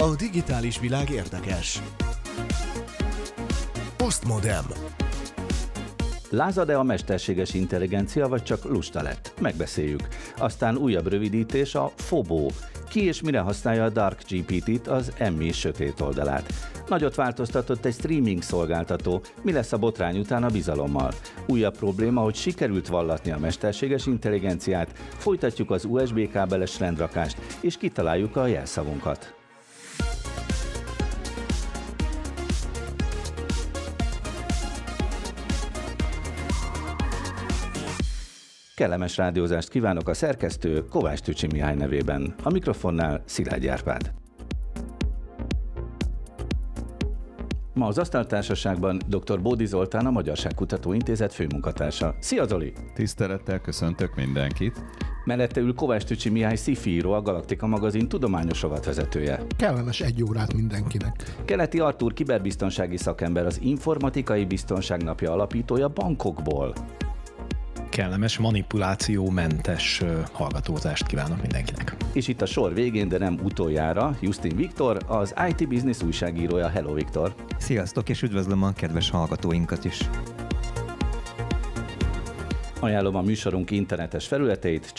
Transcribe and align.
A 0.00 0.16
digitális 0.16 0.78
világ 0.78 1.10
érdekes. 1.10 1.82
Postmodem. 3.96 4.64
Lázad-e 6.30 6.78
a 6.78 6.82
mesterséges 6.82 7.54
intelligencia, 7.54 8.28
vagy 8.28 8.42
csak 8.42 8.64
lusta 8.64 9.02
lett? 9.02 9.32
Megbeszéljük. 9.40 10.08
Aztán 10.38 10.76
újabb 10.76 11.06
rövidítés 11.06 11.74
a 11.74 11.92
FOBO. 11.96 12.46
Ki 12.88 13.04
és 13.04 13.22
mire 13.22 13.38
használja 13.40 13.84
a 13.84 13.88
Dark 13.88 14.22
GPT-t, 14.28 14.86
az 14.86 15.12
emmi 15.18 15.52
sötét 15.52 16.00
oldalát. 16.00 16.52
Nagyot 16.88 17.14
változtatott 17.14 17.84
egy 17.84 17.94
streaming 17.94 18.42
szolgáltató. 18.42 19.22
Mi 19.42 19.52
lesz 19.52 19.72
a 19.72 19.78
botrány 19.78 20.18
után 20.18 20.42
a 20.42 20.48
bizalommal? 20.48 21.12
Újabb 21.46 21.76
probléma, 21.76 22.20
hogy 22.20 22.34
sikerült 22.34 22.88
vallatni 22.88 23.30
a 23.30 23.38
mesterséges 23.38 24.06
intelligenciát, 24.06 24.90
folytatjuk 25.18 25.70
az 25.70 25.84
USB 25.84 26.30
kábeles 26.30 26.78
rendrakást, 26.78 27.36
és 27.60 27.76
kitaláljuk 27.76 28.36
a 28.36 28.46
jelszavunkat. 28.46 29.39
Kellemes 38.80 39.16
rádiózást 39.16 39.68
kívánok 39.68 40.08
a 40.08 40.14
szerkesztő 40.14 40.84
Kovács 40.84 41.20
Tücsi 41.20 41.46
Mihály 41.46 41.74
nevében. 41.74 42.34
A 42.42 42.50
mikrofonnál 42.50 43.22
Szilágy 43.24 43.66
Árpád. 43.66 44.12
Ma 47.74 47.86
az 47.86 47.98
Asztaltársaságban 47.98 49.00
dr. 49.06 49.40
Bódi 49.40 49.66
Zoltán, 49.66 50.06
a 50.06 50.10
Magyarságkutató 50.10 50.92
Intézet 50.92 51.32
főmunkatársa. 51.32 52.14
Szia 52.18 52.46
Zoli! 52.46 52.72
Tisztelettel 52.94 53.60
köszöntök 53.60 54.14
mindenkit! 54.14 54.80
Mellette 55.24 55.60
ül 55.60 55.74
Kovács 55.74 56.04
Tücsi 56.04 56.28
Mihály 56.28 56.56
Szifíró, 56.56 57.12
a 57.12 57.22
Galaktika 57.22 57.66
magazin 57.66 58.08
tudományos 58.08 58.62
rovatvezetője. 58.62 59.42
Kellemes 59.56 60.00
egy 60.00 60.22
órát 60.22 60.54
mindenkinek. 60.54 61.34
Keleti 61.44 61.78
Artúr 61.80 62.12
kiberbiztonsági 62.12 62.96
szakember, 62.96 63.46
az 63.46 63.60
Informatikai 63.62 64.44
Biztonság 64.44 65.02
Napja 65.02 65.32
alapítója 65.32 65.88
bankokból 65.88 66.72
kellemes, 67.90 68.38
manipulációmentes 68.38 70.02
hallgatózást 70.32 71.06
kívánok 71.06 71.40
mindenkinek. 71.40 71.96
És 72.12 72.28
itt 72.28 72.42
a 72.42 72.46
sor 72.46 72.74
végén, 72.74 73.08
de 73.08 73.18
nem 73.18 73.38
utoljára, 73.42 74.16
Justin 74.20 74.56
Viktor, 74.56 74.98
az 75.06 75.34
IT 75.48 75.68
Business 75.68 76.02
újságírója. 76.02 76.68
Hello 76.68 76.94
Viktor! 76.94 77.34
Sziasztok, 77.58 78.08
és 78.08 78.22
üdvözlöm 78.22 78.62
a 78.62 78.72
kedves 78.72 79.10
hallgatóinkat 79.10 79.84
is! 79.84 79.98
Ajánlom 82.82 83.14
a 83.16 83.22
műsorunk 83.22 83.70
internetes 83.70 84.26
felületeit, 84.26 84.92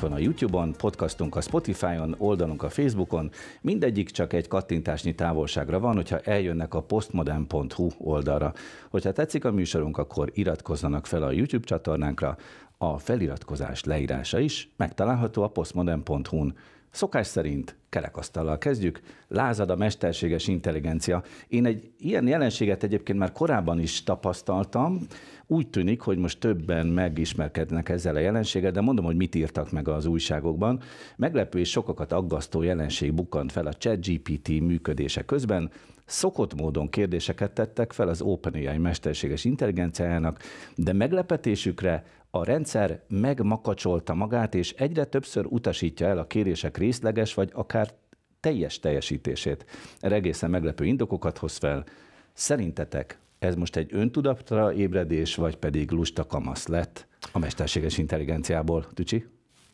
van 0.00 0.12
a 0.12 0.18
YouTube-on, 0.18 0.72
podcastunk 0.72 1.36
a 1.36 1.40
Spotify-on, 1.40 2.14
oldalunk 2.18 2.62
a 2.62 2.68
Facebookon, 2.68 3.30
mindegyik 3.60 4.10
csak 4.10 4.32
egy 4.32 4.48
kattintásnyi 4.48 5.14
távolságra 5.14 5.80
van, 5.80 5.94
hogyha 5.94 6.18
eljönnek 6.18 6.74
a 6.74 6.82
postmodern.hu 6.82 7.88
oldalra. 7.98 8.52
Hogyha 8.90 9.12
tetszik 9.12 9.44
a 9.44 9.52
műsorunk, 9.52 9.98
akkor 9.98 10.30
iratkozzanak 10.34 11.06
fel 11.06 11.22
a 11.22 11.30
YouTube 11.30 11.66
csatornánkra, 11.66 12.36
a 12.78 12.98
feliratkozás 12.98 13.84
leírása 13.84 14.38
is 14.38 14.70
megtalálható 14.76 15.42
a 15.42 15.48
postmodern.hu-n. 15.48 16.54
Szokás 16.90 17.26
szerint 17.26 17.76
kerekasztallal 17.88 18.58
kezdjük. 18.58 19.00
Lázad 19.28 19.70
a 19.70 19.76
mesterséges 19.76 20.48
intelligencia. 20.48 21.22
Én 21.48 21.66
egy 21.66 21.90
ilyen 21.98 22.26
jelenséget 22.26 22.82
egyébként 22.82 23.18
már 23.18 23.32
korábban 23.32 23.80
is 23.80 24.02
tapasztaltam. 24.02 25.06
Úgy 25.46 25.68
tűnik, 25.68 26.00
hogy 26.00 26.18
most 26.18 26.40
többen 26.40 26.86
megismerkednek 26.86 27.88
ezzel 27.88 28.14
a 28.14 28.18
jelenséggel, 28.18 28.70
de 28.70 28.80
mondom, 28.80 29.04
hogy 29.04 29.16
mit 29.16 29.34
írtak 29.34 29.72
meg 29.72 29.88
az 29.88 30.06
újságokban. 30.06 30.80
Meglepő 31.16 31.58
és 31.58 31.70
sokakat 31.70 32.12
aggasztó 32.12 32.62
jelenség 32.62 33.14
bukkant 33.14 33.52
fel 33.52 33.66
a 33.66 33.72
ChatGPT 33.72 34.48
működése 34.48 35.22
közben. 35.22 35.70
Szokott 36.04 36.54
módon 36.54 36.90
kérdéseket 36.90 37.52
tettek 37.52 37.92
fel 37.92 38.08
az 38.08 38.20
OpenAI 38.20 38.78
mesterséges 38.78 39.44
intelligenciájának, 39.44 40.38
de 40.74 40.92
meglepetésükre 40.92 42.04
a 42.30 42.44
rendszer 42.44 43.02
megmakacsolta 43.08 44.14
magát, 44.14 44.54
és 44.54 44.72
egyre 44.72 45.04
többször 45.04 45.46
utasítja 45.48 46.06
el 46.06 46.18
a 46.18 46.26
kérések 46.26 46.76
részleges 46.76 47.34
vagy 47.34 47.50
akár 47.52 47.94
teljes 48.40 48.78
teljesítését. 48.78 49.64
Erre 50.00 50.14
egészen 50.14 50.50
meglepő 50.50 50.84
indokokat 50.84 51.38
hoz 51.38 51.56
fel. 51.56 51.84
Szerintetek 52.32 53.18
ez 53.38 53.54
most 53.54 53.76
egy 53.76 53.88
öntudatra 53.92 54.72
ébredés, 54.72 55.34
vagy 55.34 55.56
pedig 55.56 55.90
lusta 55.90 56.26
kamasz 56.26 56.66
lett 56.66 57.06
a 57.32 57.38
mesterséges 57.38 57.98
intelligenciából? 57.98 58.86
Tücsi? 58.94 59.26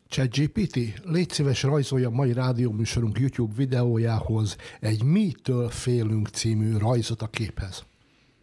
ChatGPT, 0.07 0.75
légy 1.03 1.29
szíves 1.29 1.63
rajzolja 1.63 2.09
mai 2.09 2.33
rádióműsorunk 2.33 3.19
YouTube 3.19 3.53
videójához 3.55 4.57
egy 4.79 5.03
Mitől 5.03 5.69
félünk 5.69 6.27
című 6.27 6.77
rajzot 6.77 7.21
a 7.21 7.27
képhez. 7.27 7.85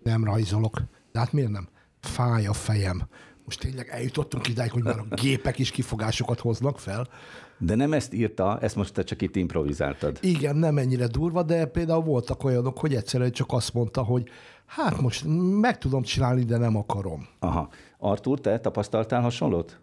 Nem 0.02 0.24
rajzolok. 0.24 0.82
De 1.12 1.18
hát 1.18 1.32
miért 1.32 1.50
nem? 1.50 1.68
Fáj 2.00 2.46
a 2.46 2.52
fejem. 2.52 3.08
Most 3.44 3.60
tényleg 3.60 3.88
eljutottunk 3.88 4.48
idáig, 4.48 4.70
hogy 4.70 4.82
már 4.82 4.98
a 4.98 5.14
gépek 5.14 5.58
is 5.58 5.70
kifogásokat 5.70 6.40
hoznak 6.40 6.78
fel. 6.78 7.08
De 7.58 7.74
nem 7.74 7.92
ezt 7.92 8.12
írta, 8.12 8.58
ezt 8.60 8.76
most 8.76 8.92
te 8.92 9.02
csak 9.02 9.22
itt 9.22 9.36
improvizáltad. 9.36 10.18
Igen, 10.20 10.56
nem 10.56 10.78
ennyire 10.78 11.06
durva, 11.06 11.42
de 11.42 11.66
például 11.66 12.02
voltak 12.02 12.44
olyanok, 12.44 12.78
hogy 12.78 12.94
egyszerűen 12.94 13.32
csak 13.32 13.52
azt 13.52 13.74
mondta, 13.74 14.02
hogy 14.02 14.28
hát 14.66 15.00
most 15.00 15.24
meg 15.60 15.78
tudom 15.78 16.02
csinálni, 16.02 16.44
de 16.44 16.56
nem 16.56 16.76
akarom. 16.76 17.26
Aha. 17.38 17.68
Artur, 17.98 18.40
te 18.40 18.60
tapasztaltál 18.60 19.20
hasonlót? 19.20 19.80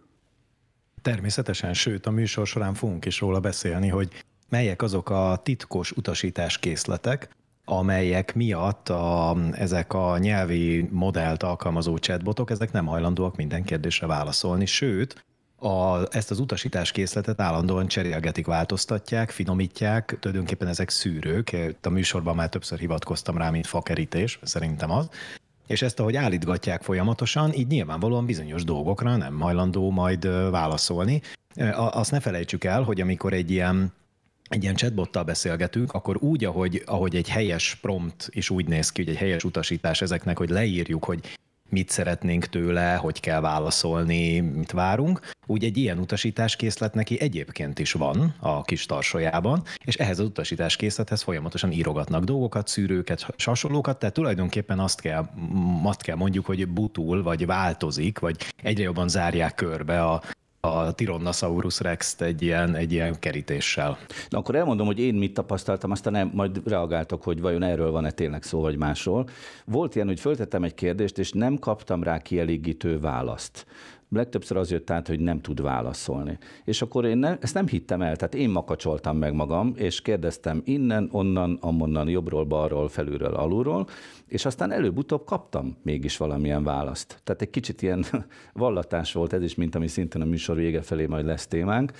Természetesen, 1.02 1.74
sőt 1.74 2.06
a 2.06 2.10
műsor 2.10 2.46
során 2.46 2.74
fogunk 2.74 3.04
is 3.04 3.20
róla 3.20 3.40
beszélni, 3.40 3.88
hogy 3.88 4.24
melyek 4.48 4.82
azok 4.82 5.10
a 5.10 5.40
titkos 5.42 5.92
utasításkészletek, 5.92 7.36
amelyek 7.64 8.34
miatt 8.34 8.88
a, 8.88 9.36
ezek 9.52 9.92
a 9.92 10.18
nyelvi 10.18 10.88
modellt 10.90 11.42
alkalmazó 11.42 11.96
chatbotok, 11.96 12.50
ezek 12.50 12.72
nem 12.72 12.86
hajlandóak 12.86 13.36
minden 13.36 13.62
kérdésre 13.64 14.06
válaszolni, 14.06 14.66
sőt, 14.66 15.24
a, 15.60 16.02
ezt 16.16 16.30
az 16.30 16.38
utasításkészletet 16.40 17.40
állandóan 17.40 17.86
cserélgetik, 17.86 18.46
változtatják, 18.46 19.30
finomítják, 19.30 20.16
tulajdonképpen 20.20 20.68
ezek 20.68 20.90
szűrők, 20.90 21.56
a 21.82 21.88
műsorban 21.88 22.34
már 22.34 22.48
többször 22.48 22.78
hivatkoztam 22.78 23.36
rá, 23.36 23.50
mint 23.50 23.66
fakerítés, 23.66 24.38
szerintem 24.42 24.90
az, 24.90 25.08
és 25.66 25.82
ezt 25.82 26.00
ahogy 26.00 26.16
állítgatják 26.16 26.82
folyamatosan, 26.82 27.52
így 27.52 27.66
nyilvánvalóan 27.66 28.26
bizonyos 28.26 28.64
dolgokra 28.64 29.16
nem 29.16 29.40
hajlandó 29.40 29.90
majd 29.90 30.50
válaszolni. 30.50 31.22
Azt 31.74 32.10
ne 32.10 32.20
felejtsük 32.20 32.64
el, 32.64 32.82
hogy 32.82 33.00
amikor 33.00 33.32
egy 33.32 33.50
ilyen 33.50 33.92
egy 34.50 34.62
ilyen 34.62 34.74
chatbottal 34.74 35.22
beszélgetünk, 35.22 35.92
akkor 35.92 36.16
úgy, 36.22 36.44
ahogy, 36.44 36.82
ahogy 36.86 37.16
egy 37.16 37.28
helyes 37.28 37.74
prompt 37.74 38.28
is 38.30 38.50
úgy 38.50 38.68
néz 38.68 38.92
ki, 38.92 39.02
hogy 39.02 39.12
egy 39.12 39.18
helyes 39.18 39.44
utasítás 39.44 40.00
ezeknek, 40.02 40.38
hogy 40.38 40.48
leírjuk, 40.48 41.04
hogy 41.04 41.20
mit 41.68 41.88
szeretnénk 41.88 42.46
tőle, 42.46 42.94
hogy 42.94 43.20
kell 43.20 43.40
válaszolni, 43.40 44.40
mit 44.40 44.70
várunk. 44.70 45.20
Úgy 45.46 45.64
egy 45.64 45.76
ilyen 45.76 45.98
utasításkészlet 45.98 46.94
neki 46.94 47.20
egyébként 47.20 47.78
is 47.78 47.92
van 47.92 48.34
a 48.40 48.62
kis 48.62 48.86
tarsójában, 48.86 49.62
és 49.84 49.94
ehhez 49.94 50.18
az 50.18 50.26
utasításkészlethez 50.26 51.22
folyamatosan 51.22 51.72
írogatnak 51.72 52.24
dolgokat, 52.24 52.68
szűrőket, 52.68 53.26
hasonlókat, 53.44 53.98
tehát 53.98 54.14
tulajdonképpen 54.14 54.78
azt 54.78 55.00
kell, 55.00 55.28
azt 55.82 56.02
kell 56.02 56.16
mondjuk, 56.16 56.46
hogy 56.46 56.68
butul, 56.68 57.22
vagy 57.22 57.46
változik, 57.46 58.18
vagy 58.18 58.36
egyre 58.62 58.82
jobban 58.82 59.08
zárják 59.08 59.54
körbe 59.54 60.04
a, 60.04 60.22
a 60.60 60.92
Tyrannosaurus 60.92 61.80
rex 61.80 62.20
egy 62.20 62.42
ilyen, 62.42 62.74
egy 62.74 62.92
ilyen 62.92 63.18
kerítéssel. 63.18 63.98
Na 64.28 64.38
akkor 64.38 64.54
elmondom, 64.54 64.86
hogy 64.86 64.98
én 64.98 65.14
mit 65.14 65.34
tapasztaltam, 65.34 65.90
aztán 65.90 66.12
nem, 66.12 66.30
majd 66.34 66.60
reagáltok, 66.68 67.22
hogy 67.22 67.40
vajon 67.40 67.62
erről 67.62 67.90
van-e 67.90 68.10
tényleg 68.10 68.42
szó, 68.42 68.60
vagy 68.60 68.76
másról. 68.76 69.28
Volt 69.64 69.94
ilyen, 69.94 70.06
hogy 70.06 70.20
föltettem 70.20 70.64
egy 70.64 70.74
kérdést, 70.74 71.18
és 71.18 71.32
nem 71.32 71.58
kaptam 71.58 72.02
rá 72.02 72.18
kielégítő 72.18 73.00
választ 73.00 73.66
legtöbbször 74.12 74.56
az 74.56 74.70
jött 74.70 74.90
át, 74.90 75.06
hogy 75.06 75.20
nem 75.20 75.40
tud 75.40 75.62
válaszolni. 75.62 76.38
És 76.64 76.82
akkor 76.82 77.04
én 77.04 77.18
ne, 77.18 77.36
ezt 77.40 77.54
nem 77.54 77.66
hittem 77.66 78.02
el, 78.02 78.16
tehát 78.16 78.34
én 78.34 78.50
makacsoltam 78.50 79.16
meg 79.16 79.32
magam, 79.34 79.72
és 79.76 80.02
kérdeztem 80.02 80.62
innen, 80.64 81.08
onnan, 81.12 81.58
amonnan, 81.60 82.08
jobbról, 82.08 82.44
balról, 82.44 82.88
felülről, 82.88 83.34
alulról, 83.34 83.86
és 84.30 84.44
aztán 84.44 84.72
előbb-utóbb 84.72 85.24
kaptam 85.24 85.76
mégis 85.82 86.16
valamilyen 86.16 86.64
választ. 86.64 87.20
Tehát 87.24 87.42
egy 87.42 87.50
kicsit 87.50 87.82
ilyen 87.82 88.04
vallatás 88.52 89.12
volt 89.12 89.32
ez 89.32 89.42
is, 89.42 89.54
mint 89.54 89.74
ami 89.74 89.86
szintén 89.86 90.22
a 90.22 90.24
műsor 90.24 90.56
vége 90.56 90.82
felé 90.82 91.06
majd 91.06 91.24
lesz 91.24 91.46
témánk. 91.46 91.92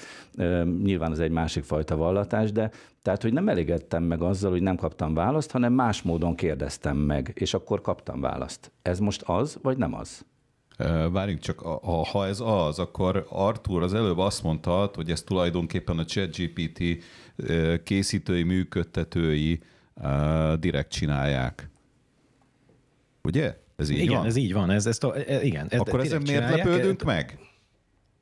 Nyilván 0.82 1.10
az 1.10 1.20
egy 1.20 1.30
másik 1.30 1.64
fajta 1.64 1.96
vallatás, 1.96 2.52
de 2.52 2.70
tehát, 3.02 3.22
hogy 3.22 3.32
nem 3.32 3.48
elégedtem 3.48 4.02
meg 4.02 4.22
azzal, 4.22 4.50
hogy 4.50 4.62
nem 4.62 4.76
kaptam 4.76 5.14
választ, 5.14 5.50
hanem 5.50 5.72
más 5.72 6.02
módon 6.02 6.34
kérdeztem 6.34 6.96
meg, 6.96 7.32
és 7.34 7.54
akkor 7.54 7.80
kaptam 7.80 8.20
választ. 8.20 8.72
Ez 8.82 8.98
most 8.98 9.22
az, 9.22 9.58
vagy 9.62 9.76
nem 9.76 9.94
az? 9.94 10.24
Várjunk 11.12 11.40
csak, 11.40 11.60
ha 12.12 12.26
ez 12.26 12.40
az, 12.40 12.78
akkor 12.78 13.26
Artur 13.28 13.82
az 13.82 13.94
előbb 13.94 14.18
azt 14.18 14.42
mondta, 14.42 14.90
hogy 14.94 15.10
ez 15.10 15.22
tulajdonképpen 15.22 15.98
a 15.98 16.04
ChatGPT 16.04 16.82
készítői, 17.84 18.42
működtetői 18.42 19.60
direkt 20.58 20.90
csinálják. 20.90 21.70
Ugye? 23.22 23.56
Ez 23.76 23.90
így 23.90 23.98
igen, 23.98 24.16
van? 24.16 24.26
ez 24.26 24.36
így 24.36 24.52
van. 24.52 24.70
Ez, 24.70 24.86
ezt 24.86 25.04
a, 25.04 25.14
e, 25.26 25.42
igen, 25.42 25.66
ez 25.70 25.80
Akkor 25.80 26.00
ezen 26.00 26.22
miért 26.22 26.50
lepődünk 26.50 27.02
meg? 27.02 27.38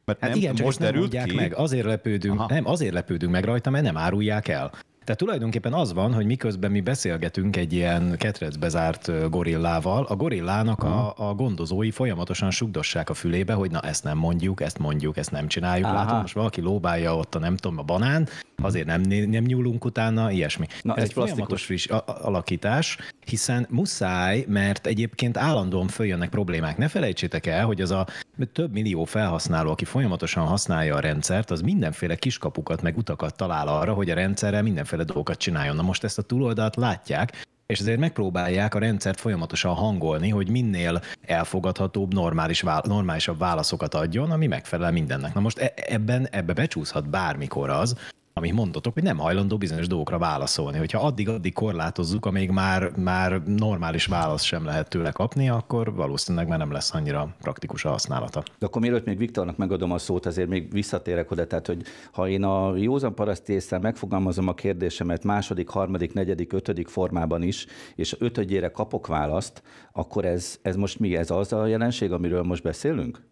Mert 0.04 0.20
hát 0.20 0.30
nem, 0.30 0.38
igen, 0.38 0.54
csak 0.54 0.66
most 0.66 0.78
derült 0.78 1.22
ki? 1.24 1.34
meg. 1.34 1.54
Azért 1.54 1.84
lepődünk, 1.84 2.38
Aha. 2.38 2.54
nem, 2.54 2.66
azért 2.66 2.92
lepődünk 2.92 3.32
meg 3.32 3.44
rajta, 3.44 3.70
mert 3.70 3.84
nem 3.84 3.96
árulják 3.96 4.48
el. 4.48 4.72
Tehát 5.08 5.22
tulajdonképpen 5.22 5.72
az 5.72 5.92
van, 5.92 6.14
hogy 6.14 6.26
miközben 6.26 6.70
mi 6.70 6.80
beszélgetünk 6.80 7.56
egy 7.56 7.72
ilyen 7.72 8.16
ketrecbe 8.16 8.68
zárt 8.68 9.30
gorillával, 9.30 10.04
a 10.04 10.16
gorillának 10.16 10.82
a, 10.82 11.14
a 11.16 11.34
gondozói 11.34 11.90
folyamatosan 11.90 12.50
sugdossák 12.50 13.10
a 13.10 13.14
fülébe, 13.14 13.52
hogy 13.52 13.70
na 13.70 13.80
ezt 13.80 14.04
nem 14.04 14.18
mondjuk, 14.18 14.60
ezt 14.60 14.78
mondjuk, 14.78 15.16
ezt 15.16 15.30
nem 15.30 15.46
csináljuk. 15.46 15.86
Aha. 15.86 15.94
Látod, 15.94 16.20
most 16.20 16.34
valaki 16.34 16.60
lóbálja 16.60 17.16
ott 17.16 17.34
a 17.34 17.38
nem 17.38 17.56
tudom, 17.56 17.78
a 17.78 17.82
banán, 17.82 18.28
azért 18.62 18.86
nem, 18.86 19.00
nem 19.00 19.44
nyúlunk 19.44 19.84
utána, 19.84 20.30
ilyesmi. 20.30 20.66
Na, 20.82 20.94
Ez 20.94 21.02
ez 21.02 21.08
egy 21.08 21.14
folyamatos 21.14 21.64
friss 21.64 21.86
alakítás, 22.06 22.98
hiszen 23.26 23.66
muszáj, 23.70 24.44
mert 24.48 24.86
egyébként 24.86 25.36
állandóan 25.36 25.88
följönnek 25.88 26.28
problémák. 26.28 26.76
Ne 26.76 26.88
felejtsétek 26.88 27.46
el, 27.46 27.66
hogy 27.66 27.80
az 27.80 27.90
a 27.90 28.06
több 28.52 28.72
millió 28.72 29.04
felhasználó, 29.04 29.70
aki 29.70 29.84
folyamatosan 29.84 30.46
használja 30.46 30.94
a 30.94 31.00
rendszert, 31.00 31.50
az 31.50 31.60
mindenféle 31.60 32.16
kiskapukat 32.16 32.82
meg 32.82 32.96
utakat 32.96 33.36
talál 33.36 33.68
arra, 33.68 33.92
hogy 33.92 34.10
a 34.10 34.14
rendszerrel 34.14 34.62
mindenféle 34.62 34.97
dolgokat 35.04 35.38
csináljon. 35.38 35.76
Na 35.76 35.82
most 35.82 36.04
ezt 36.04 36.18
a 36.18 36.22
túloldalt 36.22 36.76
látják, 36.76 37.46
és 37.66 37.80
ezért 37.80 37.98
megpróbálják 37.98 38.74
a 38.74 38.78
rendszert 38.78 39.20
folyamatosan 39.20 39.74
hangolni, 39.74 40.28
hogy 40.28 40.50
minél 40.50 41.00
elfogadhatóbb, 41.22 42.14
normális, 42.14 42.64
normálisabb 42.82 43.38
válaszokat 43.38 43.94
adjon, 43.94 44.30
ami 44.30 44.46
megfelel 44.46 44.92
mindennek. 44.92 45.34
Na 45.34 45.40
most 45.40 45.58
e- 45.58 45.72
ebben 45.76 46.28
ebbe 46.30 46.52
becsúszhat 46.52 47.10
bármikor 47.10 47.70
az, 47.70 47.96
amit 48.38 48.52
mondotok, 48.52 48.94
hogy 48.94 49.02
nem 49.02 49.18
hajlandó 49.18 49.56
bizonyos 49.56 49.86
dolgokra 49.86 50.18
válaszolni. 50.18 50.78
Hogyha 50.78 51.06
addig-addig 51.06 51.52
korlátozzuk, 51.52 52.26
amíg 52.26 52.50
már, 52.50 52.90
már 52.96 53.42
normális 53.42 54.06
választ 54.06 54.44
sem 54.44 54.64
lehet 54.64 54.88
tőle 54.88 55.10
kapni, 55.10 55.48
akkor 55.48 55.94
valószínűleg 55.94 56.48
már 56.48 56.58
nem 56.58 56.72
lesz 56.72 56.94
annyira 56.94 57.34
praktikus 57.40 57.84
a 57.84 57.88
használata. 57.88 58.42
De 58.58 58.66
akkor 58.66 58.80
mielőtt 58.80 59.04
még 59.04 59.18
Viktornak 59.18 59.56
megadom 59.56 59.92
a 59.92 59.98
szót, 59.98 60.26
azért 60.26 60.48
még 60.48 60.72
visszatérek 60.72 61.30
oda, 61.30 61.46
tehát 61.46 61.66
hogy 61.66 61.82
ha 62.12 62.28
én 62.28 62.42
a 62.42 62.76
józan 62.76 63.14
paraszti 63.14 63.52
észre 63.52 63.78
megfogalmazom 63.78 64.48
a 64.48 64.54
kérdésemet 64.54 65.24
második, 65.24 65.68
harmadik, 65.68 66.12
negyedik, 66.12 66.52
ötödik 66.52 66.88
formában 66.88 67.42
is, 67.42 67.66
és 67.94 68.16
ötödjére 68.18 68.70
kapok 68.70 69.06
választ, 69.06 69.62
akkor 69.92 70.24
ez, 70.24 70.58
ez 70.62 70.76
most 70.76 70.98
mi? 70.98 71.16
Ez 71.16 71.30
az 71.30 71.52
a 71.52 71.66
jelenség, 71.66 72.12
amiről 72.12 72.42
most 72.42 72.62
beszélünk? 72.62 73.26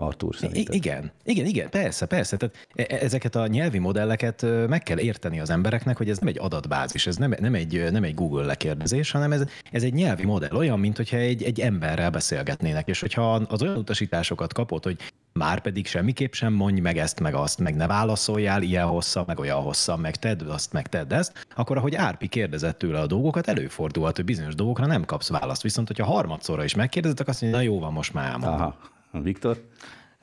Artur 0.00 0.36
szerinted? 0.36 0.74
igen, 0.74 1.12
igen, 1.24 1.46
igen, 1.46 1.70
persze, 1.70 2.06
persze. 2.06 2.36
Tehát 2.36 2.68
e- 2.74 2.86
e- 2.88 3.04
ezeket 3.04 3.34
a 3.34 3.46
nyelvi 3.46 3.78
modelleket 3.78 4.46
meg 4.68 4.82
kell 4.82 4.98
érteni 4.98 5.40
az 5.40 5.50
embereknek, 5.50 5.96
hogy 5.96 6.10
ez 6.10 6.18
nem 6.18 6.28
egy 6.28 6.38
adatbázis, 6.38 7.06
ez 7.06 7.16
nem, 7.16 7.34
nem, 7.40 7.54
egy, 7.54 7.90
nem 7.90 8.04
egy 8.04 8.14
Google 8.14 8.44
lekérdezés, 8.44 9.10
hanem 9.10 9.32
ez, 9.32 9.42
ez 9.72 9.82
egy 9.82 9.92
nyelvi 9.92 10.24
modell, 10.24 10.56
olyan, 10.56 10.80
mint 10.80 10.96
hogyha 10.96 11.16
egy, 11.16 11.42
egy 11.42 11.60
emberrel 11.60 12.10
beszélgetnének, 12.10 12.88
és 12.88 13.00
hogyha 13.00 13.34
az 13.34 13.62
olyan 13.62 13.76
utasításokat 13.76 14.52
kapod, 14.52 14.84
hogy 14.84 14.96
már 15.32 15.60
pedig 15.60 15.86
semmiképp 15.86 16.32
sem 16.32 16.52
mondj 16.52 16.80
meg 16.80 16.98
ezt, 16.98 17.20
meg 17.20 17.34
azt, 17.34 17.58
meg 17.58 17.76
ne 17.76 17.86
válaszoljál 17.86 18.62
ilyen 18.62 18.86
hosszan, 18.86 19.24
meg 19.26 19.38
olyan 19.38 19.60
hosszan, 19.60 19.98
meg 19.98 20.16
tedd 20.16 20.48
azt, 20.48 20.72
meg 20.72 20.86
tedd 20.86 21.12
ezt, 21.12 21.46
akkor 21.56 21.76
ahogy 21.76 21.94
Árpi 21.94 22.28
kérdezett 22.28 22.78
tőle 22.78 23.00
a 23.00 23.06
dolgokat, 23.06 23.48
előfordulhat, 23.48 24.16
hogy 24.16 24.24
bizonyos 24.24 24.54
dolgokra 24.54 24.86
nem 24.86 25.04
kapsz 25.04 25.28
választ. 25.28 25.62
Viszont, 25.62 25.86
hogyha 25.86 26.04
harmadszorra 26.04 26.64
is 26.64 26.74
megkérdezed, 26.74 27.20
akkor 27.20 27.32
azt 27.32 27.42
mondja, 27.42 27.58
na 27.58 27.64
jó 27.64 27.78
van, 27.78 27.92
most 27.92 28.14
már 28.14 28.30
elmondom. 28.30 28.60
Aha. 28.60 28.76
Viktor? 29.12 29.68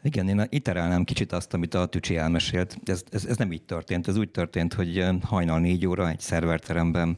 Igen, 0.03 0.27
én 0.27 0.45
iterálnám 0.49 1.03
kicsit 1.03 1.31
azt, 1.31 1.53
amit 1.53 1.73
a 1.73 1.85
Tücsi 1.85 2.17
elmesélt. 2.17 2.77
Ez, 2.85 3.03
ez, 3.11 3.25
ez 3.25 3.37
nem 3.37 3.51
így 3.51 3.63
történt. 3.63 4.07
Ez 4.07 4.17
úgy 4.17 4.31
történt, 4.31 4.73
hogy 4.73 5.05
hajnal 5.21 5.59
négy 5.59 5.87
óra 5.87 6.09
egy 6.09 6.19
szerverteremben 6.19 7.17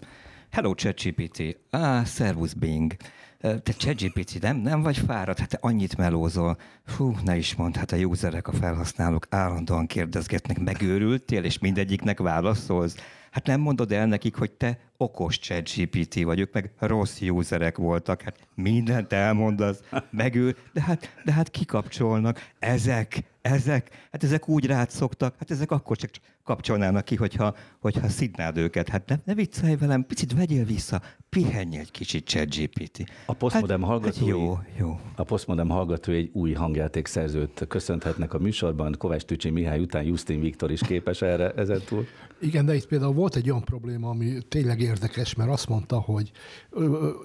Hello 0.49 0.73
ChatGPT, 0.73 1.57
ah, 1.69 2.05
servus 2.05 2.53
Bing. 2.53 2.95
Te 3.39 3.73
ChatGPT, 3.77 4.41
nem, 4.41 4.57
nem 4.57 4.81
vagy 4.81 4.97
fáradt? 4.97 5.39
Hát 5.39 5.49
te 5.49 5.57
annyit 5.61 5.97
melózol. 5.97 6.57
Hú, 6.97 7.15
ne 7.23 7.37
is 7.37 7.55
mondd, 7.55 7.77
hát 7.77 7.91
a 7.91 7.97
userek, 7.97 8.47
a 8.47 8.51
felhasználók 8.51 9.27
állandóan 9.29 9.87
kérdezgetnek, 9.87 10.59
megőrültél, 10.59 11.43
és 11.43 11.59
mindegyiknek 11.59 12.19
válaszolsz. 12.19 12.95
Hát 13.37 13.45
nem 13.45 13.59
mondod 13.59 13.91
el 13.91 14.05
nekik, 14.05 14.35
hogy 14.35 14.51
te 14.51 14.79
okos 14.97 15.39
ChatGPT 15.39 16.23
vagy, 16.23 16.39
ők 16.39 16.53
meg 16.53 16.71
rossz 16.79 17.21
userek 17.21 17.77
voltak. 17.77 18.21
Hát 18.21 18.47
mindent 18.55 19.13
elmondasz, 19.13 19.83
megőr, 20.09 20.55
de 20.73 20.81
hát, 20.81 21.15
de 21.23 21.31
hát 21.31 21.49
kikapcsolnak. 21.49 22.51
Ezek, 22.59 23.23
ezek, 23.47 23.89
hát 24.11 24.23
ezek 24.23 24.47
úgy 24.47 24.65
rád 24.65 24.89
szoktak, 24.89 25.35
hát 25.39 25.51
ezek 25.51 25.71
akkor 25.71 25.97
csak 25.97 26.09
kapcsolnának 26.44 27.05
ki, 27.05 27.15
hogyha, 27.15 27.55
hogyha 27.79 28.09
szidnád 28.09 28.57
őket. 28.57 28.89
Hát 28.89 29.09
ne, 29.09 29.15
ne 29.25 29.33
viccelj 29.33 29.75
velem, 29.75 30.05
picit 30.05 30.33
vegyél 30.33 30.65
vissza, 30.65 31.01
pihenj 31.29 31.77
egy 31.77 31.91
kicsit 31.91 32.25
ChatGPT. 32.25 33.03
A 33.25 33.33
Postmodern 33.33 33.81
hát, 33.81 33.89
hallgatói, 33.89 34.29
Hát 34.29 34.38
jó, 34.38 34.59
jó. 34.79 34.99
A 35.15 35.23
Postmodern 35.23 35.69
hallgatói 35.69 36.15
egy 36.15 36.29
új 36.33 36.53
hangjátékszerzőt 36.53 37.65
köszönhetnek 37.67 38.33
a 38.33 38.39
műsorban. 38.39 38.95
Kovács 38.97 39.23
Tücsi 39.23 39.49
Mihály 39.49 39.79
után 39.79 40.03
Justin 40.03 40.39
Viktor 40.39 40.71
is 40.71 40.81
képes 40.81 41.21
erre 41.21 41.51
ezen 41.51 41.81
túl. 41.85 42.05
Igen, 42.39 42.65
de 42.65 42.75
itt 42.75 42.88
például 42.88 43.13
volt 43.13 43.35
egy 43.35 43.49
olyan 43.49 43.63
probléma, 43.63 44.09
ami 44.09 44.38
tényleg 44.49 44.79
érdekes, 44.79 45.35
mert 45.35 45.49
azt 45.49 45.69
mondta, 45.69 45.99
hogy 45.99 46.31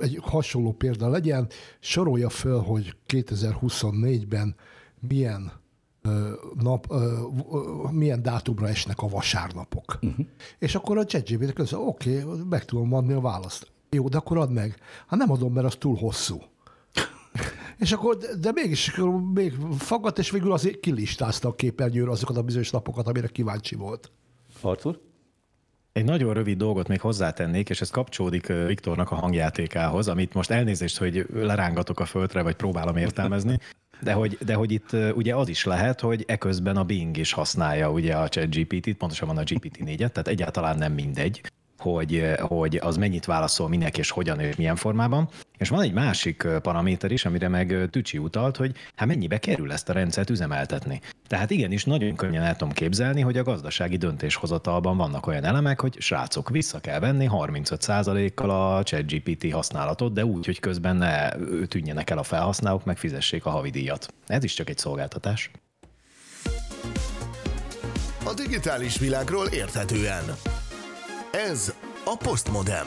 egy 0.00 0.18
hasonló 0.22 0.72
példa 0.72 1.08
legyen, 1.08 1.48
sorolja 1.80 2.28
föl, 2.28 2.58
hogy 2.60 2.96
2024-ben 3.08 4.54
milyen 5.08 5.61
nap, 6.60 6.86
ö, 6.90 7.18
ö, 7.52 7.58
milyen 7.90 8.22
dátumra 8.22 8.68
esnek 8.68 9.02
a 9.02 9.08
vasárnapok. 9.08 9.98
Uh-huh. 10.02 10.26
És 10.58 10.74
akkor 10.74 10.98
a 10.98 11.04
ChatGPT 11.04 11.52
közül, 11.52 11.78
oké, 11.78 12.22
okay, 12.22 12.40
meg 12.48 12.64
tudom 12.64 12.92
adni 12.92 13.12
a 13.12 13.20
választ. 13.20 13.70
Jó, 13.90 14.08
de 14.08 14.16
akkor 14.16 14.38
add 14.38 14.50
meg. 14.50 14.76
Hát 15.06 15.18
nem 15.18 15.30
adom, 15.30 15.52
mert 15.52 15.66
az 15.66 15.76
túl 15.76 15.96
hosszú. 15.96 16.42
És 17.78 17.92
akkor, 17.92 18.16
de, 18.16 18.52
mégis 18.52 19.00
még 19.34 19.54
fagadt, 19.78 20.18
és 20.18 20.30
végül 20.30 20.52
azért 20.52 20.80
kilistázta 20.80 21.48
a 21.48 21.54
képernyőre 21.54 22.10
azokat 22.10 22.36
a 22.36 22.42
bizonyos 22.42 22.70
napokat, 22.70 23.06
amire 23.06 23.26
kíváncsi 23.26 23.74
volt. 23.74 24.10
Artur? 24.60 25.00
Egy 25.92 26.04
nagyon 26.04 26.34
rövid 26.34 26.58
dolgot 26.58 26.88
még 26.88 27.00
hozzátennék, 27.00 27.68
és 27.68 27.80
ez 27.80 27.90
kapcsolódik 27.90 28.46
Viktornak 28.46 29.10
a 29.10 29.14
hangjátékához, 29.14 30.08
amit 30.08 30.34
most 30.34 30.50
elnézést, 30.50 30.98
hogy 30.98 31.26
lerángatok 31.32 32.00
a 32.00 32.04
földre, 32.04 32.42
vagy 32.42 32.56
próbálom 32.56 32.96
értelmezni, 32.96 33.58
de 34.02 34.12
hogy, 34.12 34.38
de 34.44 34.54
hogy 34.54 34.72
itt 34.72 34.92
ugye 35.14 35.36
az 35.36 35.48
is 35.48 35.64
lehet, 35.64 36.00
hogy 36.00 36.24
eközben 36.26 36.76
a 36.76 36.84
Bing 36.84 37.16
is 37.16 37.32
használja 37.32 37.90
ugye 37.90 38.14
a 38.16 38.28
ChatGPT-t, 38.28 38.96
pontosabban 38.96 39.38
a 39.38 39.42
GPT-4-et, 39.42 39.96
tehát 39.96 40.28
egyáltalán 40.28 40.78
nem 40.78 40.92
mindegy, 40.92 41.40
hogy, 41.82 42.34
hogy 42.40 42.76
az 42.76 42.96
mennyit 42.96 43.24
válaszol 43.24 43.68
minek 43.68 43.98
és 43.98 44.10
hogyan 44.10 44.40
és 44.40 44.56
milyen 44.56 44.76
formában. 44.76 45.28
És 45.58 45.68
van 45.68 45.82
egy 45.82 45.92
másik 45.92 46.46
paraméter 46.62 47.10
is, 47.10 47.24
amire 47.24 47.48
meg 47.48 47.88
Tücsi 47.90 48.18
utalt, 48.18 48.56
hogy 48.56 48.76
hát 48.94 49.08
mennyibe 49.08 49.38
kerül 49.38 49.72
ezt 49.72 49.88
a 49.88 49.92
rendszert 49.92 50.30
üzemeltetni. 50.30 51.00
Tehát 51.26 51.50
igenis 51.50 51.84
nagyon 51.84 52.14
könnyen 52.14 52.42
el 52.42 52.56
tudom 52.56 52.72
képzelni, 52.72 53.20
hogy 53.20 53.38
a 53.38 53.42
gazdasági 53.42 53.96
döntéshozatalban 53.96 54.96
vannak 54.96 55.26
olyan 55.26 55.44
elemek, 55.44 55.80
hogy 55.80 56.00
srácok, 56.00 56.50
vissza 56.50 56.80
kell 56.80 56.98
venni 56.98 57.28
35%-kal 57.30 58.50
a 58.50 58.82
ChatGPT 58.82 59.52
használatot, 59.52 60.12
de 60.12 60.24
úgy, 60.24 60.46
hogy 60.46 60.60
közben 60.60 60.96
ne 60.96 61.28
tűnjenek 61.66 62.10
el 62.10 62.18
a 62.18 62.22
felhasználók, 62.22 62.84
meg 62.84 62.96
fizessék 62.96 63.46
a 63.46 63.50
havidíjat. 63.50 64.14
Ez 64.26 64.44
is 64.44 64.54
csak 64.54 64.68
egy 64.68 64.78
szolgáltatás. 64.78 65.50
A 68.24 68.34
digitális 68.34 68.98
világról 68.98 69.46
érthetően. 69.46 70.24
Ez 71.32 71.74
a 72.04 72.16
Postmodem. 72.24 72.86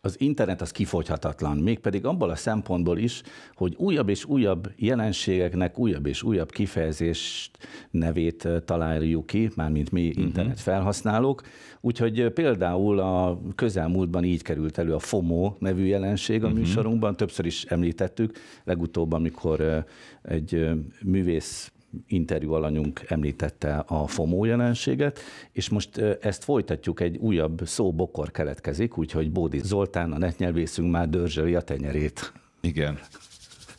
Az 0.00 0.20
internet 0.20 0.60
az 0.60 0.70
kifogyhatatlan, 0.70 1.56
mégpedig 1.56 2.04
abból 2.04 2.30
a 2.30 2.36
szempontból 2.36 2.98
is, 2.98 3.22
hogy 3.54 3.74
újabb 3.76 4.08
és 4.08 4.24
újabb 4.24 4.72
jelenségeknek 4.76 5.78
újabb 5.78 6.06
és 6.06 6.22
újabb 6.22 6.50
kifejezést 6.50 7.58
nevét 7.90 8.48
találjuk 8.64 9.26
ki, 9.26 9.50
mármint 9.56 9.90
mi 9.90 10.02
internet 10.02 10.60
felhasználók. 10.60 11.42
Úgyhogy 11.80 12.28
például 12.28 12.98
a 12.98 13.40
közelmúltban 13.54 14.24
így 14.24 14.42
került 14.42 14.78
elő 14.78 14.94
a 14.94 14.98
FOMO 14.98 15.54
nevű 15.58 15.84
jelenség 15.84 16.44
a 16.44 16.48
műsorunkban, 16.48 17.16
többször 17.16 17.46
is 17.46 17.64
említettük, 17.64 18.38
legutóbb, 18.64 19.12
amikor 19.12 19.84
egy 20.22 20.70
művész 21.02 21.72
interjú 22.06 22.52
alanyunk 22.52 23.00
említette 23.06 23.84
a 23.86 24.06
FOMO 24.06 24.44
jelenséget, 24.44 25.18
és 25.52 25.68
most 25.68 25.96
ezt 26.20 26.44
folytatjuk, 26.44 27.00
egy 27.00 27.16
újabb 27.16 27.60
szóbokor 27.64 28.30
keletkezik, 28.30 28.98
úgyhogy 28.98 29.30
Bódi 29.32 29.60
Zoltán, 29.62 30.12
a 30.12 30.18
netnyelvészünk 30.18 30.90
már 30.90 31.08
dörzsöli 31.08 31.54
a 31.54 31.60
tenyerét. 31.60 32.32
Igen. 32.60 32.98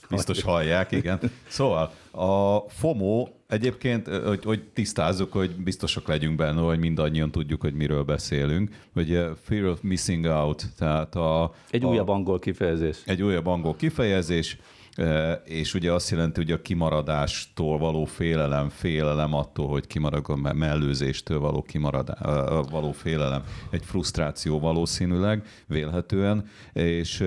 Biztos 0.09 0.41
hallják, 0.41 0.91
igen. 0.91 1.19
Szóval 1.47 1.91
a 2.11 2.59
FOMO 2.69 3.27
egyébként, 3.47 4.07
hogy, 4.07 4.43
hogy 4.43 4.63
tisztázzuk, 4.73 5.31
hogy 5.31 5.55
biztosak 5.55 6.07
legyünk 6.07 6.35
benne, 6.35 6.61
hogy 6.61 6.79
mindannyian 6.79 7.31
tudjuk, 7.31 7.61
hogy 7.61 7.73
miről 7.73 8.03
beszélünk, 8.03 8.69
hogy 8.93 9.25
fear 9.43 9.65
of 9.65 9.79
missing 9.81 10.25
out, 10.25 10.63
tehát 10.77 11.15
a, 11.15 11.53
Egy 11.69 11.83
a, 11.83 11.87
újabb 11.87 12.07
angol 12.07 12.39
kifejezés. 12.39 13.01
egy 13.05 13.21
újabb 13.21 13.45
angol 13.45 13.75
kifejezés, 13.75 14.57
és 15.45 15.73
ugye 15.73 15.91
azt 15.91 16.09
jelenti, 16.09 16.39
hogy 16.41 16.51
a 16.51 16.61
kimaradástól 16.61 17.77
való 17.77 18.05
félelem, 18.05 18.69
félelem 18.69 19.33
attól, 19.33 19.67
hogy 19.67 19.87
kimarad 19.87 20.25
a 20.27 20.35
me- 20.35 20.53
mellőzéstől 20.53 21.39
való, 21.39 21.61
kimaradá, 21.61 22.17
való 22.69 22.91
félelem, 22.91 23.43
egy 23.71 23.85
frusztráció 23.85 24.59
valószínűleg, 24.59 25.45
vélhetően, 25.67 26.45
és 26.73 27.19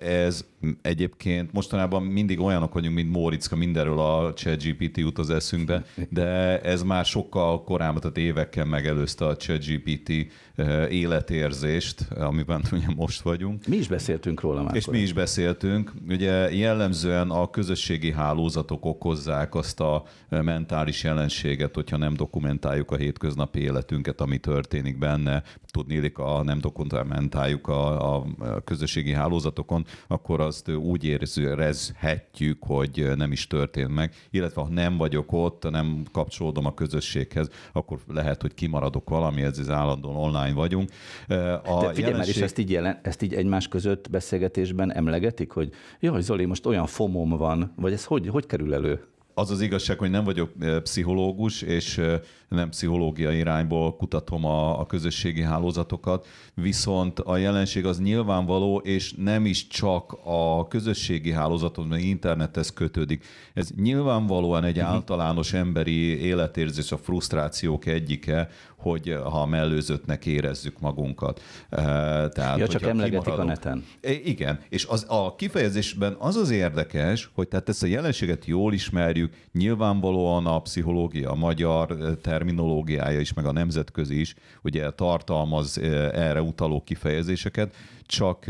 ez 0.00 0.44
Egyébként 0.82 1.52
mostanában 1.52 2.02
mindig 2.02 2.40
olyanok 2.40 2.74
vagyunk, 2.74 2.94
mint 2.94 3.10
Móriczka, 3.10 3.56
mindenről 3.56 3.98
a 3.98 4.32
ChatGPT 4.32 4.96
jut 4.96 5.18
az 5.18 5.30
eszünkbe, 5.30 5.84
de 6.10 6.60
ez 6.60 6.82
már 6.82 7.04
sokkal 7.04 7.64
korábban, 7.64 8.00
tehát 8.00 8.18
évekkel 8.18 8.64
megelőzte 8.64 9.26
a 9.26 9.36
ChatGPT 9.36 10.10
eh, 10.54 10.92
életérzést, 10.92 12.06
amiben 12.10 12.62
ugye 12.72 12.86
most 12.96 13.20
vagyunk. 13.20 13.66
Mi 13.66 13.76
is 13.76 13.88
beszéltünk 13.88 14.40
róla 14.40 14.62
már. 14.62 14.74
És 14.74 14.86
mi 14.86 14.98
is 14.98 15.12
beszéltünk. 15.12 15.92
Ugye 16.08 16.54
jellemzően 16.54 17.30
a 17.30 17.50
közösségi 17.50 18.12
hálózatok 18.12 18.84
okozzák 18.84 19.54
azt 19.54 19.80
a 19.80 20.04
mentális 20.28 21.02
jelenséget, 21.02 21.74
hogyha 21.74 21.96
nem 21.96 22.14
dokumentáljuk 22.14 22.90
a 22.90 22.96
hétköznapi 22.96 23.60
életünket, 23.60 24.20
ami 24.20 24.38
történik 24.38 24.98
benne, 24.98 25.42
tudnélik, 25.70 26.18
a 26.18 26.42
nem 26.42 26.60
dokumentáljuk 26.60 27.68
a, 27.68 28.14
a 28.16 28.26
közösségi 28.64 29.12
hálózatokon, 29.12 29.84
akkor 30.06 30.40
azt 30.54 30.68
úgy 30.68 31.04
érzhetjük, 31.04 32.62
hogy 32.62 33.12
nem 33.16 33.32
is 33.32 33.46
történt 33.46 33.94
meg, 33.94 34.14
illetve 34.30 34.60
ha 34.60 34.68
nem 34.68 34.96
vagyok 34.96 35.32
ott, 35.32 35.70
nem 35.70 36.02
kapcsolódom 36.12 36.66
a 36.66 36.74
közösséghez, 36.74 37.48
akkor 37.72 37.98
lehet, 38.08 38.40
hogy 38.40 38.54
kimaradok 38.54 39.08
valami, 39.08 39.42
ez 39.42 39.58
az 39.58 39.70
állandóan 39.70 40.16
online 40.16 40.52
vagyunk. 40.54 40.90
A 41.28 41.32
De 41.32 41.34
figyelj 41.34 41.94
jelenség... 41.96 42.12
már, 42.12 42.26
és 42.26 42.40
ezt 42.40 42.58
így, 42.58 42.70
jelen, 42.70 42.98
ezt 43.02 43.22
így 43.22 43.34
egymás 43.34 43.68
között 43.68 44.10
beszélgetésben 44.10 44.92
emlegetik, 44.92 45.50
hogy 45.50 45.70
jaj, 46.00 46.20
Zoli, 46.20 46.44
most 46.44 46.66
olyan 46.66 46.86
fomom 46.86 47.28
van, 47.28 47.72
vagy 47.76 47.92
ez 47.92 48.04
hogy, 48.04 48.28
hogy 48.28 48.46
kerül 48.46 48.74
elő? 48.74 49.13
Az 49.34 49.50
az 49.50 49.60
igazság, 49.60 49.98
hogy 49.98 50.10
nem 50.10 50.24
vagyok 50.24 50.50
pszichológus, 50.82 51.62
és 51.62 52.00
nem 52.48 52.68
pszichológiai 52.68 53.36
irányból 53.36 53.96
kutatom 53.96 54.44
a, 54.44 54.80
a 54.80 54.86
közösségi 54.86 55.42
hálózatokat, 55.42 56.26
viszont 56.54 57.20
a 57.20 57.36
jelenség 57.36 57.86
az 57.86 58.00
nyilvánvaló, 58.00 58.78
és 58.78 59.12
nem 59.12 59.46
is 59.46 59.66
csak 59.66 60.16
a 60.24 60.68
közösségi 60.68 61.32
hálózatot, 61.32 61.88
meg 61.88 62.04
internethez 62.04 62.72
kötődik. 62.72 63.24
Ez 63.54 63.68
nyilvánvalóan 63.76 64.64
egy 64.64 64.76
uh-huh. 64.76 64.92
általános 64.92 65.52
emberi 65.52 66.22
életérzés, 66.22 66.92
a 66.92 66.96
frusztrációk 66.96 67.86
egyike, 67.86 68.48
hogy 68.76 69.16
ha 69.24 69.46
mellőzöttnek 69.46 70.26
érezzük 70.26 70.80
magunkat. 70.80 71.40
Tehát, 71.68 72.58
ja, 72.58 72.68
csak 72.68 72.82
emlegetik 72.82 73.38
a 73.38 73.44
neten. 73.44 73.84
Igen, 74.24 74.60
és 74.68 74.86
az, 74.86 75.06
a 75.08 75.34
kifejezésben 75.34 76.16
az 76.18 76.36
az 76.36 76.50
érdekes, 76.50 77.30
hogy 77.34 77.48
tehát 77.48 77.68
ezt 77.68 77.82
a 77.82 77.86
jelenséget 77.86 78.44
jól 78.44 78.72
ismerjük, 78.72 79.23
nyilvánvalóan 79.52 80.46
a 80.46 80.58
pszichológia, 80.58 81.30
a 81.30 81.34
magyar 81.34 81.96
terminológiája 82.22 83.20
is, 83.20 83.32
meg 83.32 83.46
a 83.46 83.52
nemzetközi 83.52 84.20
is, 84.20 84.34
ugye 84.62 84.90
tartalmaz 84.90 85.78
erre 86.12 86.42
utaló 86.42 86.82
kifejezéseket, 86.82 87.74
csak 88.06 88.44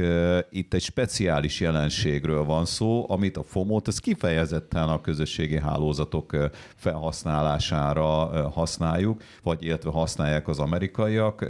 itt 0.50 0.74
egy 0.74 0.82
speciális 0.82 1.60
jelenségről 1.60 2.44
van 2.44 2.64
szó, 2.64 3.04
amit 3.08 3.36
a 3.36 3.42
FOMO-t 3.42 3.88
ez 3.88 3.98
kifejezetten 3.98 4.88
a 4.88 5.00
közösségi 5.00 5.58
hálózatok 5.58 6.36
felhasználására 6.76 8.50
használjuk, 8.50 9.22
vagy 9.42 9.64
illetve 9.64 9.90
használják 9.90 10.48
az 10.48 10.58
amerikaiak 10.58 11.46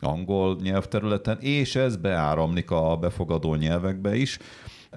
angol 0.00 0.56
nyelvterületen, 0.62 1.38
és 1.40 1.74
ez 1.74 1.96
beáramlik 1.96 2.70
a 2.70 2.96
befogadó 2.96 3.54
nyelvekbe 3.54 4.16
is 4.16 4.38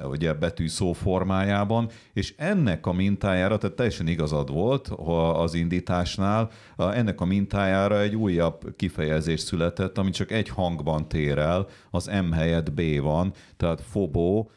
ugye 0.04 0.34
betű 0.34 0.68
szó 0.68 0.94
formájában, 0.94 1.90
és 2.14 2.34
ennek 2.38 2.86
a 2.86 2.94
mintájára, 2.94 3.58
tehát 3.58 3.76
teljesen 3.76 4.08
igazad 4.08 4.52
volt 4.52 4.88
az 5.34 5.54
indításnál, 5.54 6.50
ennek 6.78 7.22
a 7.22 7.26
mintájára 7.26 8.02
egy 8.02 8.16
újabb 8.16 8.76
kifejezés 8.76 9.40
született, 9.40 9.98
ami 9.98 10.10
csak 10.10 10.32
egy 10.32 10.50
hangban 10.50 11.08
tér 11.08 11.38
el, 11.38 11.68
az 11.92 12.12
M 12.30 12.32
helyett 12.32 12.72
B 12.72 13.02
van, 13.02 13.34
tehát 13.58 13.82
fobó, 13.82 14.52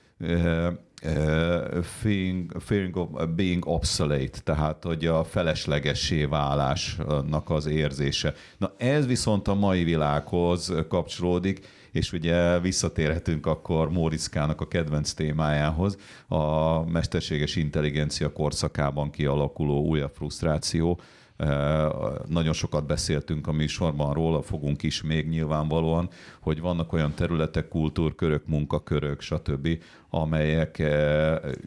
Uh, 1.04 1.82
fearing, 1.82 2.56
of 2.56 2.71
being 3.35 3.66
obsolete, 3.66 4.38
tehát 4.44 4.85
hogy 4.85 5.06
a 5.06 5.25
feleslegessé 5.25 6.25
válásnak 6.25 7.50
az 7.50 7.66
érzése. 7.66 8.35
Na 8.59 8.73
ez 8.76 9.06
viszont 9.06 9.49
a 9.49 9.54
mai 9.54 9.85
világhoz 9.85 10.73
kapcsolódik, 10.88 11.66
és 11.92 12.12
ugye 12.12 12.61
visszatérhetünk 12.61 13.47
akkor 13.47 13.90
Móriczkának 13.90 14.61
a 14.61 14.68
kedvenc 14.68 15.12
témájához, 15.12 15.99
a 16.28 16.85
mesterséges 16.90 17.56
intelligencia 17.56 18.32
korszakában 18.32 19.11
kialakuló 19.11 19.85
újabb 19.87 20.12
frusztráció, 20.14 21.00
nagyon 22.28 22.52
sokat 22.52 22.87
beszéltünk 22.87 23.46
a 23.46 23.52
műsorban 23.52 24.12
róla, 24.12 24.42
fogunk 24.42 24.82
is 24.82 25.02
még 25.02 25.28
nyilvánvalóan, 25.28 26.08
hogy 26.40 26.61
vannak 26.61 26.92
olyan 26.92 27.14
területek, 27.14 27.68
kultúrkörök, 27.68 28.46
munkakörök, 28.46 29.20
stb., 29.20 29.68
amelyek 30.11 30.82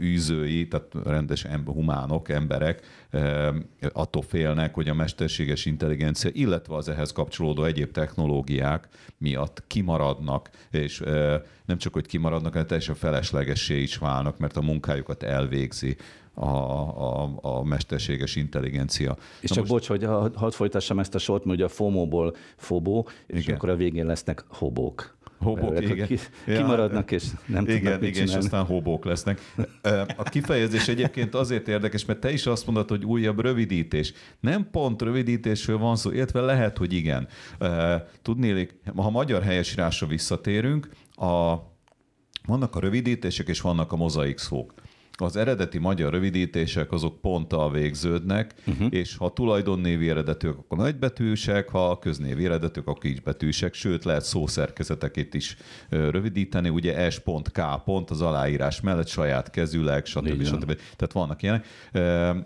űzői, 0.01 0.67
tehát 0.67 0.87
rendes 1.03 1.47
humánok, 1.65 2.29
emberek 2.29 3.07
attól 3.93 4.21
félnek, 4.21 4.73
hogy 4.73 4.89
a 4.89 4.93
mesterséges 4.93 5.65
intelligencia, 5.65 6.29
illetve 6.33 6.75
az 6.75 6.89
ehhez 6.89 7.11
kapcsolódó 7.11 7.63
egyéb 7.63 7.91
technológiák 7.91 8.87
miatt 9.17 9.63
kimaradnak, 9.67 10.49
és 10.71 11.03
nem 11.65 11.77
csak, 11.77 11.93
hogy 11.93 12.05
kimaradnak, 12.07 12.51
hanem 12.51 12.67
teljesen 12.67 12.95
feleslegessé 12.95 13.81
is 13.81 13.97
válnak, 13.97 14.37
mert 14.37 14.57
a 14.57 14.61
munkájukat 14.61 15.23
elvégzi 15.23 15.95
a, 16.35 16.45
a, 16.45 17.37
a 17.41 17.63
mesterséges 17.63 18.35
intelligencia. 18.35 19.17
És 19.39 19.49
Na 19.49 19.55
csak 19.55 19.67
most... 19.67 19.71
bocs, 19.71 19.87
hogy 19.87 20.03
hadd 20.35 20.51
folytassam 20.51 20.99
ezt 20.99 21.15
a 21.15 21.17
sort, 21.17 21.45
mert 21.45 21.57
ugye 21.57 21.65
a 21.65 21.69
FOMO-ból 21.69 22.35
fobó, 22.57 23.07
és 23.27 23.43
igen. 23.43 23.55
akkor 23.55 23.69
a 23.69 23.75
végén 23.75 24.05
lesznek 24.05 24.43
hobók. 24.47 25.17
Hobók, 25.39 25.81
igen. 25.81 26.07
Ki, 26.07 26.17
kimaradnak, 26.45 27.11
és 27.11 27.23
nem 27.45 27.63
igen, 27.63 27.75
tudnak 27.75 27.99
mit 27.99 28.09
Igen, 28.09 28.27
és 28.27 28.35
aztán 28.35 28.65
hobók 28.65 29.05
lesznek. 29.05 29.41
A 30.15 30.23
kifejezés 30.23 30.87
egyébként 30.87 31.35
azért 31.35 31.67
érdekes, 31.67 32.05
mert 32.05 32.19
te 32.19 32.31
is 32.31 32.45
azt 32.45 32.65
mondod, 32.65 32.89
hogy 32.89 33.05
újabb 33.05 33.39
rövidítés. 33.39 34.13
Nem 34.39 34.69
pont 34.71 35.01
rövidítésről 35.01 35.77
van 35.77 35.95
szó, 35.95 36.11
illetve 36.11 36.41
lehet, 36.41 36.77
hogy 36.77 36.93
igen. 36.93 37.27
Tudnélik, 38.21 38.79
ha 38.95 39.09
magyar 39.09 39.43
helyesírásra 39.43 40.07
visszatérünk, 40.07 40.89
a, 41.15 41.55
vannak 42.45 42.75
a 42.75 42.79
rövidítések, 42.79 43.47
és 43.47 43.61
vannak 43.61 43.91
a 43.91 43.95
mozaik 43.95 44.37
szók 44.37 44.73
az 45.17 45.35
eredeti 45.35 45.77
magyar 45.77 46.11
rövidítések 46.11 46.91
azok 46.91 47.21
ponttal 47.21 47.71
végződnek, 47.71 48.53
uh-huh. 48.67 48.87
és 48.89 49.17
ha 49.17 49.33
tulajdonnévi 49.33 50.09
eredetűek, 50.09 50.57
akkor 50.57 50.77
nagybetűsek, 50.77 51.69
ha 51.69 51.99
köznévi 51.99 52.45
eredetűek, 52.45 52.87
akkor 52.87 53.11
betűsek, 53.23 53.73
sőt 53.73 54.03
lehet 54.03 54.23
szószerkezeteket 54.23 55.33
is 55.33 55.57
rövidíteni, 55.89 56.69
ugye 56.69 57.09
S 57.09 57.19
pont, 57.19 57.51
K 57.51 57.61
pont 57.83 58.09
az 58.09 58.21
aláírás 58.21 58.81
mellett 58.81 59.07
saját 59.07 59.49
kezüleg, 59.49 60.05
stb. 60.05 60.43
stb. 60.43 60.79
Tehát 60.95 61.13
vannak 61.13 61.43
ilyenek. 61.43 61.65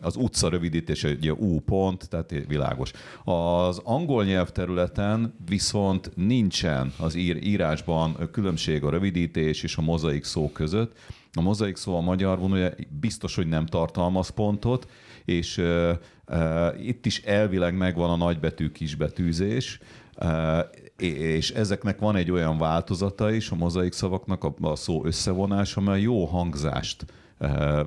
Az 0.02 0.16
utca 0.16 0.50
rövidítése 0.50 1.10
ugye 1.10 1.34
U 1.34 1.60
pont, 1.60 2.10
tehát 2.10 2.34
világos. 2.48 2.92
Az 3.24 3.82
angol 3.84 4.24
nyelvterületen 4.24 5.36
viszont 5.46 6.12
nincsen 6.16 6.94
az 6.98 7.16
ír, 7.16 7.44
írásban 7.44 8.30
különbség 8.32 8.84
a 8.84 8.90
rövidítés 8.90 9.64
és 9.64 9.78
a 9.78 9.82
mozaik 9.82 10.24
szó 10.24 10.52
között, 10.52 10.96
a 11.34 11.42
mozaik 11.42 11.76
szó 11.76 11.96
a 11.96 12.02
magyar 12.02 12.40
vonója 12.40 12.70
biztos, 13.00 13.36
hogy 13.36 13.48
nem 13.48 13.66
tartalmaz 13.66 14.30
pontot, 14.30 14.90
és 15.26 15.58
uh, 15.58 15.92
uh, 16.28 16.86
itt 16.88 17.06
is 17.06 17.22
elvileg 17.22 17.78
megvan 17.78 18.10
a 18.10 18.16
nagybetű 18.16 18.70
kisbetűzés, 18.70 19.80
uh, 20.22 20.60
és 20.98 21.52
ezeknek 21.52 22.00
van 22.00 22.16
egy 22.16 22.32
olyan 22.32 22.58
változata 22.58 23.32
is, 23.32 23.50
a 23.50 23.56
mozaik 23.56 23.94
szavaknak 23.94 24.44
a, 24.44 24.54
a 24.62 24.76
szó 24.76 25.06
összevonása, 25.06 25.82
amely 25.82 26.02
jó 26.02 26.26
hangzást 26.26 27.06
Eh, 27.06 27.29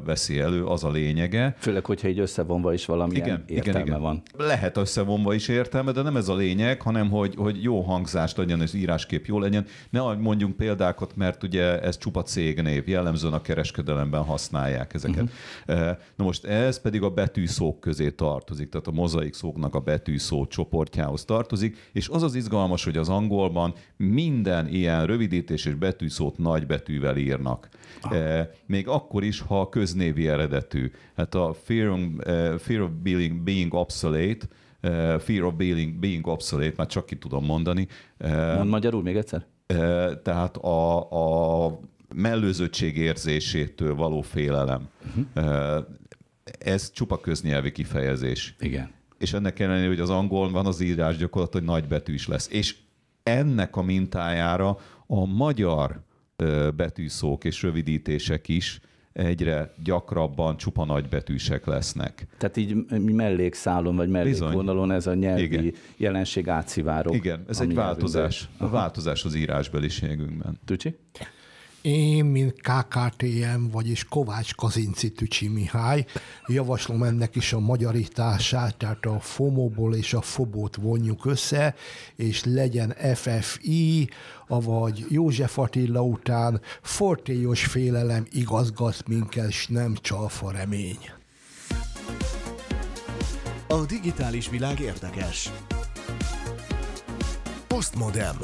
veszi 0.05 0.39
elő, 0.39 0.65
az 0.65 0.85
a 0.85 0.91
lényege. 0.91 1.55
Főleg, 1.59 1.85
hogyha 1.85 2.09
így 2.09 2.19
összevonva 2.19 2.73
is 2.73 2.87
valami 2.87 3.17
igen, 3.17 3.45
értelme 3.47 3.81
igen, 3.81 3.87
igen. 3.87 4.01
van. 4.01 4.23
Lehet 4.37 4.77
összevonva 4.77 5.35
is 5.35 5.49
értelme, 5.49 5.93
de 5.93 6.03
nem 6.03 6.17
ez 6.17 6.29
a 6.29 6.35
lényeg, 6.35 6.83
hanem 6.83 7.11
hogy, 7.11 7.35
hogy 7.35 7.63
jó 7.63 7.81
hangzást 7.81 8.37
legyen, 8.37 8.61
az 8.61 8.75
íráskép 8.75 9.27
jó 9.27 9.39
legyen. 9.39 9.67
Ne 9.91 10.15
mondjunk 10.15 10.57
példákat, 10.57 11.17
mert 11.17 11.43
ugye 11.43 11.81
ez 11.81 11.99
csupa 11.99 12.23
cégnév, 12.23 12.89
jellemzően 12.89 13.33
a 13.33 13.41
kereskedelemben 13.41 14.23
használják 14.23 14.95
ezeket. 14.95 15.29
Uh-huh. 15.67 15.97
Na 16.17 16.25
most 16.25 16.45
ez 16.45 16.81
pedig 16.81 17.03
a 17.03 17.11
betűszók 17.11 17.81
közé 17.81 18.11
tartozik, 18.11 18.69
tehát 18.69 18.87
a 18.87 18.93
mozaik 18.93 19.35
szóknak 19.35 19.75
a 19.75 19.81
betűszó 19.81 20.47
csoportjához 20.47 21.25
tartozik, 21.25 21.91
és 21.93 22.09
az 22.09 22.23
az 22.23 22.35
izgalmas, 22.35 22.85
hogy 22.85 22.97
az 22.97 23.09
angolban 23.09 23.75
minden 23.97 24.69
ilyen 24.69 25.07
rövidítés 25.07 25.65
és 25.65 25.75
betűszót 25.75 26.39
nagy 26.39 26.67
betűvel 26.67 27.17
írnak. 27.17 27.69
Ah. 28.01 28.47
Még 28.67 28.89
akkor 28.89 29.25
is, 29.25 29.42
ha 29.47 29.69
köznévi 29.69 30.29
eredetű. 30.29 30.91
Hát 31.17 31.35
a 31.35 31.55
fear, 31.65 31.89
uh, 31.89 32.59
fear 32.59 32.81
of 32.81 32.91
being, 33.03 33.43
being 33.43 33.75
obsolete, 33.75 34.47
uh, 34.83 35.19
fear 35.19 35.45
of 35.45 35.55
being, 35.55 35.99
being 35.99 36.27
obsolete, 36.27 36.75
már 36.77 36.87
csak 36.87 37.07
ki 37.07 37.17
tudom 37.17 37.45
mondani. 37.45 37.87
Uh, 38.21 38.55
Mond 38.57 38.71
magyarul 38.71 39.03
még 39.03 39.17
egyszer? 39.17 39.47
Uh, 39.69 40.23
tehát 40.23 40.57
a, 40.57 41.11
a 41.67 41.81
mellőzöttség 42.15 42.97
érzésétől 42.97 43.95
való 43.95 44.21
félelem. 44.21 44.89
Uh-huh. 45.07 45.51
Uh, 45.77 45.85
ez 46.59 46.91
csupa 46.91 47.21
köznyelvi 47.21 47.73
kifejezés. 47.73 48.55
Igen. 48.61 48.91
És 49.19 49.33
ennek 49.33 49.59
ellenére, 49.61 49.89
hogy 49.89 50.01
az 50.01 50.11
angol 50.11 50.51
van 50.51 50.67
az 50.67 50.81
írás 50.81 51.17
gyakorlat, 51.17 51.53
hogy 51.53 51.63
nagybetű 51.63 52.15
is 52.15 52.29
lesz. 52.29 52.49
És 52.51 52.77
ennek 53.23 53.77
a 53.77 53.83
mintájára 53.83 54.79
a 55.07 55.27
magyar 55.27 56.03
betűszók 56.77 57.45
és 57.45 57.63
rövidítések 57.63 58.49
is 58.49 58.81
egyre 59.13 59.75
gyakrabban 59.85 60.57
csupa 60.57 60.85
nagybetűsek 60.85 61.67
lesznek. 61.67 62.27
Tehát 62.39 62.57
így 62.57 62.75
mellékszálon 62.99 63.97
vagy 63.97 64.09
mellékvonalon 64.09 64.91
ez 64.93 65.07
a 65.07 65.15
nyelvi 65.15 65.43
Igen. 65.43 65.73
jelenség 65.97 66.49
átszivárok. 66.49 67.15
Igen, 67.15 67.45
ez 67.49 67.61
egy 67.61 67.75
változás. 67.75 68.49
A 68.59 68.69
változás 68.69 69.25
az 69.25 69.35
írásbeliségünkben. 69.35 70.59
Tücsi? 70.65 70.97
Én, 71.83 72.25
mint 72.25 72.55
KKTM, 72.61 73.67
vagyis 73.71 74.05
Kovács 74.05 74.55
Kazinci 74.55 75.11
Tücsi 75.11 75.49
Mihály, 75.49 76.05
javaslom 76.47 77.03
ennek 77.03 77.37
is 77.37 77.53
a 77.53 77.61
magyarítását, 77.61 78.77
tehát 78.77 79.07
a 79.07 79.21
FOMO-ból 79.21 79.95
és 79.95 80.15
a 80.15 80.21
FOBót 80.21 80.77
vonjuk 80.77 81.27
össze, 81.27 81.75
és 82.17 82.45
legyen 82.45 82.95
FFI, 83.15 84.09
avagy 84.49 85.07
József 85.09 85.59
Attila 85.59 86.03
után 86.03 86.61
fortélyos 86.83 87.65
félelem 87.65 88.27
igazgat 88.31 89.09
minket, 89.09 89.51
s 89.51 89.67
nem 89.67 89.95
csalfa 90.01 90.51
remény. 90.51 91.11
A 93.69 93.85
digitális 93.87 94.49
világ 94.49 94.81
érdekes. 94.81 95.51
Postmodem. 97.67 98.37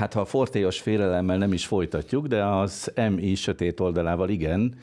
Hát 0.00 0.12
ha 0.12 0.20
a 0.20 0.24
fortélyos 0.24 0.80
félelemmel 0.80 1.38
nem 1.38 1.52
is 1.52 1.66
folytatjuk, 1.66 2.26
de 2.26 2.44
az 2.44 2.92
MI 3.10 3.34
sötét 3.34 3.80
oldalával 3.80 4.28
igen, 4.28 4.74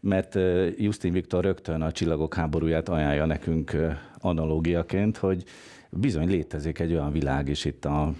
mert 0.00 0.38
Justin 0.76 1.12
Viktor 1.12 1.44
rögtön 1.44 1.82
a 1.82 1.92
Csillagok 1.92 2.34
háborúját 2.34 2.88
ajánlja 2.88 3.24
nekünk 3.24 3.76
analógiaként, 4.18 5.16
hogy 5.16 5.44
bizony 5.90 6.28
létezik 6.28 6.78
egy 6.78 6.92
olyan 6.92 7.12
világ 7.12 7.48
is 7.48 7.64
itt 7.64 7.84
a 7.84 8.12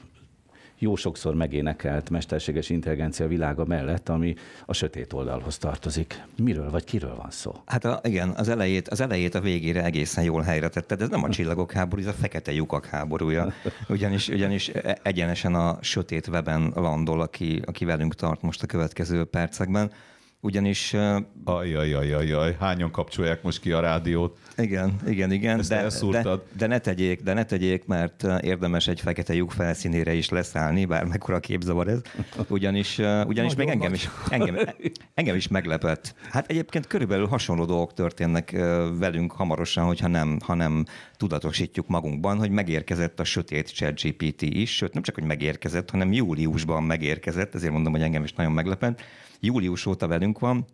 jó 0.84 0.96
sokszor 0.96 1.34
megénekelt 1.34 2.10
mesterséges 2.10 2.70
intelligencia 2.70 3.26
világa 3.26 3.64
mellett, 3.64 4.08
ami 4.08 4.34
a 4.66 4.72
sötét 4.72 5.12
oldalhoz 5.12 5.58
tartozik. 5.58 6.22
Miről 6.36 6.70
vagy 6.70 6.84
kiről 6.84 7.16
van 7.16 7.30
szó? 7.30 7.54
Hát 7.64 7.84
a, 7.84 8.00
igen, 8.02 8.28
az 8.28 8.48
elejét, 8.48 8.88
az 8.88 9.00
elejét 9.00 9.34
a 9.34 9.40
végére 9.40 9.84
egészen 9.84 10.24
jól 10.24 10.42
helyre 10.42 10.68
tetted. 10.68 11.00
Ez 11.02 11.08
nem 11.08 11.22
a 11.22 11.28
csillagok 11.28 11.72
háború, 11.72 12.02
ez 12.02 12.08
a 12.08 12.12
fekete 12.12 12.52
lyukak 12.52 12.86
háborúja. 12.86 13.52
Ugyanis, 13.88 14.28
ugyanis 14.28 14.68
egyenesen 15.02 15.54
a 15.54 15.78
sötét 15.80 16.28
weben 16.28 16.72
landol, 16.74 17.20
aki, 17.20 17.62
aki 17.66 17.84
velünk 17.84 18.14
tart 18.14 18.42
most 18.42 18.62
a 18.62 18.66
következő 18.66 19.24
percekben 19.24 19.90
ugyanis... 20.44 20.94
Ajajajajaj, 21.44 22.56
hányan 22.60 22.90
kapcsolják 22.90 23.42
most 23.42 23.60
ki 23.60 23.72
a 23.72 23.80
rádiót? 23.80 24.38
Igen, 24.56 24.96
igen, 25.06 25.32
igen. 25.32 25.58
Ezt 25.58 25.68
de, 25.68 26.22
de, 26.22 26.38
de, 26.56 26.66
ne 26.66 26.78
tegyék, 26.78 27.22
de 27.22 27.32
ne 27.32 27.44
tegyék, 27.44 27.86
mert 27.86 28.26
érdemes 28.40 28.88
egy 28.88 29.00
fekete 29.00 29.34
lyuk 29.34 29.50
felszínére 29.50 30.12
is 30.12 30.28
leszállni, 30.28 30.84
bár 30.84 31.04
mekkora 31.04 31.40
képzavar 31.40 31.88
ez, 31.88 32.00
ugyanis, 32.48 32.98
ugyanis 33.26 33.54
még 33.54 33.68
engem 33.68 33.92
is, 33.92 34.08
engem, 34.28 34.56
engem 35.14 35.36
is 35.36 35.48
meglepett. 35.48 36.14
Hát 36.30 36.50
egyébként 36.50 36.86
körülbelül 36.86 37.26
hasonló 37.26 37.64
dolgok 37.64 37.94
történnek 37.94 38.50
velünk 38.98 39.32
hamarosan, 39.32 39.84
hogyha 39.84 40.08
nem, 40.08 40.38
ha 40.44 40.54
nem 40.54 40.84
tudatosítjuk 41.16 41.88
magunkban, 41.88 42.38
hogy 42.38 42.50
megérkezett 42.50 43.20
a 43.20 43.24
sötét 43.24 43.72
ChatGPT 43.72 44.42
is, 44.42 44.76
sőt 44.76 44.92
nem 44.92 45.02
csak, 45.02 45.14
hogy 45.14 45.24
megérkezett, 45.24 45.90
hanem 45.90 46.12
júliusban 46.12 46.82
megérkezett, 46.82 47.54
ezért 47.54 47.72
mondom, 47.72 47.92
hogy 47.92 48.02
engem 48.02 48.24
is 48.24 48.32
nagyon 48.32 48.52
meglepett 48.52 49.02
július 49.44 49.86
óta 49.86 50.06
velünk 50.06 50.38
van, 50.38 50.66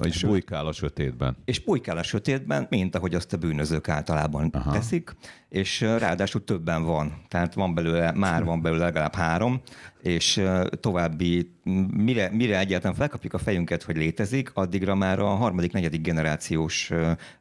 és 0.00 0.24
bujkál 0.24 0.66
a 0.66 0.72
sötétben. 0.72 1.36
És 1.44 1.60
bujkál 1.64 1.96
a 1.96 2.02
sötétben, 2.02 2.66
mint 2.70 2.96
ahogy 2.96 3.14
azt 3.14 3.32
a 3.32 3.36
bűnözők 3.36 3.88
általában 3.88 4.48
Aha. 4.52 4.72
teszik, 4.72 5.16
és 5.48 5.80
ráadásul 5.80 6.44
többen 6.44 6.84
van. 6.84 7.22
Tehát 7.28 7.54
van 7.54 7.74
belőle, 7.74 8.12
már 8.12 8.44
van 8.44 8.62
belőle 8.62 8.84
legalább 8.84 9.14
három, 9.14 9.60
és 10.02 10.42
további, 10.80 11.54
mire, 11.90 12.30
mire 12.32 12.58
egyáltalán 12.58 12.96
felkapjuk 12.96 13.34
a 13.34 13.38
fejünket, 13.38 13.82
hogy 13.82 13.96
létezik, 13.96 14.50
addigra 14.54 14.94
már 14.94 15.18
a 15.18 15.26
harmadik, 15.26 15.72
negyedik 15.72 16.00
generációs 16.00 16.90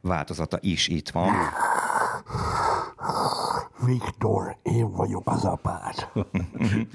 változata 0.01 0.57
is 0.61 0.87
itt 0.87 1.09
van. 1.09 1.33
Viktor, 3.85 4.57
én 4.63 4.91
vagyok 4.91 5.29
az 5.29 5.45
apád. 5.45 6.07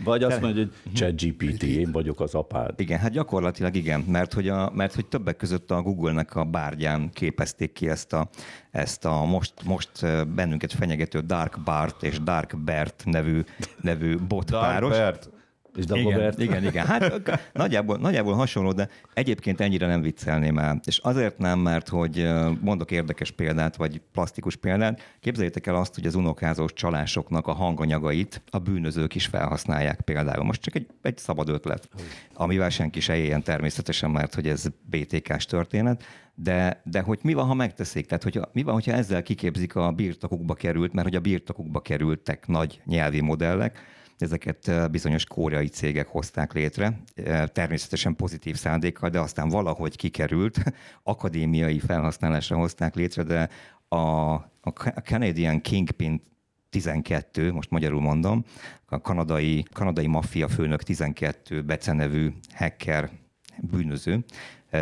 Vagy 0.04 0.22
azt 0.22 0.40
mondja, 0.40 0.62
hogy 0.62 0.92
ChatGPT, 0.94 1.62
én 1.62 1.92
vagyok 1.92 2.20
az 2.20 2.34
apád. 2.34 2.80
Igen, 2.80 2.98
hát 2.98 3.10
gyakorlatilag 3.10 3.74
igen, 3.76 4.00
mert 4.00 4.32
hogy, 4.32 4.48
a, 4.48 4.70
mert 4.74 4.94
hogy 4.94 5.06
többek 5.06 5.36
között 5.36 5.70
a 5.70 5.82
Google-nek 5.82 6.34
a 6.34 6.44
bárgyán 6.44 7.10
képezték 7.12 7.72
ki 7.72 7.88
ezt 7.88 8.12
a, 8.12 8.28
ezt 8.70 9.04
a 9.04 9.24
most, 9.24 9.52
most 9.64 9.90
bennünket 10.34 10.72
fenyegető 10.72 11.20
Dark 11.20 11.60
Bart 11.64 12.02
és 12.02 12.20
Dark 12.20 12.56
Bert 12.64 13.02
nevű, 13.04 13.44
nevű 13.80 14.16
botpáros. 14.18 14.96
Dark 14.96 15.02
Bert. 15.02 15.30
És 15.76 15.84
igen, 15.92 16.34
igen, 16.36 16.64
igen. 16.64 16.86
Hát 16.86 17.40
nagyjából, 17.52 17.96
nagyjából 17.96 18.34
hasonló, 18.34 18.72
de 18.72 18.88
egyébként 19.14 19.60
ennyire 19.60 19.86
nem 19.86 20.00
viccelném 20.00 20.58
el. 20.58 20.80
És 20.84 20.98
azért 20.98 21.38
nem, 21.38 21.58
mert 21.58 21.88
hogy 21.88 22.28
mondok 22.60 22.90
érdekes 22.90 23.30
példát, 23.30 23.76
vagy 23.76 24.00
plastikus 24.12 24.56
példát. 24.56 25.00
Képzeljétek 25.20 25.66
el 25.66 25.74
azt, 25.74 25.94
hogy 25.94 26.06
az 26.06 26.14
unokázós 26.14 26.72
csalásoknak 26.72 27.46
a 27.46 27.52
hanganyagait 27.52 28.42
a 28.50 28.58
bűnözők 28.58 29.14
is 29.14 29.26
felhasználják 29.26 30.00
például. 30.00 30.44
Most 30.44 30.60
csak 30.60 30.74
egy, 30.74 30.86
egy 31.02 31.18
szabad 31.18 31.48
ötlet, 31.48 31.88
amivel 32.34 32.70
senki 32.70 33.00
se 33.00 33.16
éljen 33.16 33.42
természetesen, 33.42 34.10
mert 34.10 34.34
hogy 34.34 34.48
ez 34.48 34.66
BTK-s 34.90 35.44
történet. 35.44 36.04
De, 36.34 36.80
de 36.84 37.00
hogy 37.00 37.18
mi 37.22 37.34
van, 37.34 37.46
ha 37.46 37.54
megteszik? 37.54 38.06
Tehát 38.06 38.22
hogy 38.22 38.40
mi 38.52 38.62
van, 38.62 38.74
hogyha 38.74 38.92
ezzel 38.92 39.22
kiképzik 39.22 39.76
a 39.76 39.90
birtokukba 39.90 40.54
került, 40.54 40.92
mert 40.92 41.06
hogy 41.06 41.16
a 41.16 41.20
birtokukba 41.20 41.80
kerültek 41.80 42.46
nagy 42.46 42.80
nyelvi 42.84 43.20
modellek, 43.20 43.78
Ezeket 44.18 44.90
bizonyos 44.90 45.24
koreai 45.24 45.66
cégek 45.66 46.06
hozták 46.06 46.52
létre, 46.52 47.00
természetesen 47.52 48.16
pozitív 48.16 48.56
szándékkal, 48.56 49.10
de 49.10 49.20
aztán 49.20 49.48
valahogy 49.48 49.96
kikerült, 49.96 50.58
akadémiai 51.02 51.78
felhasználásra 51.78 52.56
hozták 52.56 52.94
létre, 52.94 53.22
de 53.22 53.48
a, 53.88 54.32
a 54.60 54.72
Canadian 55.04 55.60
Kingpin 55.60 56.20
12, 56.70 57.52
most 57.52 57.70
magyarul 57.70 58.00
mondom, 58.00 58.44
a 58.86 59.00
kanadai, 59.00 59.64
kanadai 59.72 60.06
maffia 60.06 60.48
főnök 60.48 60.82
12 60.82 61.62
becenevű 61.62 62.32
hacker 62.54 63.10
bűnöző, 63.60 64.24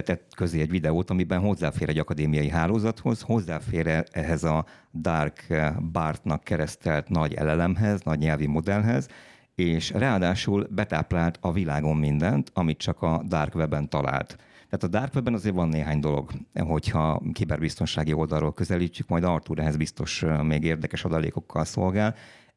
tett 0.02 0.35
közé 0.37 0.61
egy 0.61 0.70
videót, 0.70 1.11
amiben 1.11 1.40
hozzáfér 1.40 1.88
egy 1.88 1.98
akadémiai 1.98 2.48
hálózathoz, 2.48 3.20
hozzáfér 3.20 4.04
ehhez 4.11 4.44
a 4.44 4.64
Dark 4.92 5.46
Bartnak 5.92 6.44
keresztelt 6.44 7.09
nagy 7.09 7.35
elelemhez, 7.35 8.00
nagy 8.02 8.18
nyelvi 8.18 8.46
modellhez, 8.46 9.09
és 9.54 9.90
ráadásul 9.90 10.66
betáplált 10.70 11.38
a 11.40 11.52
világon 11.52 11.96
mindent, 11.96 12.50
amit 12.54 12.78
csak 12.78 13.02
a 13.02 13.22
Dark 13.26 13.54
Webben 13.54 13.88
talált. 13.88 14.37
Tehát 14.70 14.94
a 14.94 14.98
Dark 14.98 15.14
Webben 15.14 15.35
azért 15.35 15.54
van 15.54 15.68
néhány 15.68 16.00
dolog, 16.00 16.30
hogyha 16.54 17.22
kiberbiztonsági 17.33 18.12
oldalról 18.12 18.52
közelítjük, 18.52 19.09
majd 19.09 19.24
Artur 19.24 19.59
ehhez 19.59 19.76
biztos 19.76 20.24
még 20.42 20.64
érdekes 20.64 21.04
adalékokkal 21.04 21.64
szolgál. 21.64 22.14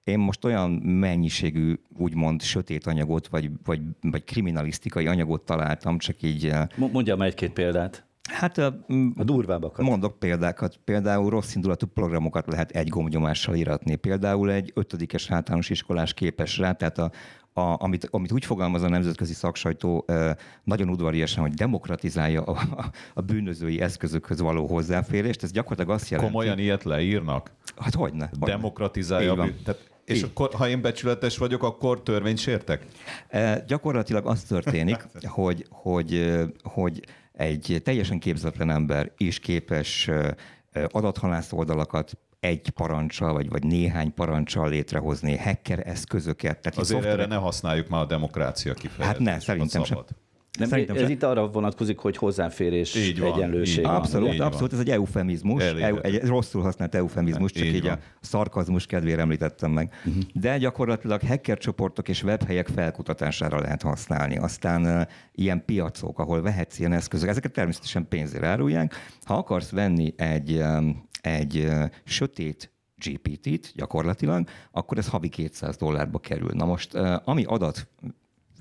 Én 0.07 0.19
most 0.19 0.45
olyan 0.45 0.71
mennyiségű, 0.71 1.73
úgymond 1.97 2.41
sötét 2.41 2.85
anyagot, 2.85 3.27
vagy, 3.27 3.49
vagy, 3.65 3.81
vagy 4.01 4.23
kriminalisztikai 4.23 5.07
anyagot 5.07 5.41
találtam, 5.41 5.97
csak 5.97 6.21
így... 6.21 6.53
Mondjam 6.75 7.21
egy-két 7.21 7.51
példát. 7.51 8.05
Hát 8.29 8.57
a, 8.57 8.85
a 9.15 9.23
durvábbakat. 9.23 9.85
Mondok 9.85 10.19
példákat. 10.19 10.79
Például 10.83 11.29
rossz 11.29 11.55
indulatú 11.55 11.85
programokat 11.85 12.47
lehet 12.47 12.71
egy 12.71 12.87
gombnyomással 12.87 13.55
íratni. 13.55 13.95
Például 13.95 14.51
egy 14.51 14.71
ötödikes 14.75 15.31
általános 15.31 15.69
iskolás 15.69 16.13
képes 16.13 16.57
rá, 16.57 16.71
tehát 16.71 16.97
a, 16.97 17.11
a, 17.53 17.75
amit, 17.83 18.07
amit 18.11 18.31
úgy 18.31 18.45
fogalmaz 18.45 18.81
a 18.81 18.89
nemzetközi 18.89 19.33
szaksajtó 19.33 20.05
nagyon 20.63 20.89
udvariasan, 20.89 21.41
hogy 21.41 21.53
demokratizálja 21.53 22.43
a, 22.43 22.51
a, 22.51 22.91
a 23.13 23.21
bűnözői 23.21 23.81
eszközökhöz 23.81 24.39
való 24.39 24.67
hozzáférést. 24.67 25.43
Ez 25.43 25.51
gyakorlatilag 25.51 25.95
azt 25.95 26.09
jelenti... 26.09 26.31
Komolyan 26.31 26.59
ilyet 26.59 26.83
leírnak? 26.83 27.51
Hát 27.77 27.93
hogyne. 27.93 28.29
hogyne. 28.39 28.45
Demokratizálja 28.45 29.31
a 29.31 29.35
bűn... 29.35 29.55
Tehát 29.63 29.95
és 30.07 30.17
Így. 30.17 30.23
akkor, 30.23 30.53
ha 30.53 30.67
én 30.67 30.81
becsületes 30.81 31.37
vagyok, 31.37 31.63
akkor 31.63 32.03
törvényt 32.03 32.37
sértek? 32.37 32.85
E, 33.27 33.63
gyakorlatilag 33.67 34.25
az 34.25 34.43
történik, 34.43 35.07
hogy, 35.27 35.65
hogy, 35.69 36.35
hogy 36.63 37.03
egy 37.33 37.81
teljesen 37.83 38.19
képzetlen 38.19 38.69
ember 38.69 39.11
is 39.17 39.39
képes 39.39 40.09
adathalász 40.91 41.51
oldalakat 41.51 42.17
egy 42.39 42.69
parancsal, 42.69 43.33
vagy, 43.33 43.49
vagy 43.49 43.63
néhány 43.63 44.13
parancsal 44.13 44.69
létrehozni, 44.69 45.37
hacker 45.37 45.87
eszközöket. 45.87 46.59
Tehát 46.59 46.77
Azért 46.77 47.05
erre 47.05 47.25
ne 47.25 47.35
használjuk 47.35 47.87
már 47.87 48.01
a 48.01 48.05
demokrácia 48.05 48.73
kifejezést. 48.73 49.07
Hát 49.07 49.19
ne, 49.19 49.39
szerintem 49.39 49.83
sem. 49.83 49.97
Nem, 50.57 50.67
Szerintem 50.67 50.95
ez 50.95 51.01
sem. 51.01 51.11
itt 51.11 51.23
arra 51.23 51.47
vonatkozik, 51.47 51.97
hogy 51.97 52.17
hozzáférés, 52.17 52.95
így 52.95 53.19
van, 53.19 53.33
egyenlőség. 53.33 53.77
Így 53.77 53.83
van, 53.83 53.95
abszolút, 53.95 54.33
így 54.33 54.39
abszolút, 54.39 54.71
van. 54.71 54.79
ez 54.79 54.85
egy 54.85 54.93
eufemizmus, 54.93 55.63
EU, 55.63 55.97
egy 56.01 56.25
rosszul 56.25 56.61
használt 56.61 56.95
eufemizmus, 56.95 57.51
csak 57.51 57.65
így, 57.65 57.75
így 57.75 57.87
a 57.87 57.99
szarkazmus 58.21 58.85
kedvére 58.85 59.21
említettem 59.21 59.71
meg. 59.71 59.93
Uh-huh. 60.05 60.23
De 60.33 60.57
gyakorlatilag 60.57 61.21
hacker 61.21 61.57
csoportok 61.57 62.07
és 62.09 62.23
webhelyek 62.23 62.67
felkutatására 62.67 63.59
lehet 63.59 63.81
használni. 63.81 64.37
Aztán 64.37 64.85
uh, 64.85 65.01
ilyen 65.31 65.65
piacok, 65.65 66.19
ahol 66.19 66.41
vehetsz 66.41 66.79
ilyen 66.79 66.93
eszközök, 66.93 67.29
ezeket 67.29 67.51
természetesen 67.51 68.07
pénzért 68.07 68.43
árulják. 68.43 68.95
Ha 69.23 69.33
akarsz 69.33 69.69
venni 69.69 70.13
egy, 70.17 70.51
um, 70.51 71.07
egy 71.21 71.57
uh, 71.57 71.83
sötét 72.03 72.71
GPT-t 73.05 73.71
gyakorlatilag, 73.75 74.47
akkor 74.71 74.97
ez 74.97 75.07
havi 75.07 75.29
200 75.29 75.77
dollárba 75.77 76.19
kerül. 76.19 76.49
Na 76.53 76.65
most, 76.65 76.93
uh, 76.93 77.15
ami 77.23 77.43
adat 77.43 77.87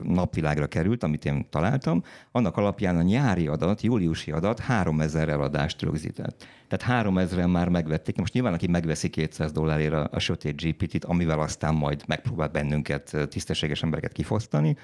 napvilágra 0.03 0.67
került, 0.67 1.03
amit 1.03 1.25
én 1.25 1.47
találtam, 1.51 2.03
annak 2.33 2.57
alapján 2.57 2.97
a 2.97 3.03
nyári 3.03 3.47
adat, 3.47 3.81
júliusi 3.81 4.31
adat 4.31 4.59
3000 4.59 5.29
eladást 5.29 5.83
rögzített. 5.83 6.47
Tehát 6.69 7.07
3000-en 7.07 7.51
már 7.51 7.69
megvették. 7.69 8.17
Most 8.17 8.33
nyilván, 8.33 8.53
aki 8.53 8.67
megveszi 8.67 9.09
200 9.09 9.53
dollárért 9.53 9.93
a, 9.93 10.09
a 10.13 10.19
sötét 10.19 10.63
GPT-t, 10.63 11.05
amivel 11.05 11.41
aztán 11.41 11.75
majd 11.75 12.03
megpróbál 12.07 12.49
bennünket, 12.49 13.17
tisztességes 13.29 13.83
embereket 13.83 14.13
kifosztani, 14.13 14.77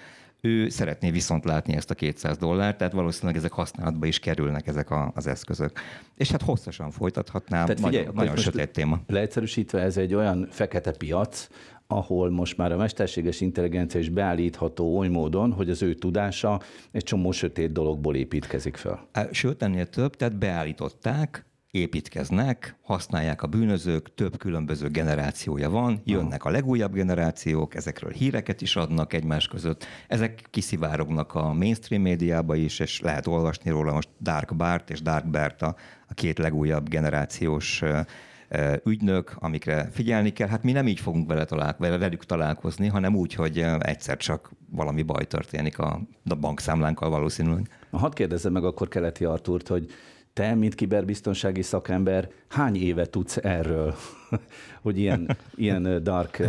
ő 0.44 0.68
szeretné 0.68 1.10
viszont 1.10 1.44
látni 1.44 1.76
ezt 1.76 1.90
a 1.90 1.94
200 1.94 2.36
dollárt, 2.36 2.78
tehát 2.78 2.92
valószínűleg 2.92 3.36
ezek 3.36 3.52
használatba 3.52 4.06
is 4.06 4.18
kerülnek 4.18 4.66
ezek 4.66 4.90
a, 4.90 5.12
az 5.14 5.26
eszközök. 5.26 5.80
És 6.16 6.30
hát 6.30 6.42
hosszasan 6.42 6.90
folytathatnám, 6.90 7.64
tehát 7.64 7.80
figyelj, 7.80 8.04
nagyon, 8.04 8.14
nagyon 8.14 8.36
sötét 8.36 8.70
téma. 8.70 9.00
Leegyszerűsítve 9.06 9.80
ez 9.80 9.96
egy 9.96 10.14
olyan 10.14 10.48
fekete 10.50 10.92
piac, 10.92 11.48
ahol 11.92 12.30
most 12.30 12.56
már 12.56 12.72
a 12.72 12.76
mesterséges 12.76 13.40
intelligencia 13.40 14.00
is 14.00 14.08
beállítható 14.08 14.96
oly 14.96 15.08
módon, 15.08 15.52
hogy 15.52 15.70
az 15.70 15.82
ő 15.82 15.94
tudása 15.94 16.60
egy 16.90 17.02
csomó 17.02 17.32
sötét 17.32 17.72
dologból 17.72 18.16
építkezik 18.16 18.76
fel. 18.76 19.08
Sőt, 19.30 19.62
ennél 19.62 19.86
több, 19.86 20.16
tehát 20.16 20.36
beállították, 20.36 21.44
építkeznek, 21.72 22.76
használják 22.82 23.42
a 23.42 23.46
bűnözők, 23.46 24.14
több 24.14 24.36
különböző 24.36 24.88
generációja 24.88 25.70
van, 25.70 26.00
jönnek 26.04 26.44
a 26.44 26.50
legújabb 26.50 26.92
generációk, 26.92 27.74
ezekről 27.74 28.10
híreket 28.10 28.60
is 28.60 28.76
adnak 28.76 29.12
egymás 29.12 29.48
között, 29.48 29.86
ezek 30.08 30.46
kiszivárognak 30.50 31.34
a 31.34 31.52
mainstream 31.52 32.02
médiába 32.02 32.54
is, 32.54 32.78
és 32.78 33.00
lehet 33.00 33.26
olvasni 33.26 33.70
róla 33.70 33.92
most 33.92 34.08
Dark 34.20 34.56
Bart 34.56 34.90
és 34.90 35.02
Dark 35.02 35.26
Berta, 35.26 35.76
a 36.08 36.14
két 36.14 36.38
legújabb 36.38 36.88
generációs 36.88 37.82
ügynök, 38.84 39.34
amikre 39.38 39.88
figyelni 39.92 40.32
kell. 40.32 40.48
Hát 40.48 40.62
mi 40.62 40.72
nem 40.72 40.86
így 40.86 41.00
fogunk 41.00 41.28
vele 41.28 41.44
talál, 41.44 41.76
velük 41.78 42.24
találkozni, 42.24 42.86
hanem 42.86 43.16
úgy, 43.16 43.34
hogy 43.34 43.64
egyszer 43.78 44.16
csak 44.16 44.50
valami 44.70 45.02
baj 45.02 45.24
történik 45.24 45.78
a, 45.78 46.00
a 46.28 46.34
bankszámlánkkal 46.34 47.10
valószínűleg. 47.10 47.68
Hadd 47.90 48.14
kérdezzem 48.14 48.52
meg 48.52 48.64
akkor 48.64 48.88
Keleti 48.88 49.24
Artúrt, 49.24 49.68
hogy 49.68 49.86
te, 50.32 50.54
mint 50.54 50.74
kiberbiztonsági 50.74 51.62
szakember, 51.62 52.28
hány 52.48 52.76
éve 52.76 53.06
tudsz 53.06 53.36
erről, 53.36 53.94
hogy 54.82 54.98
ilyen, 54.98 55.36
ilyen 55.54 56.02
dark 56.02 56.42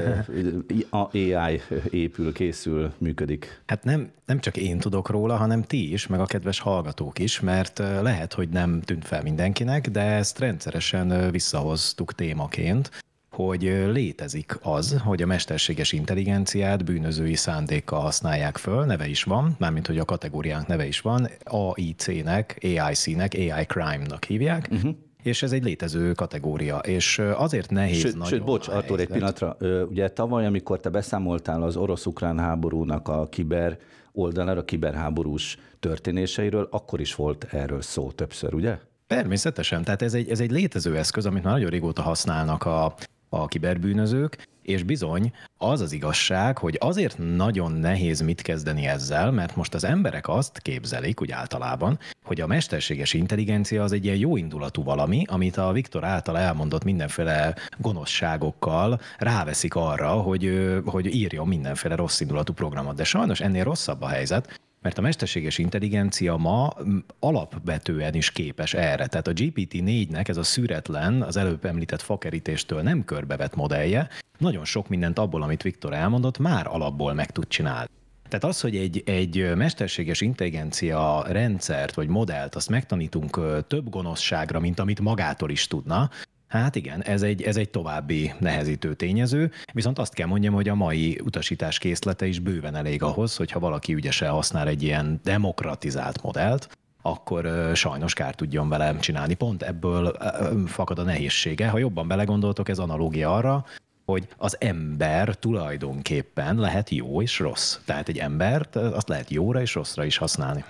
AI 0.89 1.61
épül, 1.89 2.33
készül, 2.33 2.93
működik? 2.97 3.61
Hát 3.65 3.83
nem, 3.83 4.11
nem 4.25 4.39
csak 4.39 4.57
én 4.57 4.79
tudok 4.79 5.09
róla, 5.09 5.35
hanem 5.35 5.61
ti 5.61 5.91
is, 5.91 6.07
meg 6.07 6.19
a 6.19 6.25
kedves 6.25 6.59
hallgatók 6.59 7.19
is, 7.19 7.39
mert 7.39 7.77
lehet, 7.77 8.33
hogy 8.33 8.49
nem 8.49 8.81
tűnt 8.81 9.05
fel 9.05 9.21
mindenkinek, 9.21 9.89
de 9.89 10.01
ezt 10.01 10.39
rendszeresen 10.39 11.31
visszahoztuk 11.31 12.13
témaként 12.13 12.91
hogy 13.33 13.61
létezik 13.91 14.57
az, 14.61 15.01
hogy 15.03 15.21
a 15.21 15.25
mesterséges 15.25 15.91
intelligenciát 15.91 16.85
bűnözői 16.85 17.35
szándékkal 17.35 17.99
használják 17.99 18.57
föl, 18.57 18.85
neve 18.85 19.07
is 19.07 19.23
van, 19.23 19.55
mármint 19.59 19.87
hogy 19.87 19.97
a 19.97 20.05
kategóriánk 20.05 20.67
neve 20.67 20.85
is 20.85 21.01
van, 21.01 21.29
AIC-nek, 21.43 22.57
AIC-nek, 22.61 23.33
AI 23.33 23.65
crime-nak 23.65 24.23
hívják, 24.23 24.67
uh-huh. 24.71 24.95
És 25.23 25.43
ez 25.43 25.51
egy 25.51 25.63
létező 25.63 26.11
kategória, 26.11 26.77
és 26.77 27.19
azért 27.19 27.69
nehéz 27.69 27.99
sőt, 27.99 28.13
nagyon 28.13 28.27
Sőt, 28.27 28.43
bocs, 28.43 28.67
Artur, 28.67 28.99
egy 28.99 29.07
pillanatra. 29.07 29.57
Ugye 29.89 30.09
tavaly, 30.09 30.45
amikor 30.45 30.79
te 30.79 30.89
beszámoltál 30.89 31.63
az 31.63 31.75
orosz-ukrán 31.75 32.39
háborúnak 32.39 33.07
a 33.07 33.27
kiber 33.29 33.77
oldalára, 34.11 34.59
a 34.59 34.65
kiberháborús 34.65 35.57
történéseiről, 35.79 36.67
akkor 36.71 36.99
is 36.99 37.15
volt 37.15 37.47
erről 37.51 37.81
szó 37.81 38.11
többször, 38.11 38.53
ugye? 38.53 38.77
Természetesen, 39.07 39.83
tehát 39.83 40.01
ez 40.01 40.13
egy, 40.13 40.29
ez 40.29 40.39
egy 40.39 40.51
létező 40.51 40.97
eszköz, 40.97 41.25
amit 41.25 41.43
már 41.43 41.53
nagyon 41.53 41.69
régóta 41.69 42.01
használnak 42.01 42.65
a, 42.65 42.95
a 43.33 43.47
kiberbűnözők, 43.47 44.47
és 44.61 44.83
bizony 44.83 45.33
az 45.57 45.81
az 45.81 45.91
igazság, 45.91 46.57
hogy 46.57 46.77
azért 46.79 47.17
nagyon 47.17 47.71
nehéz 47.71 48.21
mit 48.21 48.41
kezdeni 48.41 48.87
ezzel, 48.87 49.31
mert 49.31 49.55
most 49.55 49.73
az 49.73 49.83
emberek 49.83 50.27
azt 50.27 50.59
képzelik, 50.59 51.21
úgy 51.21 51.31
általában, 51.31 51.99
hogy 52.23 52.41
a 52.41 52.47
mesterséges 52.47 53.13
intelligencia 53.13 53.83
az 53.83 53.91
egy 53.91 54.05
ilyen 54.05 54.17
jó 54.17 54.37
indulatú 54.37 54.83
valami, 54.83 55.23
amit 55.27 55.57
a 55.57 55.71
Viktor 55.71 56.03
által 56.03 56.37
elmondott 56.37 56.83
mindenféle 56.83 57.55
gonoszságokkal 57.77 58.99
ráveszik 59.17 59.75
arra, 59.75 60.11
hogy, 60.11 60.71
hogy 60.85 61.15
írjon 61.15 61.47
mindenféle 61.47 61.95
rossz 61.95 62.19
indulatú 62.19 62.53
programot. 62.53 62.95
De 62.95 63.03
sajnos 63.03 63.39
ennél 63.39 63.63
rosszabb 63.63 64.01
a 64.01 64.07
helyzet, 64.07 64.59
mert 64.83 64.97
a 64.97 65.01
mesterséges 65.01 65.57
intelligencia 65.57 66.37
ma 66.37 66.73
alapvetően 67.19 68.13
is 68.13 68.31
képes 68.31 68.73
erre. 68.73 69.07
Tehát 69.07 69.27
a 69.27 69.33
GPT-4-nek 69.33 70.27
ez 70.27 70.37
a 70.37 70.43
szüretlen, 70.43 71.21
az 71.21 71.37
előbb 71.37 71.65
említett 71.65 72.01
fakerítéstől 72.01 72.81
nem 72.81 73.05
körbevett 73.05 73.55
modellje, 73.55 74.07
nagyon 74.37 74.65
sok 74.65 74.89
mindent 74.89 75.19
abból, 75.19 75.41
amit 75.41 75.61
Viktor 75.61 75.93
elmondott, 75.93 76.37
már 76.37 76.67
alapból 76.67 77.13
meg 77.13 77.31
tud 77.31 77.47
csinálni. 77.47 77.89
Tehát 78.29 78.55
az, 78.55 78.61
hogy 78.61 78.75
egy, 78.75 79.03
egy 79.05 79.55
mesterséges 79.55 80.21
intelligencia 80.21 81.23
rendszert 81.27 81.93
vagy 81.93 82.07
modellt, 82.07 82.55
azt 82.55 82.69
megtanítunk 82.69 83.39
több 83.67 83.89
gonoszságra, 83.89 84.59
mint 84.59 84.79
amit 84.79 84.99
magától 84.99 85.49
is 85.49 85.67
tudna, 85.67 86.09
Hát 86.53 86.75
igen, 86.75 87.03
ez 87.03 87.21
egy, 87.21 87.41
ez 87.41 87.57
egy 87.57 87.69
további 87.69 88.33
nehezítő 88.39 88.93
tényező, 88.93 89.51
viszont 89.71 89.99
azt 89.99 90.13
kell 90.13 90.27
mondjam, 90.27 90.53
hogy 90.53 90.69
a 90.69 90.75
mai 90.75 91.19
utasítás 91.23 91.77
készlete 91.77 92.25
is 92.25 92.39
bőven 92.39 92.75
elég 92.75 93.03
ahhoz, 93.03 93.35
hogyha 93.35 93.59
valaki 93.59 93.93
ügyesen 93.93 94.29
használ 94.29 94.67
egy 94.67 94.83
ilyen 94.83 95.19
demokratizált 95.23 96.21
modellt, 96.21 96.77
akkor 97.01 97.71
sajnos 97.75 98.13
kár 98.13 98.35
tudjon 98.35 98.69
vele 98.69 98.97
csinálni. 98.99 99.33
Pont 99.33 99.63
ebből 99.63 100.17
fakad 100.65 100.99
a 100.99 101.03
nehézsége. 101.03 101.67
Ha 101.67 101.77
jobban 101.77 102.07
belegondoltok, 102.07 102.69
ez 102.69 102.79
analógia 102.79 103.35
arra, 103.35 103.65
hogy 104.05 104.27
az 104.37 104.57
ember 104.59 105.35
tulajdonképpen 105.35 106.55
lehet 106.55 106.89
jó 106.89 107.21
és 107.21 107.39
rossz. 107.39 107.77
Tehát 107.85 108.09
egy 108.09 108.17
embert 108.17 108.75
azt 108.75 109.09
lehet 109.09 109.29
jóra 109.29 109.61
és 109.61 109.73
rosszra 109.73 110.03
is 110.03 110.17
használni. 110.17 110.63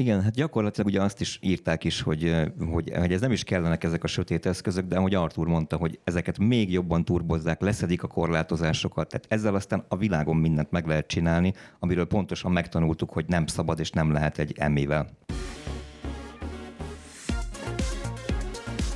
Igen, 0.00 0.22
hát 0.22 0.32
gyakorlatilag 0.32 0.86
ugye 0.86 1.02
azt 1.02 1.20
is 1.20 1.38
írták 1.42 1.84
is, 1.84 2.00
hogy, 2.00 2.34
hogy, 2.70 2.92
hogy 2.96 3.12
ez 3.12 3.20
nem 3.20 3.32
is 3.32 3.44
kellenek 3.44 3.84
ezek 3.84 4.04
a 4.04 4.06
sötét 4.06 4.46
eszközök, 4.46 4.86
de 4.86 4.96
ahogy 4.96 5.14
Artur 5.14 5.46
mondta, 5.46 5.76
hogy 5.76 5.98
ezeket 6.04 6.38
még 6.38 6.72
jobban 6.72 7.04
turbozzák, 7.04 7.60
leszedik 7.60 8.02
a 8.02 8.06
korlátozásokat, 8.06 9.08
tehát 9.08 9.26
ezzel 9.28 9.54
aztán 9.54 9.84
a 9.88 9.96
világon 9.96 10.36
mindent 10.36 10.70
meg 10.70 10.86
lehet 10.86 11.06
csinálni, 11.06 11.52
amiről 11.78 12.06
pontosan 12.06 12.52
megtanultuk, 12.52 13.10
hogy 13.10 13.24
nem 13.28 13.46
szabad 13.46 13.78
és 13.80 13.90
nem 13.90 14.12
lehet 14.12 14.38
egy 14.38 14.54
emével. 14.58 15.08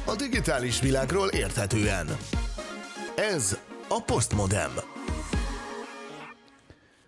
A 0.04 0.16
digitális 0.16 0.80
világról 0.80 1.28
érthetően. 1.28 2.06
Ez 3.32 3.58
a 3.88 4.02
Postmodem. 4.06 4.70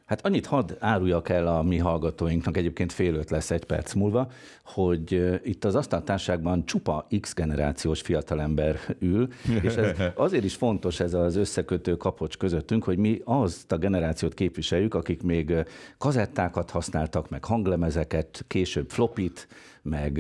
Hát 0.06 0.26
annyit 0.26 0.46
hadd 0.46 0.72
áruljak 0.78 1.28
el 1.28 1.46
a 1.46 1.62
mi 1.62 1.78
hallgatóinknak, 1.78 2.56
egyébként 2.56 2.92
fél 2.92 3.14
öt 3.14 3.30
lesz 3.30 3.50
egy 3.50 3.64
perc 3.64 3.92
múlva, 3.92 4.30
hogy 4.64 5.38
itt 5.44 5.64
az 5.64 5.74
asztaltárságban 5.74 6.66
csupa 6.66 7.06
X 7.20 7.34
generációs 7.34 8.00
fiatalember 8.00 8.76
ül, 8.98 9.28
és 9.62 9.74
ez 9.74 9.96
azért 10.14 10.44
is 10.44 10.54
fontos 10.54 11.00
ez 11.00 11.14
az 11.14 11.36
összekötő 11.36 11.96
kapocs 11.96 12.36
közöttünk, 12.36 12.84
hogy 12.84 12.98
mi 12.98 13.20
azt 13.24 13.72
a 13.72 13.76
generációt 13.76 14.34
képviseljük, 14.34 14.94
akik 14.94 15.22
még 15.22 15.54
kazettákat 15.98 16.70
használtak, 16.70 17.28
meg 17.28 17.44
hanglemezeket, 17.44 18.44
később 18.48 18.90
flopit, 18.90 19.48
meg 19.88 20.12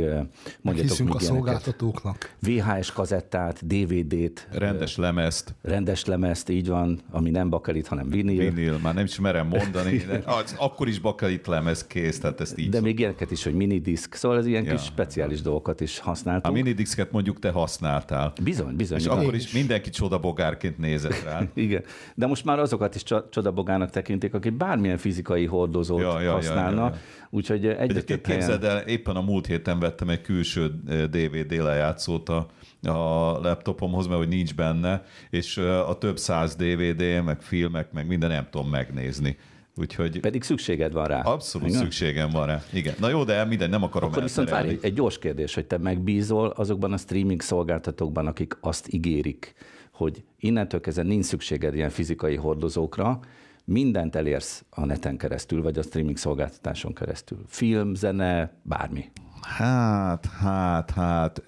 mondjatok 0.60 0.90
Hiszünk 0.90 1.14
a 1.14 1.18
szolgáltatóknak. 1.18 2.34
VHS 2.40 2.92
kazettát, 2.92 3.66
DVD-t. 3.66 4.48
Rendes 4.50 4.96
lemezt. 4.96 5.54
Rendes 5.62 6.04
lemezt, 6.04 6.48
így 6.48 6.68
van, 6.68 7.00
ami 7.10 7.30
nem 7.30 7.50
bakelit, 7.50 7.86
hanem 7.86 8.08
vinil. 8.08 8.50
Vinil, 8.50 8.78
már 8.82 8.94
nem 8.94 9.04
is 9.04 9.20
merem 9.20 9.46
mondani. 9.46 9.96
De 10.06 10.22
az, 10.24 10.54
akkor 10.58 10.88
is 10.88 10.98
bakelit 10.98 11.46
lemez 11.46 11.86
kész, 11.86 12.20
tehát 12.20 12.40
ezt 12.40 12.58
így 12.58 12.68
De 12.68 12.80
még 12.80 12.98
ilyeneket 12.98 13.30
is, 13.30 13.44
hogy 13.44 13.54
minidisk, 13.54 14.14
szóval 14.14 14.38
ez 14.38 14.46
ilyen 14.46 14.64
ja. 14.64 14.72
kis 14.72 14.82
speciális 14.82 15.42
dolgokat 15.42 15.80
is 15.80 15.98
használtunk. 15.98 16.54
A 16.54 16.62
minidisket 16.62 17.12
mondjuk 17.12 17.38
te 17.38 17.50
használtál. 17.50 18.32
Bizony, 18.42 18.76
bizony. 18.76 18.98
És 18.98 19.04
igen. 19.04 19.18
akkor 19.18 19.34
is 19.34 19.52
mindenki 19.52 19.90
csodabogárként 19.90 20.78
nézett 20.78 21.22
rá. 21.24 21.42
igen, 21.54 21.82
de 22.14 22.26
most 22.26 22.44
már 22.44 22.58
azokat 22.58 22.94
is 22.94 23.02
csodabogának 23.30 23.90
tekintik, 23.90 24.34
akik 24.34 24.52
bármilyen 24.52 24.98
fizikai 24.98 25.46
hordozót 25.46 26.00
ja, 26.00 26.20
ja, 26.20 26.32
használnak. 26.32 26.94
Ja, 26.94 27.00
ja, 27.00 27.02
ja. 27.20 27.26
Úgyhogy 27.30 27.66
egyre 27.66 28.02
több 28.02 28.20
Képzeld 28.20 28.64
el, 28.64 28.78
éppen 28.78 29.16
a 29.16 29.20
múlt 29.20 29.46
héten 29.56 29.78
vettem 29.78 30.08
egy 30.08 30.20
külső 30.20 30.68
DVD 31.10 31.52
lejátszót 31.52 32.28
a, 32.28 32.46
a 32.82 33.30
laptopomhoz, 33.40 34.06
mert 34.06 34.18
hogy 34.18 34.28
nincs 34.28 34.54
benne, 34.54 35.04
és 35.30 35.56
a 35.86 35.98
több 35.98 36.18
száz 36.18 36.56
DVD, 36.56 37.24
meg 37.24 37.42
filmek, 37.42 37.92
meg 37.92 38.06
minden 38.06 38.30
nem 38.30 38.46
tudom 38.50 38.68
megnézni. 38.68 39.36
Úgyhogy... 39.78 40.20
Pedig 40.20 40.42
szükséged 40.42 40.92
van 40.92 41.06
rá. 41.06 41.20
Abszolút 41.20 41.68
Igen? 41.68 41.80
szükségem 41.80 42.30
van 42.30 42.46
rá. 42.46 42.62
Igen. 42.72 42.94
Na 42.98 43.08
jó, 43.08 43.24
de 43.24 43.44
minden 43.44 43.70
nem 43.70 43.82
akarom 43.82 44.10
Akkor 44.10 44.22
viszont 44.22 44.50
várj, 44.50 44.78
egy 44.80 44.94
gyors 44.94 45.18
kérdés, 45.18 45.54
hogy 45.54 45.66
te 45.66 45.78
megbízol 45.78 46.48
azokban 46.48 46.92
a 46.92 46.96
streaming 46.96 47.40
szolgáltatókban, 47.40 48.26
akik 48.26 48.58
azt 48.60 48.92
ígérik, 48.92 49.54
hogy 49.92 50.24
innentől 50.38 50.80
kezdve 50.80 51.02
nincs 51.02 51.24
szükséged 51.24 51.74
ilyen 51.74 51.90
fizikai 51.90 52.36
hordozókra, 52.36 53.20
mindent 53.64 54.16
elérsz 54.16 54.64
a 54.70 54.84
neten 54.84 55.16
keresztül, 55.16 55.62
vagy 55.62 55.78
a 55.78 55.82
streaming 55.82 56.16
szolgáltatáson 56.16 56.94
keresztül. 56.94 57.44
Film, 57.46 57.94
zene, 57.94 58.60
bármi. 58.62 59.10
Hát, 59.46 60.26
hát, 60.40 60.90
hát. 60.90 61.38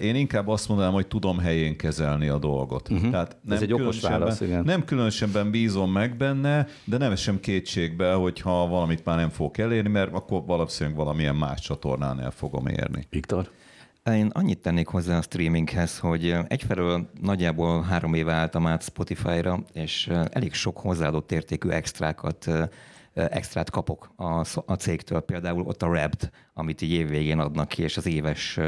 Én 0.00 0.14
inkább 0.14 0.48
azt 0.48 0.68
mondanám, 0.68 0.92
hogy 0.92 1.06
tudom 1.06 1.38
helyén 1.38 1.76
kezelni 1.76 2.28
a 2.28 2.38
dolgot. 2.38 2.90
Uh-huh. 2.90 3.10
Tehát 3.10 3.36
nem 3.42 3.56
Ez 3.56 3.62
egy 3.62 3.72
okos 3.72 4.00
válasz, 4.00 4.40
igen. 4.40 4.64
Nem 4.64 4.84
különösebben 4.84 5.50
bízom 5.50 5.92
meg 5.92 6.16
benne, 6.16 6.66
de 6.84 6.96
nem 6.96 7.12
esem 7.12 7.40
kétségbe, 7.40 8.12
hogyha 8.12 8.66
valamit 8.68 9.04
már 9.04 9.16
nem 9.16 9.28
fogok 9.28 9.58
elérni, 9.58 9.88
mert 9.88 10.12
akkor 10.12 10.42
valószínűleg 10.46 10.98
valamilyen 10.98 11.36
más 11.36 11.60
csatornán 11.60 12.20
el 12.20 12.30
fogom 12.30 12.66
érni. 12.66 13.06
Viktor? 13.10 13.50
Én 14.04 14.30
annyit 14.34 14.58
tennék 14.58 14.86
hozzá 14.86 15.18
a 15.18 15.22
streaminghez, 15.22 15.98
hogy 15.98 16.36
egyfelől 16.48 17.10
nagyjából 17.20 17.82
három 17.82 18.14
éve 18.14 18.32
álltam 18.32 18.66
át 18.66 18.82
Spotify-ra, 18.82 19.62
és 19.72 20.10
elég 20.30 20.54
sok 20.54 20.78
hozzáadott 20.78 21.32
értékű 21.32 21.68
extrákat 21.68 22.50
extrát 23.14 23.70
kapok 23.70 24.12
a, 24.16 24.44
a 24.66 24.74
cégtől. 24.74 25.20
Például 25.20 25.62
ott 25.62 25.82
a 25.82 25.92
Rapt, 25.92 26.30
amit 26.54 26.80
így 26.80 26.92
évvégén 26.92 27.38
adnak 27.38 27.68
ki, 27.68 27.82
és 27.82 27.96
az 27.96 28.06
éves 28.06 28.58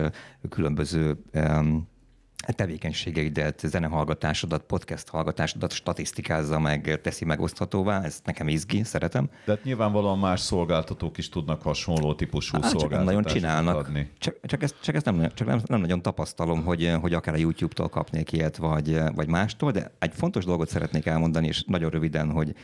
különböző 0.49 1.17
um, 1.35 1.91
tevékenységeidet, 2.47 3.61
zenehallgatásodat, 3.65 4.63
podcast 4.63 5.09
hallgatásodat 5.09 5.73
statisztikázza 5.73 6.59
meg, 6.59 7.01
teszi 7.03 7.25
megoszthatóvá, 7.25 8.03
ez 8.03 8.21
nekem 8.25 8.49
izgi, 8.49 8.83
szeretem. 8.83 9.31
De 9.45 9.53
hát 9.53 9.65
nyilvánvalóan 9.65 10.19
más 10.19 10.41
szolgáltatók 10.41 11.19
is 11.19 11.29
tudnak 11.29 11.63
hasonló 11.63 12.15
típusú 12.15 12.61
hát, 12.61 12.71
szolgáltatást 12.71 13.05
nagyon 13.05 13.25
csinálnak. 13.25 13.77
adni. 13.77 14.11
Csak, 14.19 14.41
csak, 14.47 14.63
ezt, 14.63 14.75
csak 14.81 14.95
ezt 14.95 15.05
nem, 15.05 15.29
csak 15.35 15.47
nem, 15.47 15.61
nem 15.67 15.81
nagyon 15.81 16.03
tapasztalom, 16.03 16.65
hogy, 16.65 16.93
hogy 17.01 17.15
akár 17.15 17.35
a 17.35 17.39
YouTube-tól 17.39 17.89
kapnék 17.89 18.33
ilyet, 18.33 18.57
vagy, 18.57 19.01
vagy 19.15 19.29
mástól, 19.29 19.71
de 19.71 19.93
egy 19.99 20.13
fontos 20.15 20.45
dolgot 20.45 20.69
szeretnék 20.69 21.07
elmondani, 21.07 21.47
és 21.47 21.65
nagyon 21.67 21.91
röviden, 21.91 22.31
hogy 22.31 22.55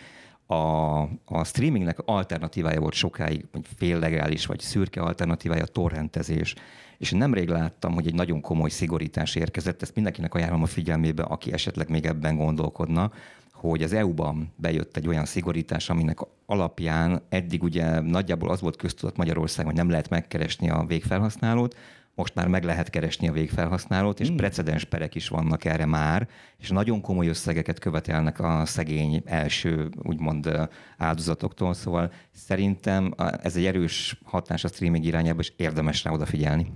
a, 0.50 1.00
a 1.24 1.44
streamingnek 1.44 1.98
alternatívája 2.04 2.80
volt 2.80 2.94
sokáig, 2.94 3.44
vagy 3.52 3.66
féllegális, 3.76 4.46
vagy 4.46 4.60
szürke 4.60 5.00
alternatívája 5.00 5.62
a 5.62 5.66
torrentezés. 5.66 6.54
És 6.98 7.10
nemrég 7.10 7.48
láttam, 7.48 7.94
hogy 7.94 8.06
egy 8.06 8.14
nagyon 8.14 8.40
komoly 8.40 8.68
szigorítás 8.68 9.34
érkezett, 9.34 9.82
ezt 9.82 9.94
mindenkinek 9.94 10.34
ajánlom 10.34 10.62
a 10.62 10.66
figyelmébe, 10.66 11.22
aki 11.22 11.52
esetleg 11.52 11.88
még 11.88 12.06
ebben 12.06 12.36
gondolkodna, 12.36 13.12
hogy 13.52 13.82
az 13.82 13.92
EU-ban 13.92 14.52
bejött 14.56 14.96
egy 14.96 15.08
olyan 15.08 15.24
szigorítás, 15.24 15.90
aminek 15.90 16.18
alapján 16.46 17.22
eddig 17.28 17.62
ugye 17.62 18.00
nagyjából 18.00 18.50
az 18.50 18.60
volt 18.60 18.76
köztudat 18.76 19.16
Magyarországon, 19.16 19.70
hogy 19.70 19.80
nem 19.80 19.90
lehet 19.90 20.08
megkeresni 20.08 20.70
a 20.70 20.84
végfelhasználót, 20.86 21.76
most 22.18 22.34
már 22.34 22.48
meg 22.48 22.64
lehet 22.64 22.90
keresni 22.90 23.28
a 23.28 23.32
végfelhasználót, 23.32 24.20
és 24.20 24.26
hmm. 24.26 24.36
precedens 24.36 24.84
perek 24.84 25.14
is 25.14 25.28
vannak 25.28 25.64
erre 25.64 25.86
már, 25.86 26.28
és 26.56 26.68
nagyon 26.68 27.00
komoly 27.00 27.28
összegeket 27.28 27.78
követelnek 27.78 28.40
a 28.40 28.62
szegény 28.66 29.22
első, 29.24 29.90
úgymond 30.02 30.68
áldozatoktól, 30.96 31.74
szóval 31.74 32.12
szerintem 32.34 33.14
ez 33.42 33.56
egy 33.56 33.64
erős 33.64 34.20
hatás 34.24 34.64
a 34.64 34.68
streaming 34.68 35.04
irányába, 35.04 35.40
és 35.40 35.52
érdemes 35.56 36.04
rá 36.04 36.10
odafigyelni. 36.10 36.66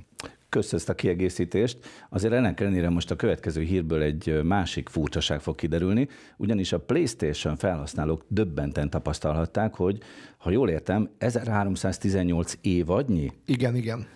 Kösz 0.53 0.73
ezt 0.73 0.89
a 0.89 0.95
kiegészítést. 0.95 1.79
Azért 2.11 2.33
ennek 2.33 2.61
ellenére 2.61 2.89
most 2.89 3.11
a 3.11 3.17
következő 3.17 3.63
hírből 3.63 4.03
egy 4.03 4.41
másik 4.43 4.89
furcsaság 4.89 5.41
fog 5.41 5.55
kiderülni, 5.55 6.09
ugyanis 6.37 6.73
a 6.73 6.81
PlayStation 6.81 7.57
felhasználók 7.57 8.25
döbbenten 8.29 8.91
tapasztalhatták, 8.91 9.75
hogy, 9.75 9.99
ha 10.37 10.51
jól 10.51 10.69
értem, 10.69 11.11
1318 11.19 12.55
évadnyi 12.61 13.33
igen, 13.47 13.77
igen. 13.77 14.07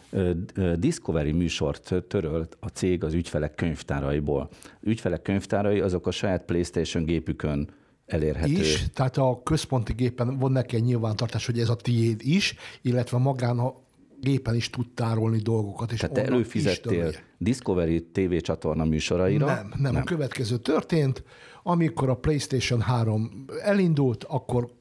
Discovery 0.79 1.33
műsort 1.33 1.95
törölt 2.09 2.57
a 2.61 2.69
cég 2.69 3.05
az 3.05 3.15
ügyfelek 3.15 3.55
könyvtáraiból. 3.55 4.49
Ügyfelek 4.81 5.23
könyvtárai 5.23 5.81
azok 5.81 6.07
a 6.07 6.11
saját 6.11 6.45
PlayStation 6.45 7.05
gépükön 7.05 7.69
elérhető. 8.07 8.53
Is, 8.53 8.85
tehát 8.95 9.17
a 9.17 9.41
központi 9.45 9.93
gépen 9.93 10.39
van 10.39 10.53
neki 10.53 10.77
egy 10.77 10.85
nyilvántartás, 10.85 11.47
hogy 11.47 11.59
ez 11.59 11.69
a 11.69 11.77
tiéd 11.77 12.21
is, 12.25 12.55
illetve 12.83 13.19
magán 13.19 13.59
a 13.59 13.85
gépen 14.21 14.55
is 14.55 14.71
tud 14.71 14.87
tárolni 14.95 15.39
dolgokat. 15.39 15.93
És 15.93 16.01
Tehát 16.01 16.15
te 16.15 16.25
előfizettél 16.25 17.13
Discovery 17.39 18.07
TV 18.13 18.37
csatorna 18.37 18.85
műsoraira? 18.85 19.47
Nem, 19.47 19.73
nem, 19.79 19.93
nem. 19.93 19.97
A 19.97 20.05
következő 20.05 20.57
történt, 20.57 21.25
amikor 21.63 22.09
a 22.09 22.15
PlayStation 22.15 22.81
3 22.81 23.45
elindult, 23.63 24.25
akkor 24.25 24.75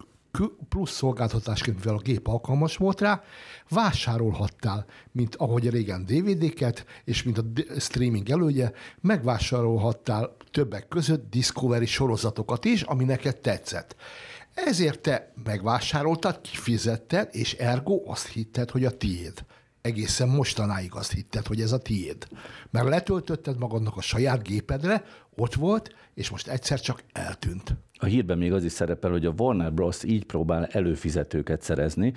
plusz 0.69 0.91
szolgáltatásként, 0.91 1.77
mivel 1.77 1.95
a 1.95 2.01
gép 2.01 2.27
alkalmas 2.27 2.77
volt 2.77 3.01
rá, 3.01 3.23
vásárolhattál, 3.69 4.85
mint 5.11 5.35
ahogy 5.35 5.69
régen 5.69 6.05
DVD-ket, 6.05 6.85
és 7.03 7.23
mint 7.23 7.37
a 7.37 7.43
streaming 7.79 8.29
elődje, 8.29 8.71
megvásárolhattál 9.01 10.35
többek 10.51 10.87
között 10.87 11.29
Discovery 11.29 11.85
sorozatokat 11.85 12.65
is, 12.65 12.81
ami 12.81 13.03
neked 13.03 13.37
tetszett. 13.37 13.95
Ezért 14.55 14.99
te 14.99 15.31
megvásároltad, 15.43 16.41
kifizetted, 16.41 17.29
és 17.31 17.53
ergo 17.53 18.01
azt 18.05 18.27
hitted, 18.27 18.71
hogy 18.71 18.85
a 18.85 18.97
tiéd. 18.97 19.33
Egészen 19.81 20.29
mostanáig 20.29 20.93
azt 20.93 21.11
hitted, 21.11 21.47
hogy 21.47 21.61
ez 21.61 21.71
a 21.71 21.77
tiéd. 21.77 22.27
Mert 22.69 22.87
letöltötted 22.87 23.57
magadnak 23.57 23.97
a 23.97 24.01
saját 24.01 24.43
gépedre, 24.43 25.03
ott 25.35 25.53
volt, 25.53 25.95
és 26.13 26.29
most 26.29 26.47
egyszer 26.47 26.79
csak 26.79 27.03
eltűnt. 27.11 27.75
A 27.93 28.05
hírben 28.05 28.37
még 28.37 28.53
az 28.53 28.63
is 28.63 28.71
szerepel, 28.71 29.11
hogy 29.11 29.25
a 29.25 29.33
Warner 29.37 29.73
Bros. 29.73 30.03
így 30.03 30.25
próbál 30.25 30.65
előfizetőket 30.65 31.61
szerezni, 31.61 32.13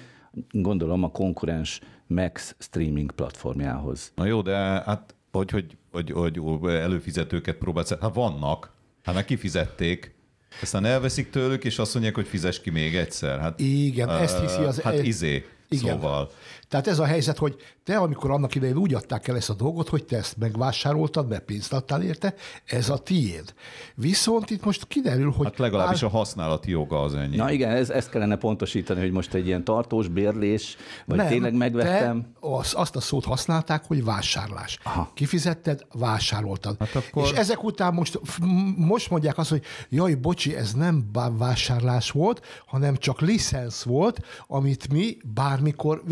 gondolom 0.51 1.03
a 1.03 1.11
konkurens 1.11 1.81
Max 2.07 2.55
streaming 2.59 3.11
platformjához. 3.13 4.13
Na 4.15 4.25
jó, 4.25 4.43
de 4.43 4.57
hát 4.57 5.15
hogy, 5.31 5.51
hogy, 5.91 6.11
hogy, 6.11 6.11
hogy 6.39 6.75
előfizetőket 6.75 7.57
próbálsz, 7.57 7.99
hát 7.99 8.15
vannak, 8.15 8.73
hát 9.03 9.15
meg 9.15 9.25
kifizették, 9.25 10.18
aztán 10.63 10.85
elveszik 10.85 11.31
tőlük, 11.31 11.65
és 11.65 11.79
azt 11.79 11.93
mondják, 11.95 12.15
hogy 12.15 12.27
fizes 12.27 12.61
ki 12.61 12.71
még 12.71 12.97
egyszer. 12.97 13.39
Hát, 13.39 13.61
Igen, 13.61 14.09
uh, 14.09 14.23
ezt 14.23 14.41
hiszi 14.41 14.63
az... 14.63 14.81
Hát 14.81 15.03
izé, 15.03 15.47
igen. 15.69 15.93
szóval. 15.93 16.31
Tehát 16.69 16.87
ez 16.87 16.99
a 16.99 17.05
helyzet, 17.05 17.39
hogy 17.39 17.57
te, 17.85 17.97
amikor 17.97 18.31
annak 18.31 18.55
idején 18.55 18.77
úgy 18.77 18.95
adták 18.95 19.29
el 19.29 19.37
ezt 19.37 19.51
a 19.51 19.55
dolgot, 19.55 19.89
hogy 19.89 20.05
te 20.05 20.17
ezt 20.17 20.37
megvásároltad, 20.37 21.29
mert 21.29 21.45
pénzt 21.45 21.73
adtál 21.73 22.03
érte, 22.03 22.35
ez 22.65 22.89
a 22.89 22.99
tiéd. 22.99 23.55
Viszont 23.95 24.51
itt 24.51 24.65
most 24.65 24.87
kiderül, 24.87 25.31
hogy... 25.31 25.47
Hát 25.47 25.59
legalábbis 25.59 26.03
áll... 26.03 26.09
a 26.09 26.13
használati 26.13 26.71
joga 26.71 27.03
az 27.03 27.15
ennyi. 27.15 27.37
Na 27.37 27.51
igen, 27.51 27.71
ez, 27.71 27.91
ezt 27.91 28.11
kellene 28.11 28.37
pontosítani, 28.37 29.01
hogy 29.01 29.11
most 29.11 29.35
egy 29.35 29.47
ilyen 29.47 29.65
tartós 29.65 30.09
bérlés, 30.09 30.77
vagy 31.07 31.17
Nem, 31.17 31.27
tényleg 31.29 31.55
megvettem. 31.55 32.27
Az, 32.41 32.73
azt 32.77 32.97
a 32.97 33.01
szót 33.01 33.25
használták, 33.25 33.85
hogy 33.87 34.05
vásárlás. 34.05 34.79
Aha. 34.83 35.11
Kifizetted, 35.15 35.87
vásároltad. 35.93 36.77
Hát 36.79 36.95
akkor... 36.95 37.23
És 37.23 37.31
ezek 37.31 37.65
után 37.65 37.95
most, 37.95 38.21
most 38.77 39.11
mondják 39.11 39.39
azt, 39.39 39.51
hogy 39.51 39.63
jaj, 39.89 40.15
bocsi, 40.15 40.57
ez 40.57 40.73
nem 40.73 41.11
vásárlás 41.39 42.11
volt, 42.11 42.47
hanem 42.67 42.97
csak 42.97 43.21
licensz 43.21 43.83
volt, 43.83 44.21
amit 44.47 44.93
mi 44.93 45.17
bármikor 45.35 46.03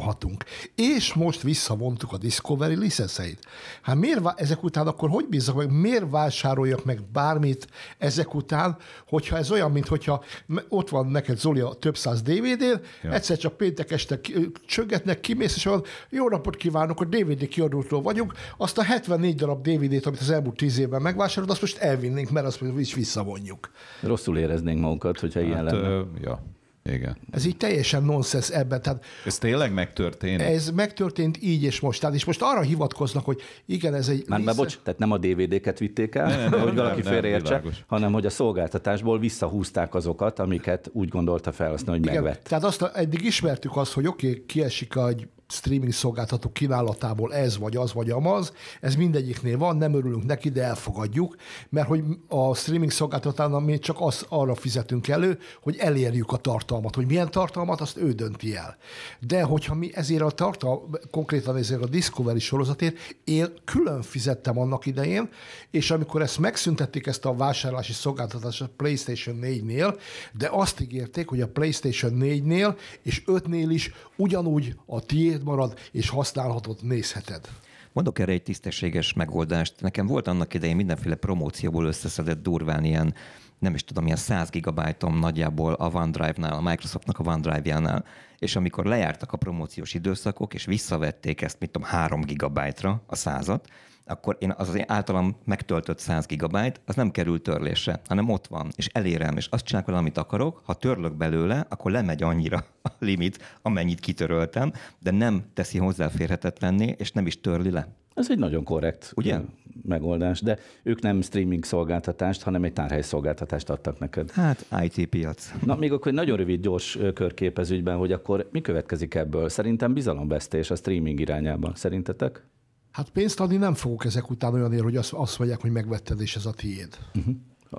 visszavonhatunk. 0.00 0.44
És 0.74 1.14
most 1.14 1.42
visszavontuk 1.42 2.12
a 2.12 2.16
Discovery 2.16 2.76
licenszeit. 2.76 3.38
Hát 3.82 3.96
miért, 3.96 4.40
ezek 4.40 4.62
után 4.62 4.86
akkor 4.86 5.08
hogy 5.08 5.26
bízzak 5.28 5.56
meg, 5.56 5.70
miért 5.70 6.10
vásároljak 6.10 6.84
meg 6.84 7.02
bármit 7.12 7.66
ezek 7.98 8.34
után, 8.34 8.76
hogyha 9.08 9.36
ez 9.36 9.50
olyan, 9.50 9.70
mint 9.70 9.88
hogyha 9.88 10.24
ott 10.68 10.88
van 10.88 11.06
neked 11.06 11.38
Zoli 11.38 11.60
a 11.60 11.72
több 11.72 11.96
száz 11.96 12.22
DVD-n, 12.22 12.80
ja. 13.02 13.12
egyszer 13.12 13.38
csak 13.38 13.56
péntek 13.56 13.90
este 13.90 14.20
csöggetnek, 14.66 15.20
kimész, 15.20 15.56
és 15.56 15.64
van, 15.64 15.82
jó 16.10 16.28
napot 16.28 16.56
kívánok, 16.56 17.00
a 17.00 17.04
DVD 17.04 17.48
kiadótól 17.48 18.02
vagyunk, 18.02 18.32
azt 18.56 18.78
a 18.78 18.82
74 18.82 19.34
darab 19.34 19.68
DVD-t, 19.68 20.06
amit 20.06 20.20
az 20.20 20.30
elmúlt 20.30 20.56
10 20.56 20.78
évben 20.78 21.02
megvásárolt, 21.02 21.50
azt 21.50 21.60
most 21.60 21.78
elvinnénk, 21.78 22.30
mert 22.30 22.46
azt 22.46 22.62
is 22.78 22.94
visszavonjuk. 22.94 23.70
Rosszul 24.00 24.38
éreznénk 24.38 24.80
magunkat, 24.80 25.20
hogyha 25.20 25.40
hát, 25.40 25.48
ilyen 25.48 25.64
lenne. 25.64 25.88
Ö, 25.88 26.02
ja. 26.20 26.42
Igen. 26.84 27.16
Ez 27.30 27.44
így 27.44 27.56
teljesen 27.56 28.02
nonsens 28.02 28.48
ebben. 28.48 28.82
Tehát 28.82 29.04
ez 29.24 29.38
tényleg 29.38 29.72
megtörtént? 29.72 30.40
Ez 30.40 30.70
megtörtént 30.70 31.42
így 31.42 31.62
és 31.62 31.80
most. 31.80 32.00
Tehát 32.00 32.16
és 32.16 32.24
most 32.24 32.42
arra 32.42 32.60
hivatkoznak, 32.60 33.24
hogy 33.24 33.40
igen, 33.66 33.94
ez 33.94 34.08
egy... 34.08 34.24
Már, 34.28 34.40
már 34.40 34.54
bocs, 34.54 34.78
tehát 34.82 34.98
nem 34.98 35.10
a 35.10 35.18
DVD-ket 35.18 35.78
vitték 35.78 36.14
el, 36.14 36.28
nem, 36.36 36.50
nem, 36.50 36.60
hogy 36.60 36.74
valaki 36.74 37.02
félreértse, 37.02 37.62
hanem 37.86 38.12
hogy 38.12 38.26
a 38.26 38.30
szolgáltatásból 38.30 39.18
visszahúzták 39.18 39.94
azokat, 39.94 40.38
amiket 40.38 40.90
úgy 40.92 41.08
gondolta 41.08 41.52
felhasználni, 41.52 42.00
hogy 42.00 42.10
igen, 42.10 42.22
megvett. 42.22 42.44
Tehát 42.44 42.64
azt 42.64 42.82
eddig 42.82 43.24
ismertük 43.24 43.76
azt, 43.76 43.92
hogy 43.92 44.06
oké, 44.06 44.28
okay, 44.28 44.44
kiesik 44.46 44.94
egy 45.08 45.28
streaming 45.50 45.92
szolgáltató 45.92 46.50
kínálatából 46.52 47.34
ez 47.34 47.58
vagy 47.58 47.76
az 47.76 47.92
vagy 47.92 48.10
amaz, 48.10 48.52
ez 48.80 48.94
mindegyiknél 48.94 49.58
van, 49.58 49.76
nem 49.76 49.94
örülünk 49.94 50.24
neki, 50.26 50.48
de 50.48 50.62
elfogadjuk, 50.62 51.36
mert 51.68 51.86
hogy 51.86 52.02
a 52.28 52.54
streaming 52.54 52.90
szolgáltatánál 52.90 53.60
mi 53.60 53.78
csak 53.78 53.96
az, 54.00 54.26
arra 54.28 54.54
fizetünk 54.54 55.08
elő, 55.08 55.38
hogy 55.62 55.76
elérjük 55.76 56.32
a 56.32 56.36
tartalmat, 56.36 56.94
hogy 56.94 57.06
milyen 57.06 57.30
tartalmat, 57.30 57.80
azt 57.80 57.96
ő 57.96 58.12
dönti 58.12 58.56
el. 58.56 58.76
De 59.20 59.42
hogyha 59.42 59.74
mi 59.74 59.90
ezért 59.94 60.22
a 60.22 60.30
tartalmat, 60.30 61.08
konkrétan 61.10 61.56
ezért 61.56 61.82
a 61.82 61.86
Discovery 61.86 62.38
sorozatért, 62.38 62.96
én 63.24 63.48
külön 63.64 64.02
fizettem 64.02 64.58
annak 64.58 64.86
idején, 64.86 65.28
és 65.70 65.90
amikor 65.90 66.22
ezt 66.22 66.38
megszüntették, 66.38 67.06
ezt 67.06 67.24
a 67.24 67.34
vásárlási 67.34 67.92
szolgáltatást 67.92 68.60
a 68.60 68.70
PlayStation 68.76 69.38
4-nél, 69.42 69.98
de 70.32 70.48
azt 70.52 70.80
ígérték, 70.80 71.28
hogy 71.28 71.40
a 71.40 71.48
PlayStation 71.48 72.12
4-nél 72.20 72.76
és 73.02 73.22
5-nél 73.26 73.66
is 73.68 73.92
ugyanúgy 74.16 74.74
a 74.86 75.00
tiéd 75.00 75.39
tiéd 75.40 75.44
marad, 75.44 75.78
és 75.92 76.08
használhatod, 76.08 76.78
nézheted. 76.82 77.48
Mondok 77.92 78.18
erre 78.18 78.32
egy 78.32 78.42
tisztességes 78.42 79.12
megoldást. 79.12 79.74
Nekem 79.80 80.06
volt 80.06 80.28
annak 80.28 80.54
idején 80.54 80.76
mindenféle 80.76 81.14
promócióból 81.14 81.86
összeszedett 81.86 82.42
durván 82.42 82.84
ilyen 82.84 83.14
nem 83.58 83.74
is 83.74 83.84
tudom, 83.84 84.04
ilyen 84.04 84.16
100 84.16 84.50
gigabájtom 84.50 85.18
nagyjából 85.18 85.72
a 85.72 85.90
OneDrive-nál, 85.92 86.52
a 86.52 86.60
Microsoftnak 86.60 87.18
a 87.18 87.22
OneDrive-jánál, 87.22 88.04
és 88.38 88.56
amikor 88.56 88.84
lejártak 88.84 89.32
a 89.32 89.36
promóciós 89.36 89.94
időszakok, 89.94 90.54
és 90.54 90.64
visszavették 90.64 91.42
ezt, 91.42 91.60
mit 91.60 91.70
tudom, 91.70 91.88
3 91.88 92.20
gigabájtra 92.20 93.02
a 93.06 93.16
százat, 93.16 93.68
akkor 94.10 94.36
én 94.38 94.54
az 94.56 94.68
az 94.68 94.82
általam 94.86 95.36
megtöltött 95.44 95.98
100 95.98 96.26
gigabyte, 96.26 96.80
az 96.86 96.94
nem 96.94 97.10
kerül 97.10 97.42
törlésre, 97.42 98.00
hanem 98.08 98.28
ott 98.28 98.46
van, 98.46 98.68
és 98.76 98.86
elérem, 98.92 99.36
és 99.36 99.46
azt 99.46 99.64
csinálok 99.64 99.88
vele, 99.88 100.00
amit 100.00 100.18
akarok. 100.18 100.62
Ha 100.64 100.74
törlök 100.74 101.14
belőle, 101.14 101.66
akkor 101.68 101.90
lemegy 101.90 102.22
annyira 102.22 102.56
a 102.82 102.88
limit, 102.98 103.58
amennyit 103.62 104.00
kitöröltem, 104.00 104.72
de 104.98 105.10
nem 105.10 105.44
teszi 105.54 105.78
hozzáférhetetlenné, 105.78 106.94
és 106.98 107.12
nem 107.12 107.26
is 107.26 107.40
törli 107.40 107.70
le. 107.70 107.88
Ez 108.14 108.30
egy 108.30 108.38
nagyon 108.38 108.64
korrekt 108.64 109.12
Ugye? 109.16 109.40
megoldás, 109.82 110.40
de 110.40 110.58
ők 110.82 111.00
nem 111.00 111.20
streaming 111.20 111.64
szolgáltatást, 111.64 112.42
hanem 112.42 112.64
egy 112.64 112.72
tárhely 112.72 113.02
szolgáltatást 113.02 113.70
adtak 113.70 113.98
neked. 113.98 114.30
Hát 114.30 114.66
IT 114.82 115.06
piac. 115.08 115.52
Na, 115.64 115.76
még 115.76 115.92
akkor 115.92 116.06
egy 116.06 116.14
nagyon 116.14 116.36
rövid, 116.36 116.60
gyors 116.60 116.96
ö, 116.96 117.12
körkép 117.12 117.58
ez 117.58 117.70
ügyben, 117.70 117.96
hogy 117.96 118.12
akkor 118.12 118.48
mi 118.52 118.60
következik 118.60 119.14
ebből? 119.14 119.48
Szerintem 119.48 119.92
bizalomvesztés 119.92 120.70
a 120.70 120.74
streaming 120.74 121.20
irányában. 121.20 121.72
Szerintetek? 121.74 122.42
Hát 122.90 123.10
pénzt 123.10 123.40
adni 123.40 123.56
nem 123.56 123.74
fogok 123.74 124.04
ezek 124.04 124.30
után 124.30 124.54
olyanért, 124.54 124.82
hogy 124.82 124.96
azt, 124.96 125.12
azt 125.12 125.38
mondják, 125.38 125.60
hogy 125.60 125.70
megvetted, 125.70 126.20
és 126.20 126.36
ez 126.36 126.46
a 126.46 126.52
tiéd. 126.52 126.98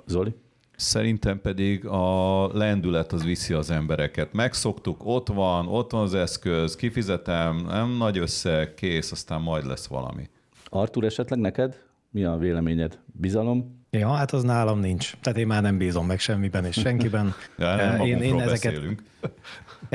Zoli? 0.06 0.34
Szerintem 0.76 1.40
pedig 1.40 1.86
a 1.86 2.46
lendület 2.56 3.12
az 3.12 3.24
viszi 3.24 3.52
az 3.52 3.70
embereket. 3.70 4.32
Megszoktuk, 4.32 5.00
ott 5.04 5.28
van, 5.28 5.68
ott 5.68 5.90
van 5.90 6.02
az 6.02 6.14
eszköz, 6.14 6.76
kifizetem, 6.76 7.56
nem 7.56 7.96
nagy 7.96 8.18
összeg, 8.18 8.74
kész, 8.74 9.12
aztán 9.12 9.40
majd 9.40 9.66
lesz 9.66 9.86
valami. 9.86 10.28
Artur, 10.64 11.04
esetleg 11.04 11.38
neked? 11.38 11.82
Mi 12.10 12.24
a 12.24 12.36
véleményed? 12.36 12.98
Bizalom? 13.06 13.80
Ja, 13.90 14.08
hát 14.08 14.32
az 14.32 14.42
nálam 14.42 14.78
nincs. 14.80 15.16
Tehát 15.20 15.38
én 15.38 15.46
már 15.46 15.62
nem 15.62 15.78
bízom 15.78 16.06
meg 16.06 16.20
semmiben 16.20 16.64
és 16.64 16.80
senkiben. 16.80 17.34
Ja, 17.58 17.76
nem 17.76 18.00
én, 18.00 18.22
én 18.22 18.40
ezeket... 18.40 18.72
beszélünk. 18.72 19.02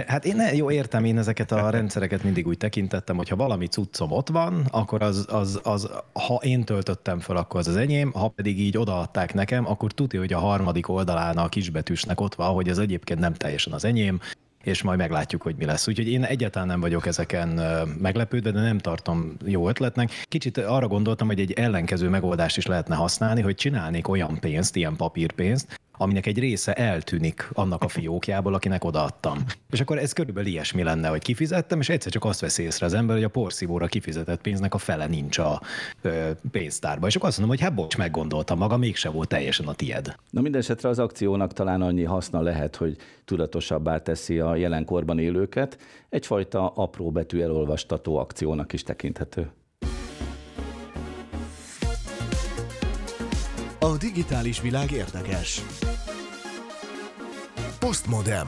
Hát 0.08 0.26
én 0.26 0.36
ne, 0.36 0.56
jó, 0.56 0.71
értem, 0.71 1.06
én 1.06 1.17
ezeket 1.17 1.52
a 1.52 1.69
rendszereket 1.69 2.23
mindig 2.23 2.47
úgy 2.47 2.58
tekintettem, 2.58 3.15
hogy 3.15 3.30
ha 3.30 3.36
valami 3.36 3.67
cuccom 3.67 4.12
ott 4.12 4.30
van, 4.30 4.65
akkor 4.71 5.02
az, 5.02 5.26
az, 5.30 5.60
az, 5.63 5.89
ha 6.13 6.39
én 6.41 6.63
töltöttem 6.63 7.19
fel, 7.19 7.36
akkor 7.36 7.60
az 7.60 7.67
az 7.67 7.76
enyém, 7.76 8.12
ha 8.12 8.28
pedig 8.28 8.60
így 8.60 8.78
odaadták 8.78 9.34
nekem, 9.34 9.67
akkor 9.67 9.91
tudja, 9.91 10.19
hogy 10.19 10.34
a 10.34 10.39
harmadik 10.39 10.89
oldalán 10.89 11.38
a 11.38 11.50
kisbetűsnek 11.50 12.21
ott 12.21 12.36
van, 12.36 12.54
hogy 12.54 12.67
ez 12.67 12.78
egyébként 12.78 13.19
nem 13.19 13.34
teljesen 13.34 13.73
az 13.73 13.86
enyém, 13.86 14.19
és 14.63 14.82
majd 14.82 14.97
meglátjuk, 14.97 15.41
hogy 15.41 15.56
mi 15.56 15.65
lesz. 15.65 15.88
Úgyhogy 15.88 16.12
én 16.12 16.23
egyáltalán 16.23 16.67
nem 16.67 16.80
vagyok 16.80 17.06
ezeken 17.06 17.47
meglepődve, 18.02 18.52
de 18.52 18.62
nem 18.62 18.78
tartom 18.78 19.38
jó 19.45 19.69
ötletnek. 19.69 20.12
Kicsit 20.23 20.58
arra 20.58 20.88
gondoltam, 20.88 21.28
hogy 21.28 21.39
egy 21.39 21.52
ellenkező 21.52 22.10
megoldást 22.10 22.58
is 22.58 22.65
lehetne 22.65 22.95
használni, 22.95 23.41
hogy 23.41 23.56
csinálnék 23.56 24.08
olyan 24.08 24.39
pénzt, 24.39 24.76
ilyen 24.76 24.95
papírpénzt, 24.95 25.80
aminek 25.97 26.25
egy 26.25 26.39
része 26.39 26.73
eltűnik 26.73 27.49
annak 27.53 27.83
a 27.83 27.88
fiókjából, 27.88 28.53
akinek 28.53 28.83
odaadtam. 28.83 29.38
És 29.69 29.79
akkor 29.81 29.97
ez 29.97 30.13
körülbelül 30.13 30.49
ilyesmi 30.49 30.83
lenne, 30.83 31.07
hogy 31.07 31.21
kifizettem, 31.21 31.79
és 31.79 31.89
egyszer 31.89 32.12
csak 32.12 32.25
azt 32.25 32.39
veszi 32.39 32.63
észre 32.63 32.86
az 32.86 32.93
ember, 32.93 33.15
hogy 33.15 33.25
a 33.25 33.29
porszívóra 33.29 33.88
kifizetett 33.88 34.41
pénznek 34.41 34.73
a 34.73 34.77
fele 34.77 35.07
nincs 35.07 35.38
a 35.38 35.62
ö, 36.01 36.29
pénztárban. 36.51 37.10
És 37.10 37.15
akkor 37.15 37.27
azt 37.27 37.38
mondom, 37.38 37.57
hogy 37.57 37.65
hát 37.65 37.75
bocs, 37.75 37.97
meggondoltam 37.97 38.57
maga, 38.57 38.77
mégse 38.77 39.10
volt 39.10 39.29
teljesen 39.29 39.67
a 39.67 39.73
tied. 39.73 40.15
Na 40.29 40.41
minden 40.41 40.62
esetre 40.62 40.89
az 40.89 40.99
akciónak 40.99 41.53
talán 41.53 41.81
annyi 41.81 42.03
haszna 42.03 42.41
lehet, 42.41 42.75
hogy 42.75 42.97
tudatosabbá 43.25 43.97
teszi 44.01 44.39
a 44.39 44.55
jelenkorban 44.55 45.19
élőket. 45.19 45.77
Egyfajta 46.10 46.67
apró 46.67 47.12
betű 47.12 47.41
elolvastató 47.41 48.17
akciónak 48.17 48.73
is 48.73 48.83
tekinthető. 48.83 49.51
A 53.88 53.97
digitális 53.97 54.62
világ 54.62 54.91
érdekes. 54.91 55.62
Postmodem. 57.80 58.47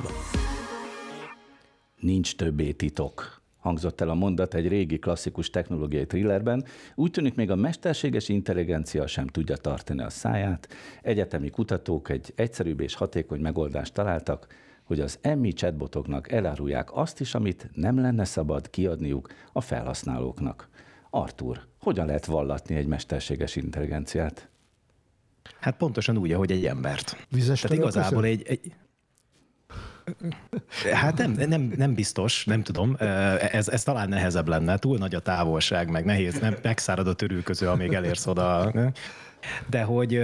Nincs 1.99 2.36
többé 2.36 2.71
titok. 2.71 3.41
Hangzott 3.58 4.02
el 4.02 4.10
a 4.10 4.13
mondat 4.13 4.54
egy 4.54 4.67
régi 4.67 4.99
klasszikus 4.99 5.49
technológiai 5.49 6.06
thrillerben. 6.06 6.65
Úgy 6.95 7.12
tűnik 7.12 7.36
még 7.36 7.52
a 7.52 7.56
mesterséges 7.56 8.30
intelligencia 8.30 9.08
sem 9.08 9.28
tudja 9.28 9.56
tartani 9.56 10.02
a 10.02 10.10
száját. 10.10 10.67
Egyetemi 11.02 11.49
kutatók 11.49 12.10
egy 12.10 12.34
egyszerűbb 12.36 12.80
és 12.80 12.95
hatékony 12.95 13.41
megoldást 13.41 13.93
találtak, 13.93 14.47
hogy 14.84 14.99
az 14.99 15.19
emmi 15.21 15.54
chatbotoknak 15.54 16.32
elárulják 16.32 16.95
azt 16.95 17.19
is, 17.19 17.36
amit 17.36 17.69
nem 17.73 17.99
lenne 17.99 18.25
szabad 18.25 18.69
kiadniuk 18.69 19.30
a 19.54 19.62
felhasználóknak. 19.62 20.69
Artur, 21.10 21.60
hogyan 21.80 22.06
lehet 22.06 22.25
vallatni 22.25 22.75
egy 22.75 22.88
mesterséges 22.88 23.56
intelligenciát? 23.56 24.49
Hát 25.60 25.78
pontosan 25.78 26.17
úgy, 26.17 26.32
ahogy 26.32 26.52
egy 26.52 26.65
embert. 26.65 27.28
Vizes 27.30 27.62
Tehát 27.62 27.78
igazából 27.78 28.26
egy, 28.26 28.43
egy 28.48 28.74
Hát 30.93 31.17
nem, 31.17 31.32
nem, 31.32 31.74
nem 31.78 31.93
biztos, 31.93 32.45
nem 32.45 32.63
tudom. 32.63 32.95
Ez, 33.52 33.67
ez 33.67 33.84
talán 33.84 34.10
nehezebb 34.10 34.48
lenne. 34.48 34.78
Túl 34.78 34.98
nagy 34.98 35.15
a 35.15 35.19
távolság, 35.19 35.89
meg 35.89 36.06
nehéz, 36.06 36.39
nem 36.39 36.56
megszárad 36.62 37.08
a 37.08 37.13
törülköző, 37.13 37.67
amíg 37.67 37.93
elérsz 37.93 38.28
oda. 38.28 38.74
De 39.69 39.84
hogy 39.84 40.24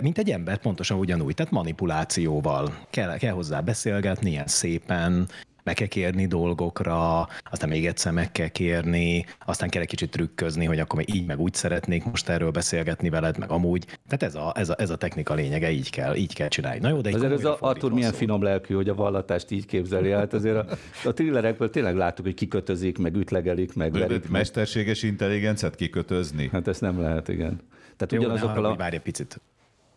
mint 0.00 0.18
egy 0.18 0.30
ember 0.30 0.58
pontosan 0.58 0.98
ugyanúgy, 0.98 1.34
tehát 1.34 1.52
manipulációval 1.52 2.74
kell, 2.90 3.16
kell 3.16 3.32
hozzá 3.32 3.60
beszélgetni, 3.60 4.30
ilyen 4.30 4.46
szépen, 4.46 5.28
meg 5.68 5.76
kell 5.76 5.86
kérni 5.86 6.26
dolgokra, 6.26 7.28
aztán 7.50 7.68
még 7.68 7.86
egyszer 7.86 8.12
meg 8.12 8.32
kell 8.32 8.48
kérni, 8.48 9.24
aztán 9.46 9.68
kell 9.68 9.82
egy 9.82 9.88
kicsit 9.88 10.10
trükközni, 10.10 10.64
hogy 10.64 10.78
akkor 10.78 10.98
még 10.98 11.14
így 11.14 11.26
meg 11.26 11.40
úgy 11.40 11.54
szeretnék 11.54 12.04
most 12.04 12.28
erről 12.28 12.50
beszélgetni 12.50 13.08
veled, 13.08 13.38
meg 13.38 13.50
amúgy. 13.50 13.84
Tehát 13.84 14.22
ez 14.22 14.34
a, 14.34 14.52
ez 14.56 14.68
a, 14.68 14.74
ez 14.78 14.90
a 14.90 14.96
technika 14.96 15.34
lényege, 15.34 15.70
így 15.70 15.90
kell, 15.90 16.14
így 16.14 16.34
kell 16.34 16.48
csinálni. 16.48 16.78
Na 16.80 16.88
jó, 16.88 17.00
de 17.00 17.14
Azért 17.14 17.32
ez 17.32 17.44
a 17.44 17.56
Artur 17.60 17.92
milyen 17.92 18.08
szól. 18.10 18.18
finom 18.18 18.42
lelkű, 18.42 18.74
hogy 18.74 18.88
a 18.88 18.94
vallatást 18.94 19.50
így 19.50 19.66
képzeli. 19.66 20.10
Hát 20.10 20.32
azért 20.32 20.56
a, 20.56 20.76
a 21.04 21.12
thrillerekből 21.12 21.70
tényleg 21.70 21.96
láttuk, 21.96 22.24
hogy 22.24 22.34
kikötözik, 22.34 22.98
meg 22.98 23.14
ütlegelik, 23.16 23.74
meg 23.74 23.90
De- 23.92 23.98
verik. 23.98 24.22
de. 24.22 24.28
Mesterséges 24.30 25.02
intelligenciát 25.02 25.74
kikötözni? 25.74 26.48
Hát 26.52 26.68
ezt 26.68 26.80
nem 26.80 27.00
lehet, 27.00 27.28
igen. 27.28 27.60
Tehát 27.96 28.24
ugyanazokkal 28.24 28.64
a... 28.64 28.76
Várj 28.76 28.94
egy 28.94 29.02
picit. 29.02 29.40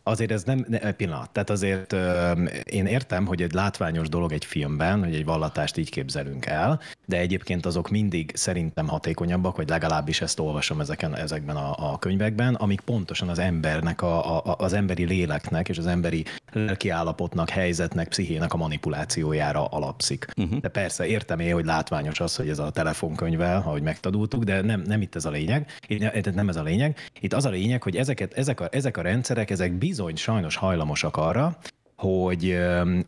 Azért 0.03 0.31
ez 0.31 0.43
nem, 0.43 0.65
ne, 0.67 0.91
pillanat. 0.91 1.29
Tehát 1.29 1.49
azért 1.49 1.93
ö, 1.93 2.31
én 2.63 2.85
értem, 2.85 3.25
hogy 3.25 3.41
egy 3.41 3.53
látványos 3.53 4.09
dolog 4.09 4.31
egy 4.31 4.45
filmben, 4.45 5.03
hogy 5.03 5.15
egy 5.15 5.25
vallatást 5.25 5.77
így 5.77 5.89
képzelünk 5.89 6.45
el, 6.45 6.79
de 7.05 7.17
egyébként 7.17 7.65
azok 7.65 7.89
mindig 7.89 8.31
szerintem 8.35 8.87
hatékonyabbak, 8.87 9.55
vagy 9.55 9.69
legalábbis 9.69 10.21
ezt 10.21 10.39
olvasom 10.39 10.79
ezeken, 10.79 11.15
ezekben 11.15 11.55
a, 11.55 11.91
a 11.91 11.99
könyvekben, 11.99 12.55
amik 12.55 12.79
pontosan 12.79 13.29
az 13.29 13.39
embernek, 13.39 14.01
a, 14.01 14.37
a, 14.37 14.55
az 14.57 14.73
emberi 14.73 15.05
léleknek 15.05 15.69
és 15.69 15.77
az 15.77 15.87
emberi 15.87 16.25
lelkiállapotnak, 16.51 17.49
helyzetnek, 17.49 18.07
pszichének 18.07 18.53
a 18.53 18.57
manipulációjára 18.57 19.65
alapszik. 19.65 20.27
Uh-huh. 20.37 20.59
De 20.59 20.67
persze 20.69 21.05
értem 21.05 21.39
én, 21.39 21.53
hogy 21.53 21.65
látványos 21.65 22.19
az, 22.19 22.35
hogy 22.35 22.49
ez 22.49 22.59
a 22.59 22.69
telefonkönyvvel, 22.69 23.57
ahogy 23.57 23.81
megtanultuk, 23.81 24.43
de 24.43 24.61
nem, 24.61 24.81
nem 24.85 25.01
itt 25.01 25.15
ez 25.15 25.25
a 25.25 25.29
lényeg. 25.29 25.69
Itt 25.87 26.33
nem 26.33 26.49
ez 26.49 26.55
a 26.55 26.63
lényeg. 26.63 26.97
Itt 27.19 27.33
az 27.33 27.45
a 27.45 27.49
lényeg, 27.49 27.83
hogy 27.83 27.95
ezeket, 27.95 28.33
ezek, 28.33 28.59
a, 28.59 28.67
ezek 28.71 28.97
a 28.97 29.01
rendszerek, 29.01 29.49
ezek 29.49 29.71
bizony 29.91 30.15
sajnos 30.15 30.55
hajlamosak 30.55 31.17
arra, 31.17 31.57
hogy, 31.95 32.57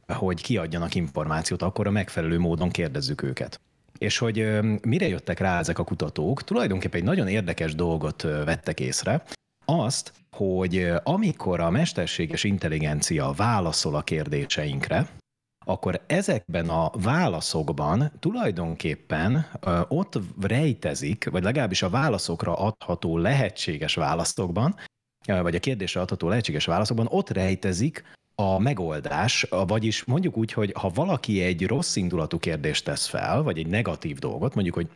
hogy 0.08 0.42
kiadjanak 0.42 0.96
információt, 0.96 1.62
akkor 1.62 1.88
a 1.88 1.92
megfelelő 1.92 2.40
módon 2.40 2.70
kérdezzük 2.70 3.22
őket. 3.22 3.60
És 3.98 4.18
hogy 4.18 4.60
mire 4.82 5.08
jöttek 5.08 5.40
rá 5.40 5.60
ezek 5.60 5.80
a 5.80 5.84
kutatók, 5.84 6.44
tulajdonképpen 6.44 7.00
egy 7.00 7.06
nagyon 7.06 7.28
érdekes 7.28 7.76
dolgot 7.76 8.22
vettek 8.22 8.80
észre, 8.80 9.24
azt, 9.66 10.14
hogy 10.32 10.92
amikor 11.04 11.60
a 11.60 11.70
mesterséges 11.70 12.44
intelligencia 12.44 13.32
válaszol 13.32 13.96
a 13.96 14.02
kérdéseinkre, 14.02 15.08
akkor 15.66 16.02
ezekben 16.08 16.70
a 16.70 16.92
válaszokban 16.94 18.12
tulajdonképpen 18.20 19.46
ott 19.88 20.20
rejtezik, 20.42 21.30
vagy 21.30 21.44
legalábbis 21.44 21.82
a 21.82 21.90
válaszokra 21.90 22.56
adható 22.56 23.18
lehetséges 23.18 23.96
válaszokban, 23.96 24.76
vagy 25.26 25.56
a 25.56 25.60
kérdésre 25.60 26.02
adható 26.02 26.28
lehetséges 26.28 26.66
válaszokban 26.66 27.08
ott 27.10 27.30
rejtezik 27.30 28.04
a 28.36 28.60
megoldás, 28.60 29.48
vagyis 29.50 30.04
mondjuk 30.04 30.38
úgy, 30.38 30.54
hogy 30.54 30.72
ha 30.80 30.90
valaki 30.90 31.42
egy 31.42 31.68
rossz 31.68 31.96
indulatú 31.96 32.38
kérdést 32.40 32.86
tesz 32.86 33.08
fel, 33.08 33.44
vagy 33.44 33.58
egy 33.58 33.68
negatív 33.68 34.18
dolgot, 34.18 34.54
mondjuk, 34.54 34.76
hogy 34.76 34.88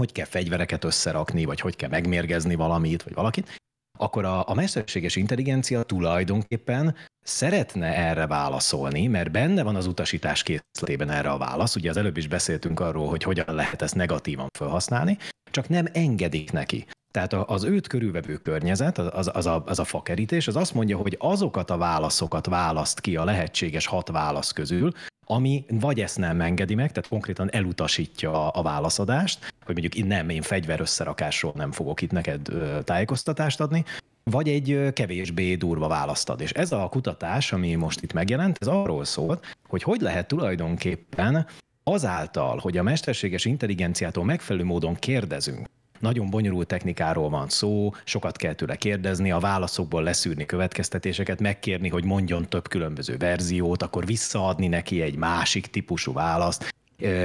hogy 0.00 0.12
kell 0.12 0.24
fegyvereket 0.24 0.84
összerakni, 0.84 1.44
vagy 1.44 1.60
hogy 1.60 1.76
kell 1.76 1.88
megmérgezni 1.88 2.54
valamit, 2.54 3.02
vagy 3.02 3.14
valakit, 3.14 3.56
akkor 3.98 4.24
a, 4.24 4.48
a 4.48 4.54
mesterséges 4.54 5.16
intelligencia 5.16 5.82
tulajdonképpen 5.82 6.94
szeretne 7.20 7.86
erre 7.96 8.26
válaszolni, 8.26 9.06
mert 9.06 9.30
benne 9.30 9.62
van 9.62 9.76
az 9.76 9.86
utasítás 9.86 10.42
készletében 10.42 11.10
erre 11.10 11.30
a 11.30 11.38
válasz. 11.38 11.76
Ugye 11.76 11.90
az 11.90 11.96
előbb 11.96 12.16
is 12.16 12.28
beszéltünk 12.28 12.80
arról, 12.80 13.08
hogy 13.08 13.22
hogyan 13.22 13.54
lehet 13.54 13.82
ezt 13.82 13.94
negatívan 13.94 14.48
felhasználni, 14.58 15.18
csak 15.50 15.68
nem 15.68 15.86
engedik 15.92 16.52
neki. 16.52 16.86
Tehát 17.14 17.32
az 17.32 17.64
őt 17.64 17.86
körülvevő 17.86 18.36
környezet, 18.36 18.98
az, 18.98 19.30
az, 19.32 19.46
a, 19.46 19.62
az 19.66 19.78
a 19.78 19.84
fakerítés, 19.84 20.48
az 20.48 20.56
azt 20.56 20.74
mondja, 20.74 20.96
hogy 20.96 21.16
azokat 21.18 21.70
a 21.70 21.76
válaszokat 21.76 22.46
választ 22.46 23.00
ki 23.00 23.16
a 23.16 23.24
lehetséges 23.24 23.86
hat 23.86 24.08
válasz 24.08 24.52
közül, 24.52 24.92
ami 25.24 25.64
vagy 25.68 26.00
ezt 26.00 26.18
nem 26.18 26.40
engedi 26.40 26.74
meg, 26.74 26.92
tehát 26.92 27.08
konkrétan 27.08 27.52
elutasítja 27.52 28.32
a, 28.32 28.60
a 28.60 28.62
válaszadást, 28.62 29.38
hogy 29.64 29.72
mondjuk 29.74 29.94
én 29.94 30.06
nem, 30.06 30.28
én 30.28 30.42
fegyver 30.42 30.80
összerakásról 30.80 31.52
nem 31.56 31.72
fogok 31.72 32.00
itt 32.00 32.10
neked 32.10 32.48
tájékoztatást 32.84 33.60
adni, 33.60 33.84
vagy 34.22 34.48
egy 34.48 34.92
kevésbé 34.92 35.54
durva 35.54 35.88
választ 35.88 36.28
ad. 36.28 36.40
És 36.40 36.50
ez 36.52 36.72
a 36.72 36.88
kutatás, 36.88 37.52
ami 37.52 37.74
most 37.74 38.00
itt 38.00 38.12
megjelent, 38.12 38.58
ez 38.60 38.66
arról 38.66 39.04
szól, 39.04 39.40
hogy 39.68 39.82
hogy 39.82 40.00
lehet 40.00 40.28
tulajdonképpen 40.28 41.46
azáltal, 41.84 42.58
hogy 42.58 42.76
a 42.76 42.82
mesterséges 42.82 43.44
intelligenciától 43.44 44.24
megfelelő 44.24 44.64
módon 44.64 44.94
kérdezünk, 44.94 45.66
nagyon 46.04 46.30
bonyolult 46.30 46.66
technikáról 46.66 47.28
van 47.28 47.48
szó, 47.48 47.90
sokat 48.04 48.36
kell 48.36 48.54
tőle 48.54 48.76
kérdezni, 48.76 49.30
a 49.30 49.38
válaszokból 49.38 50.02
leszűrni 50.02 50.46
következtetéseket, 50.46 51.40
megkérni, 51.40 51.88
hogy 51.88 52.04
mondjon 52.04 52.48
több 52.48 52.68
különböző 52.68 53.16
verziót, 53.16 53.82
akkor 53.82 54.06
visszaadni 54.06 54.66
neki 54.66 55.02
egy 55.02 55.16
másik 55.16 55.66
típusú 55.66 56.12
választ, 56.12 56.74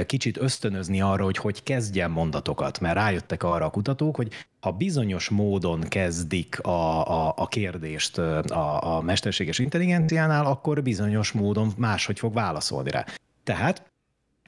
kicsit 0.06 0.36
ösztönözni 0.36 1.00
arra, 1.00 1.24
hogy 1.24 1.36
hogy 1.36 1.62
kezdjen 1.62 2.10
mondatokat, 2.10 2.80
mert 2.80 2.94
rájöttek 2.94 3.42
arra 3.42 3.64
a 3.64 3.70
kutatók, 3.70 4.16
hogy 4.16 4.32
ha 4.60 4.72
bizonyos 4.72 5.28
módon 5.28 5.80
kezdik 5.80 6.60
a, 6.60 7.06
a, 7.26 7.34
a 7.36 7.48
kérdést 7.48 8.18
a, 8.18 8.96
a 8.96 9.00
mesterséges 9.00 9.58
intelligenciánál, 9.58 10.46
akkor 10.46 10.82
bizonyos 10.82 11.32
módon 11.32 11.72
máshogy 11.76 12.18
fog 12.18 12.34
válaszolni 12.34 12.90
rá. 12.90 13.04
Tehát 13.44 13.89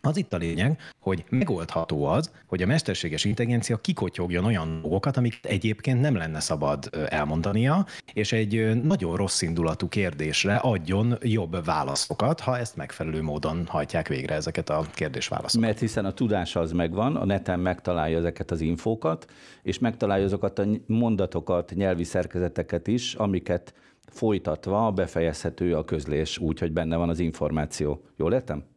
az 0.04 0.16
itt 0.16 0.32
a 0.32 0.36
lényeg, 0.36 0.80
hogy 1.00 1.24
megoldható 1.28 2.04
az, 2.04 2.30
hogy 2.46 2.62
a 2.62 2.66
mesterséges 2.66 3.24
intelligencia 3.24 3.76
kikotyogjon 3.76 4.44
olyan 4.44 4.80
dolgokat, 4.80 5.16
amik 5.16 5.38
egyébként 5.42 6.00
nem 6.00 6.16
lenne 6.16 6.40
szabad 6.40 6.90
elmondania, 7.08 7.86
és 8.12 8.32
egy 8.32 8.82
nagyon 8.82 9.16
rossz 9.16 9.42
indulatú 9.42 9.88
kérdésre 9.88 10.56
adjon 10.56 11.18
jobb 11.20 11.64
válaszokat, 11.64 12.40
ha 12.40 12.58
ezt 12.58 12.76
megfelelő 12.76 13.22
módon 13.22 13.66
hajtják 13.66 14.08
végre 14.08 14.34
ezeket 14.34 14.70
a 14.70 14.86
kérdésválaszokat. 14.94 15.66
Mert 15.66 15.78
hiszen 15.78 16.04
a 16.04 16.12
tudás 16.12 16.56
az 16.56 16.72
megvan, 16.72 17.16
a 17.16 17.24
neten 17.24 17.60
megtalálja 17.60 18.18
ezeket 18.18 18.50
az 18.50 18.60
infókat, 18.60 19.26
és 19.62 19.78
megtalálja 19.78 20.24
azokat 20.24 20.58
a 20.58 20.66
mondatokat, 20.86 21.72
nyelvi 21.74 22.04
szerkezeteket 22.04 22.86
is, 22.86 23.14
amiket 23.14 23.74
folytatva 24.06 24.90
befejezhető 24.90 25.76
a 25.76 25.84
közlés 25.84 26.38
úgy, 26.38 26.58
hogy 26.58 26.72
benne 26.72 26.96
van 26.96 27.08
az 27.08 27.18
információ. 27.18 28.04
Jól 28.16 28.32
értem? 28.32 28.71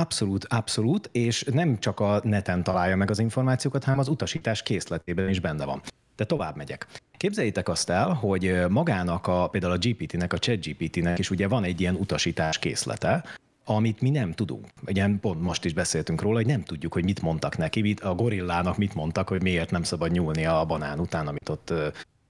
Abszolút, 0.00 0.44
abszolút, 0.44 1.08
és 1.12 1.44
nem 1.52 1.78
csak 1.78 2.00
a 2.00 2.20
neten 2.22 2.62
találja 2.62 2.96
meg 2.96 3.10
az 3.10 3.18
információkat, 3.18 3.84
hanem 3.84 3.98
az 3.98 4.08
utasítás 4.08 4.62
készletében 4.62 5.28
is 5.28 5.40
benne 5.40 5.64
van. 5.64 5.82
De 6.16 6.24
tovább 6.24 6.56
megyek. 6.56 6.86
Képzeljétek 7.16 7.68
azt 7.68 7.90
el, 7.90 8.12
hogy 8.12 8.64
magának 8.68 9.26
a, 9.26 9.48
például 9.48 9.72
a 9.72 9.78
GPT-nek, 9.78 10.32
a 10.32 10.38
ChatGPT-nek 10.38 11.18
is 11.18 11.30
ugye 11.30 11.48
van 11.48 11.64
egy 11.64 11.80
ilyen 11.80 11.94
utasítás 11.94 12.58
készlete, 12.58 13.24
amit 13.64 14.00
mi 14.00 14.10
nem 14.10 14.32
tudunk. 14.32 14.66
Ugye 14.86 15.08
pont 15.20 15.40
most 15.40 15.64
is 15.64 15.72
beszéltünk 15.72 16.22
róla, 16.22 16.36
hogy 16.36 16.46
nem 16.46 16.62
tudjuk, 16.62 16.92
hogy 16.92 17.04
mit 17.04 17.22
mondtak 17.22 17.56
neki, 17.56 17.80
mit, 17.80 18.00
a 18.00 18.14
gorillának 18.14 18.76
mit 18.76 18.94
mondtak, 18.94 19.28
hogy 19.28 19.42
miért 19.42 19.70
nem 19.70 19.82
szabad 19.82 20.10
nyúlni 20.10 20.44
a 20.44 20.64
banán 20.64 21.00
után, 21.00 21.26
amit 21.26 21.48
ott 21.48 21.72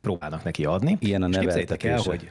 próbálnak 0.01 0.45
neki 0.45 0.65
adni. 0.65 0.97
Ilyen 1.01 1.23
a 1.23 1.27
neveltetése. 1.27 1.93
el, 1.93 2.01
hogy 2.01 2.31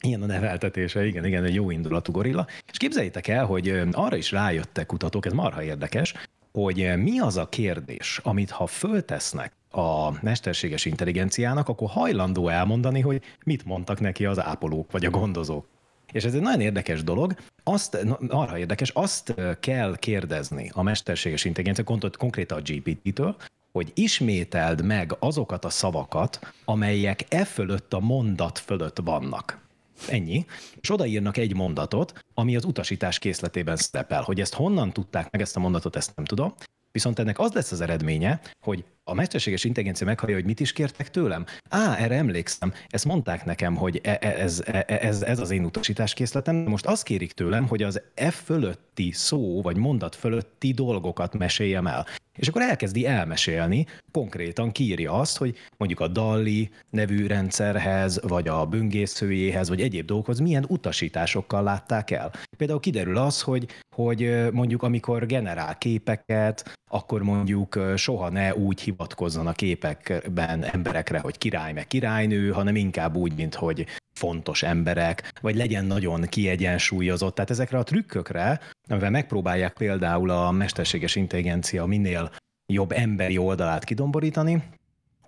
Ilyen 0.00 0.22
a 0.22 0.26
neveltetése, 0.26 1.06
igen, 1.06 1.24
igen, 1.24 1.44
egy 1.44 1.54
jó 1.54 1.70
indulatú 1.70 2.12
gorilla. 2.12 2.46
És 2.70 2.78
képzeljétek 2.78 3.28
el, 3.28 3.44
hogy 3.44 3.82
arra 3.92 4.16
is 4.16 4.30
rájöttek 4.30 4.86
kutatók, 4.86 5.26
ez 5.26 5.32
marha 5.32 5.62
érdekes, 5.62 6.14
hogy 6.52 6.92
mi 6.96 7.18
az 7.18 7.36
a 7.36 7.48
kérdés, 7.48 8.20
amit 8.22 8.50
ha 8.50 8.66
föltesznek 8.66 9.52
a 9.70 10.22
mesterséges 10.22 10.84
intelligenciának, 10.84 11.68
akkor 11.68 11.88
hajlandó 11.88 12.48
elmondani, 12.48 13.00
hogy 13.00 13.22
mit 13.44 13.64
mondtak 13.64 14.00
neki 14.00 14.24
az 14.24 14.40
ápolók 14.40 14.90
vagy 14.90 15.04
a 15.04 15.10
gondozók. 15.10 15.66
És 16.12 16.24
ez 16.24 16.34
egy 16.34 16.40
nagyon 16.40 16.60
érdekes 16.60 17.04
dolog. 17.04 17.34
Azt, 17.62 18.06
arra 18.28 18.58
érdekes, 18.58 18.90
azt 18.90 19.34
kell 19.60 19.96
kérdezni 19.98 20.70
a 20.74 20.82
mesterséges 20.82 21.44
intelligencia, 21.44 22.10
konkrétan 22.18 22.58
a 22.58 22.62
GPT-től, 22.64 23.36
hogy 23.72 23.92
ismételd 23.94 24.84
meg 24.84 25.16
azokat 25.18 25.64
a 25.64 25.70
szavakat, 25.70 26.52
amelyek 26.64 27.26
e 27.28 27.44
fölött 27.44 27.92
a 27.92 28.00
mondat 28.00 28.58
fölött 28.58 28.98
vannak. 29.04 29.66
Ennyi. 30.08 30.46
És 30.80 30.90
odaírnak 30.90 31.36
egy 31.36 31.54
mondatot, 31.54 32.24
ami 32.34 32.56
az 32.56 32.64
utasítás 32.64 33.18
készletében 33.18 33.76
szerepel. 33.76 34.22
Hogy 34.22 34.40
ezt 34.40 34.54
honnan 34.54 34.92
tudták 34.92 35.30
meg 35.30 35.40
ezt 35.40 35.56
a 35.56 35.60
mondatot, 35.60 35.96
ezt 35.96 36.16
nem 36.16 36.24
tudom. 36.24 36.54
Viszont 36.92 37.18
ennek 37.18 37.38
az 37.38 37.52
lesz 37.52 37.72
az 37.72 37.80
eredménye, 37.80 38.40
hogy 38.60 38.84
a 39.08 39.14
mesterséges 39.14 39.64
intelligencia 39.64 40.06
meghallja, 40.06 40.36
hogy 40.36 40.44
mit 40.44 40.60
is 40.60 40.72
kértek 40.72 41.10
tőlem. 41.10 41.44
Á, 41.68 41.96
erre 41.96 42.14
emlékszem, 42.14 42.72
ezt 42.88 43.04
mondták 43.04 43.44
nekem, 43.44 43.76
hogy 43.76 44.00
e, 44.02 44.18
e, 44.20 44.28
ez, 44.28 44.62
e, 44.66 44.84
ez, 44.86 45.22
ez 45.22 45.38
az 45.38 45.50
én 45.50 45.64
utasításkészletem. 45.64 46.56
Most 46.56 46.86
azt 46.86 47.02
kérik 47.02 47.32
tőlem, 47.32 47.66
hogy 47.68 47.82
az 47.82 48.02
F 48.14 48.42
fölötti 48.44 49.12
szó, 49.12 49.62
vagy 49.62 49.76
mondat 49.76 50.14
fölötti 50.14 50.72
dolgokat 50.72 51.38
meséljem 51.38 51.86
el. 51.86 52.06
És 52.38 52.48
akkor 52.48 52.62
elkezdi 52.62 53.06
elmesélni, 53.06 53.86
konkrétan 54.12 54.72
kírja 54.72 55.12
azt, 55.12 55.36
hogy 55.36 55.56
mondjuk 55.76 56.00
a 56.00 56.08
Dalli 56.08 56.70
nevű 56.90 57.26
rendszerhez, 57.26 58.20
vagy 58.22 58.48
a 58.48 58.66
böngészőjéhez, 58.66 59.68
vagy 59.68 59.80
egyéb 59.80 60.06
dolgokhoz 60.06 60.38
milyen 60.38 60.64
utasításokkal 60.68 61.62
látták 61.62 62.10
el. 62.10 62.32
Például 62.56 62.80
kiderül 62.80 63.16
az, 63.16 63.42
hogy, 63.42 63.66
hogy 63.94 64.48
mondjuk 64.52 64.82
amikor 64.82 65.26
generál 65.26 65.78
képeket, 65.78 66.78
akkor 66.90 67.22
mondjuk 67.22 67.78
soha 67.96 68.28
ne 68.28 68.54
úgy 68.54 68.80
hivatkozzon 68.98 69.46
a 69.46 69.52
képekben 69.52 70.64
emberekre, 70.64 71.18
hogy 71.18 71.38
király 71.38 71.72
meg 71.72 71.86
királynő, 71.86 72.50
hanem 72.50 72.76
inkább 72.76 73.16
úgy, 73.16 73.34
mint 73.34 73.54
hogy 73.54 73.86
fontos 74.12 74.62
emberek, 74.62 75.32
vagy 75.40 75.56
legyen 75.56 75.84
nagyon 75.84 76.20
kiegyensúlyozott. 76.22 77.34
Tehát 77.34 77.50
ezekre 77.50 77.78
a 77.78 77.82
trükkökre, 77.82 78.60
amivel 78.88 79.10
megpróbálják 79.10 79.72
például 79.72 80.30
a 80.30 80.50
mesterséges 80.50 81.16
intelligencia 81.16 81.86
minél 81.86 82.30
jobb 82.72 82.92
emberi 82.92 83.38
oldalát 83.38 83.84
kidomborítani, 83.84 84.62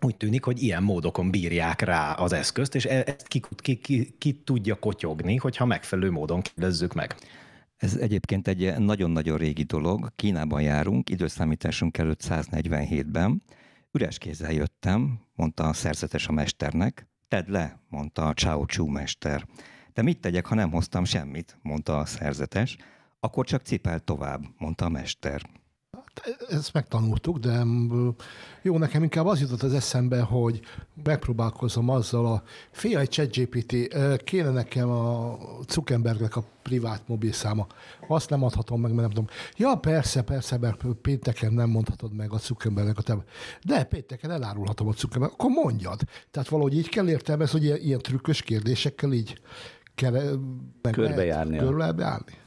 úgy 0.01 0.17
tűnik, 0.17 0.45
hogy 0.45 0.63
ilyen 0.63 0.83
módokon 0.83 1.31
bírják 1.31 1.81
rá 1.81 2.13
az 2.13 2.33
eszközt, 2.33 2.75
és 2.75 2.85
e- 2.85 3.03
ezt 3.07 3.29
ki, 3.29 3.41
ki, 3.57 3.77
ki, 3.77 4.15
ki 4.19 4.41
tudja 4.45 4.75
kotyogni, 4.75 5.37
hogyha 5.37 5.65
megfelelő 5.65 6.11
módon 6.11 6.41
kérdezzük 6.43 6.95
meg. 6.95 7.15
Ez 7.77 7.97
egyébként 7.97 8.49
egy 8.49 8.79
nagyon-nagyon 8.79 9.37
régi 9.37 9.63
dolog. 9.63 10.09
Kínában 10.17 10.63
járunk, 10.63 11.11
időszámításunk 11.11 11.99
előtt 11.99 12.21
147-ben. 12.29 13.43
Üres 13.93 14.19
kézzel 14.19 14.53
jöttem, 14.53 15.21
mondta 15.35 15.69
a 15.69 15.73
szerzetes 15.73 16.29
a 16.29 16.33
mesternek. 16.33 17.07
Tedd 17.29 17.51
le, 17.51 17.81
mondta 17.89 18.29
a 18.29 18.35
Chao 18.35 18.65
Chu 18.65 18.87
mester. 18.87 19.47
De 19.93 20.03
mit 20.03 20.21
tegyek, 20.21 20.47
ha 20.47 20.55
nem 20.55 20.71
hoztam 20.71 21.05
semmit, 21.05 21.59
mondta 21.63 21.99
a 21.99 22.05
szerzetes. 22.05 22.77
Akkor 23.21 23.47
csak 23.47 23.63
cipel 23.63 24.01
tovább, 24.01 24.43
mondta 24.59 24.85
a 24.85 24.89
mester 24.89 25.43
ezt 26.49 26.73
megtanultuk, 26.73 27.39
de 27.39 27.63
jó, 28.63 28.79
nekem 28.79 29.03
inkább 29.03 29.27
az 29.27 29.41
jutott 29.41 29.63
az 29.63 29.75
eszembe, 29.75 30.21
hogy 30.21 30.61
megpróbálkozom 31.05 31.89
azzal 31.89 32.27
a 32.27 32.43
fia 32.71 32.99
egy 32.99 33.09
ChatGPT, 33.09 33.75
kéne 34.25 34.51
nekem 34.51 34.91
a 34.91 35.39
Zuckerbergnek 35.69 36.37
a 36.37 36.45
privát 36.63 37.03
mobilszáma. 37.07 37.67
Azt 38.09 38.31
nem 38.31 38.45
adhatom 38.45 38.81
meg, 38.81 38.91
mert 38.91 39.03
nem 39.03 39.11
tudom. 39.11 39.29
Ja, 39.57 39.75
persze, 39.75 40.23
persze, 40.23 40.59
mert 40.59 40.85
pénteken 41.03 41.53
nem 41.53 41.71
mondhatod 41.71 42.15
meg 42.15 42.33
a 42.33 42.39
Zuckerbergnek 42.39 42.99
a 42.99 43.03
te. 43.03 43.17
De 43.65 43.85
pénteken 43.85 44.31
elárulhatom 44.31 44.89
a 44.89 44.93
Zuckerberg. 44.93 45.33
Akkor 45.33 45.51
mondjad. 45.51 46.01
Tehát 46.31 46.49
valahogy 46.49 46.77
így 46.77 46.89
kell 46.89 47.09
értelmezni, 47.09 47.59
hogy 47.59 47.67
ilyen, 47.67 47.81
ilyen 47.81 47.99
trükkös 47.99 48.43
kérdésekkel 48.43 49.13
így 49.13 49.41
kell 49.95 50.39
körbejárni. 50.91 51.57
Körbejárni. 51.57 52.39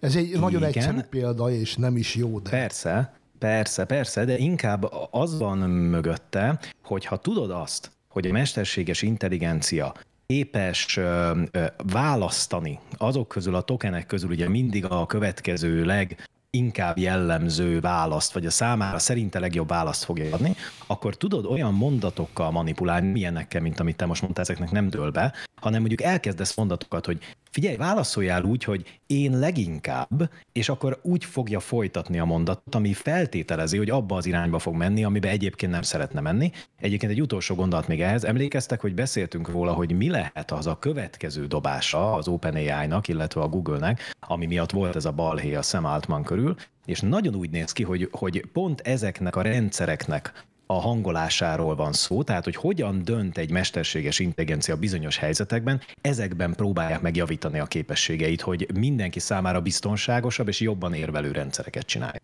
Ez 0.00 0.16
egy 0.16 0.28
Igen. 0.28 0.40
nagyon 0.40 0.64
egyszerű 0.64 1.00
példa, 1.00 1.50
és 1.50 1.76
nem 1.76 1.96
is 1.96 2.14
jó, 2.14 2.38
de... 2.38 2.50
Persze, 2.50 3.12
persze, 3.38 3.84
persze, 3.84 4.24
de 4.24 4.38
inkább 4.38 4.88
az 5.10 5.38
van 5.38 5.58
mögötte, 5.70 6.58
hogy 6.84 7.04
ha 7.04 7.16
tudod 7.16 7.50
azt, 7.50 7.90
hogy 8.08 8.26
a 8.26 8.32
mesterséges 8.32 9.02
intelligencia 9.02 9.94
képes 10.26 10.96
ö, 10.96 11.40
ö, 11.50 11.64
választani 11.92 12.78
azok 12.96 13.28
közül 13.28 13.54
a 13.54 13.60
tokenek 13.60 14.06
közül 14.06 14.30
ugye 14.30 14.48
mindig 14.48 14.84
a 14.84 15.06
következő 15.06 15.84
leg 15.84 16.26
inkább 16.50 16.98
jellemző 16.98 17.80
választ, 17.80 18.32
vagy 18.32 18.46
a 18.46 18.50
számára 18.50 18.98
szerinte 18.98 19.38
legjobb 19.38 19.68
választ 19.68 20.04
fogja 20.04 20.34
adni, 20.34 20.54
akkor 20.86 21.16
tudod 21.16 21.44
olyan 21.44 21.74
mondatokkal 21.74 22.50
manipulálni, 22.50 23.10
milyenekkel, 23.10 23.60
mint 23.60 23.80
amit 23.80 23.96
te 23.96 24.06
most 24.06 24.22
mondtál, 24.22 24.44
ezeknek 24.44 24.70
nem 24.70 24.88
dől 24.88 25.10
be, 25.10 25.32
hanem 25.60 25.80
mondjuk 25.80 26.02
elkezdesz 26.02 26.56
mondatokat, 26.56 27.06
hogy 27.06 27.18
figyelj, 27.52 27.76
válaszoljál 27.76 28.44
úgy, 28.44 28.64
hogy 28.64 29.00
én 29.06 29.38
leginkább, 29.38 30.30
és 30.52 30.68
akkor 30.68 30.98
úgy 31.02 31.24
fogja 31.24 31.60
folytatni 31.60 32.18
a 32.18 32.24
mondatot, 32.24 32.74
ami 32.74 32.92
feltételezi, 32.92 33.76
hogy 33.76 33.90
abba 33.90 34.16
az 34.16 34.26
irányba 34.26 34.58
fog 34.58 34.74
menni, 34.74 35.04
amibe 35.04 35.28
egyébként 35.28 35.72
nem 35.72 35.82
szeretne 35.82 36.20
menni. 36.20 36.50
Egyébként 36.80 37.12
egy 37.12 37.20
utolsó 37.20 37.54
gondolat 37.54 37.88
még 37.88 38.00
ehhez. 38.00 38.24
Emlékeztek, 38.24 38.80
hogy 38.80 38.94
beszéltünk 38.94 39.48
róla, 39.48 39.72
hogy 39.72 39.96
mi 39.96 40.08
lehet 40.08 40.50
az 40.50 40.66
a 40.66 40.78
következő 40.78 41.46
dobása 41.46 42.14
az 42.14 42.28
OpenAI-nak, 42.28 43.08
illetve 43.08 43.40
a 43.40 43.48
Google-nek, 43.48 44.14
ami 44.20 44.46
miatt 44.46 44.70
volt 44.70 44.96
ez 44.96 45.04
a 45.04 45.12
balhé 45.12 45.54
a 45.54 45.62
Sam 45.62 45.84
Altman 45.84 46.22
körül, 46.22 46.54
és 46.84 47.00
nagyon 47.00 47.34
úgy 47.34 47.50
néz 47.50 47.72
ki, 47.72 47.82
hogy, 47.82 48.08
hogy 48.12 48.44
pont 48.52 48.80
ezeknek 48.80 49.36
a 49.36 49.42
rendszereknek 49.42 50.44
a 50.66 50.80
hangolásáról 50.80 51.74
van 51.74 51.92
szó, 51.92 52.22
tehát 52.22 52.44
hogy 52.44 52.56
hogyan 52.56 53.04
dönt 53.04 53.38
egy 53.38 53.50
mesterséges 53.50 54.18
intelligencia 54.18 54.76
bizonyos 54.76 55.16
helyzetekben, 55.16 55.80
ezekben 56.00 56.54
próbálják 56.54 57.00
megjavítani 57.00 57.58
a 57.58 57.66
képességeit, 57.66 58.40
hogy 58.40 58.66
mindenki 58.74 59.18
számára 59.18 59.60
biztonságosabb 59.60 60.48
és 60.48 60.60
jobban 60.60 60.94
érvelő 60.94 61.32
rendszereket 61.32 61.86
csinálja. 61.86 62.20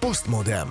Postmodem. 0.00 0.68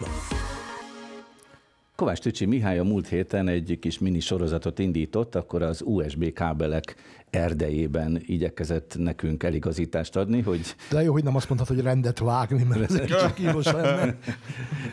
Kovács 1.96 2.20
Tücsi 2.20 2.46
Mihály 2.46 2.80
a 2.80 2.84
múlt 2.84 3.08
héten 3.08 3.48
egy 3.48 3.78
kis 3.82 4.00
mini 4.00 4.20
sorozatot 4.20 4.80
indított, 4.80 5.36
akkor 5.36 5.62
az 5.62 5.82
USB 5.86 6.34
kábelek 6.34 6.96
erdejében 7.30 8.22
igyekezett 8.26 8.96
nekünk 8.98 9.44
eligazítást 9.44 10.16
adni, 10.16 10.42
hogy... 10.42 10.76
De 10.90 11.02
jó, 11.02 11.12
hogy 11.12 11.24
nem 11.24 11.36
azt 11.36 11.50
mondtad, 11.50 11.76
hogy 11.76 11.86
rendet 11.86 12.20
vágni, 12.20 12.64
mert 12.64 12.82
ez 12.82 13.00
egy 13.00 13.06
kicsit 13.14 13.34
kínos 13.34 13.66
lenne. 13.66 14.18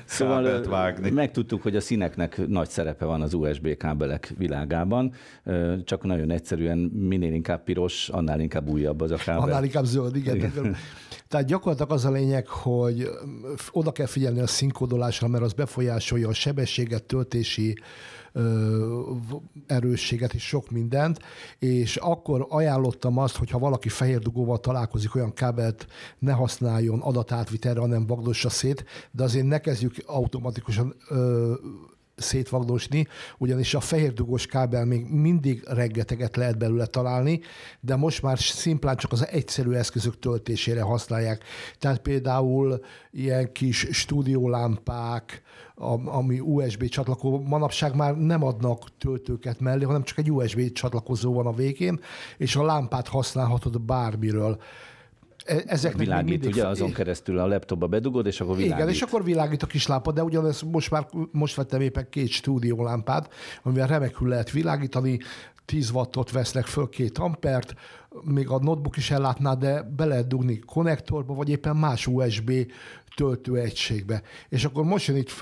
Szóval 0.05 0.63
vágni. 0.63 1.11
megtudtuk, 1.11 1.63
hogy 1.63 1.77
a 1.77 1.81
színeknek 1.81 2.47
nagy 2.47 2.69
szerepe 2.69 3.05
van 3.05 3.23
az 3.23 3.35
USB 3.35 3.77
kábelek 3.77 4.35
világában, 4.39 5.13
csak 5.85 6.05
nagyon 6.05 6.31
egyszerűen 6.31 6.79
minél 6.79 7.33
inkább 7.33 7.65
piros, 7.65 8.09
annál 8.09 8.41
inkább 8.41 8.69
újabb 8.69 9.01
az 9.01 9.11
a 9.11 9.17
kábel. 9.17 9.43
Annál 9.43 9.65
inkább 9.65 9.85
zöld, 9.85 10.17
igen. 10.17 10.37
igen. 10.37 10.77
Tehát 11.29 11.47
gyakorlatilag 11.47 11.91
az 11.91 12.05
a 12.05 12.11
lényeg, 12.11 12.47
hogy 12.47 13.11
oda 13.71 13.93
kell 13.93 14.07
figyelni 14.07 14.41
a 14.41 14.47
színkódolásra, 14.47 15.29
mert 15.29 15.45
az 15.45 15.53
befolyásolja 15.53 16.29
a 16.29 16.33
sebességet, 16.33 17.03
töltési 17.03 17.79
erősséget 19.67 20.35
és 20.35 20.47
sok 20.47 20.71
mindent, 20.71 21.19
és 21.59 21.97
akkor 21.97 22.47
ajánlottam 22.49 23.19
azt, 23.19 23.37
hogy 23.37 23.51
ha 23.51 23.59
valaki 23.59 23.89
fehér 23.89 24.19
dugóval 24.19 24.61
találkozik, 24.61 25.15
olyan 25.15 25.35
kábelt 25.35 25.87
ne 26.19 26.33
használjon 26.33 27.01
adatátvitelre, 27.01 27.81
hanem 27.81 28.07
vagdossa 28.07 28.49
szét, 28.49 28.85
de 29.11 29.23
azért 29.23 29.47
ne 29.47 29.59
kezdjük 29.59 29.95
automatikusan 30.07 30.95
ö, 31.09 31.55
szétvagdosni, 32.17 33.07
ugyanis 33.39 33.75
a 33.75 33.81
fehér 33.81 34.13
dugós 34.13 34.47
kábel 34.47 34.85
még 34.85 35.07
mindig 35.11 35.63
reggeteget 35.67 36.37
lehet 36.37 36.59
belőle 36.59 36.87
találni, 36.87 37.41
de 37.81 37.97
most 37.97 38.23
már 38.23 38.39
szimplán 38.39 38.97
csak 38.97 39.13
az 39.13 39.27
egyszerű 39.27 39.73
eszközök 39.73 40.19
töltésére 40.19 40.83
használják. 40.83 41.45
Tehát 41.79 41.99
például 41.99 42.81
ilyen 43.11 43.53
kis 43.53 43.87
stúdiólámpák, 43.91 45.43
ami 46.05 46.41
USB 46.41 46.89
csatlakozó, 46.89 47.41
manapság 47.41 47.95
már 47.95 48.17
nem 48.17 48.43
adnak 48.43 48.83
töltőket 48.99 49.61
mellé, 49.61 49.85
hanem 49.85 50.03
csak 50.03 50.19
egy 50.19 50.33
USB 50.33 50.73
csatlakozó 50.73 51.33
van 51.33 51.47
a 51.47 51.53
végén, 51.53 52.01
és 52.37 52.57
a 52.57 52.65
lámpát 52.65 53.09
használhatod 53.09 53.81
bármiről. 53.81 54.61
E- 55.45 55.63
Ezeknek 55.67 56.01
Világít, 56.01 56.29
mindig- 56.31 56.51
ugye, 56.51 56.67
azon 56.67 56.93
keresztül 56.93 57.39
a 57.39 57.47
laptopba 57.47 57.87
bedugod, 57.87 58.27
és 58.27 58.41
akkor 58.41 58.57
világít. 58.57 58.77
igen, 58.77 58.89
és 58.89 59.03
akkor 59.03 59.25
világít 59.25 59.63
a 59.63 59.67
kis 59.67 59.87
lámpa, 59.87 60.13
de 60.13 60.23
ugyanez 60.23 60.61
most 60.63 60.91
már 60.91 61.07
most 61.33 61.55
vettem 61.55 61.81
éppen 61.81 62.07
két 62.11 62.29
stúdiólámpát, 62.29 63.33
amivel 63.63 63.87
remekül 63.87 64.29
lehet 64.29 64.51
világítani, 64.51 65.19
10 65.65 65.91
wattot 65.91 66.31
vesznek 66.31 66.65
föl, 66.65 66.89
két 66.89 67.19
ampert, 67.19 67.75
még 68.23 68.49
a 68.49 68.59
notebook 68.59 68.97
is 68.97 69.11
ellátná, 69.11 69.55
de 69.55 69.83
be 69.97 70.05
lehet 70.05 70.27
dugni 70.27 70.59
konnektorba, 70.59 71.35
vagy 71.35 71.49
éppen 71.49 71.77
más 71.77 72.07
USB 72.07 72.53
töltőegységbe. 73.17 74.23
És 74.49 74.65
akkor 74.65 74.85
most 74.85 75.07
jön 75.07 75.17
itt 75.17 75.33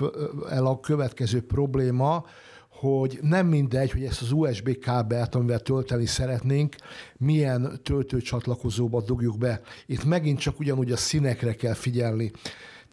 el 0.49 0.65
a 0.65 0.79
következő 0.79 1.41
probléma, 1.41 2.25
hogy 2.69 3.19
nem 3.21 3.47
mindegy, 3.47 3.91
hogy 3.91 4.03
ezt 4.03 4.21
az 4.21 4.31
USB 4.31 4.77
kábelt, 4.79 5.35
amivel 5.35 5.59
tölteni 5.59 6.05
szeretnénk, 6.05 6.75
milyen 7.17 7.79
töltőcsatlakozóba 7.83 9.01
dugjuk 9.01 9.37
be. 9.37 9.61
Itt 9.85 10.03
megint 10.03 10.39
csak 10.39 10.59
ugyanúgy 10.59 10.91
a 10.91 10.97
színekre 10.97 11.53
kell 11.53 11.73
figyelni. 11.73 12.31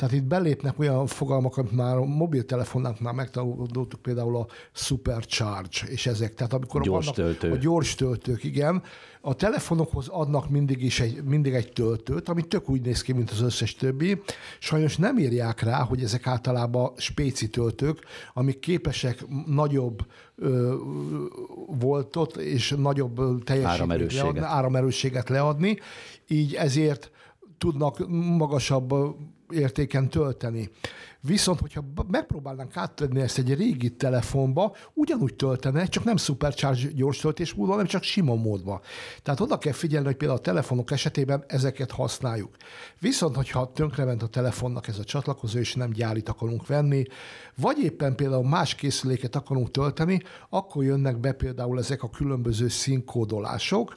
Tehát 0.02 0.16
itt 0.16 0.24
belépnek 0.24 0.78
olyan 0.78 1.06
fogalmak, 1.06 1.56
amit 1.56 1.72
már 1.72 1.96
a 1.96 2.04
mobiltelefonnáknál 2.04 3.12
megtanultuk, 3.12 4.02
például 4.02 4.36
a 4.36 4.46
supercharge, 4.72 5.78
és 5.86 6.06
ezek. 6.06 6.34
Tehát 6.34 6.52
amikor 6.52 6.82
Gyors 6.82 7.06
vannak 7.06 7.14
töltő. 7.14 7.52
a 7.52 7.56
gyors 7.56 7.94
töltők, 7.94 8.44
igen. 8.44 8.82
A 9.20 9.34
telefonokhoz 9.34 10.08
adnak 10.08 10.50
mindig 10.50 10.82
is 10.82 11.00
egy, 11.00 11.24
mindig 11.24 11.52
egy 11.54 11.72
töltőt, 11.72 12.28
ami 12.28 12.42
tök 12.42 12.68
úgy 12.70 12.80
néz 12.80 13.02
ki, 13.02 13.12
mint 13.12 13.30
az 13.30 13.40
összes 13.40 13.74
többi. 13.74 14.22
Sajnos 14.58 14.96
nem 14.96 15.18
írják 15.18 15.60
rá, 15.60 15.82
hogy 15.82 16.02
ezek 16.02 16.26
általában 16.26 16.92
spéci 16.96 17.48
töltők, 17.48 17.98
amik 18.34 18.58
képesek 18.58 19.24
nagyobb 19.46 20.06
ö, 20.36 20.74
voltot 21.66 22.36
és 22.36 22.74
nagyobb 22.78 23.14
teljesítményt 23.16 23.80
Áramerősséget. 23.80 24.24
leadni, 24.24 24.40
áramerősséget 24.40 25.28
leadni, 25.28 25.78
így 26.28 26.54
ezért 26.54 27.10
tudnak 27.58 28.08
magasabb 28.08 28.94
értéken 29.52 30.08
tölteni. 30.08 30.70
Viszont, 31.24 31.60
hogyha 31.60 31.84
megpróbálnánk 32.10 32.76
áttenni 32.76 33.20
ezt 33.20 33.38
egy 33.38 33.54
régi 33.54 33.90
telefonba, 33.90 34.76
ugyanúgy 34.94 35.34
töltene, 35.34 35.86
csak 35.86 36.04
nem 36.04 36.16
supercharge 36.16 36.88
gyors 36.94 37.18
töltés 37.18 37.54
módban, 37.54 37.72
hanem 37.72 37.86
csak 37.86 38.02
sima 38.02 38.34
módban. 38.34 38.80
Tehát 39.22 39.40
oda 39.40 39.58
kell 39.58 39.72
figyelni, 39.72 40.06
hogy 40.06 40.16
például 40.16 40.38
a 40.38 40.42
telefonok 40.42 40.90
esetében 40.90 41.44
ezeket 41.46 41.90
használjuk. 41.90 42.56
Viszont, 42.98 43.36
hogyha 43.36 43.72
tönkrement 43.72 44.22
a 44.22 44.26
telefonnak 44.26 44.88
ez 44.88 44.98
a 44.98 45.04
csatlakozó, 45.04 45.58
és 45.58 45.74
nem 45.74 45.90
gyárit 45.90 46.28
akarunk 46.28 46.66
venni, 46.66 47.04
vagy 47.56 47.78
éppen 47.78 48.14
például 48.14 48.48
más 48.48 48.74
készüléket 48.74 49.36
akarunk 49.36 49.70
tölteni, 49.70 50.22
akkor 50.48 50.84
jönnek 50.84 51.18
be 51.18 51.32
például 51.32 51.78
ezek 51.78 52.02
a 52.02 52.10
különböző 52.10 52.68
színkódolások. 52.68 53.96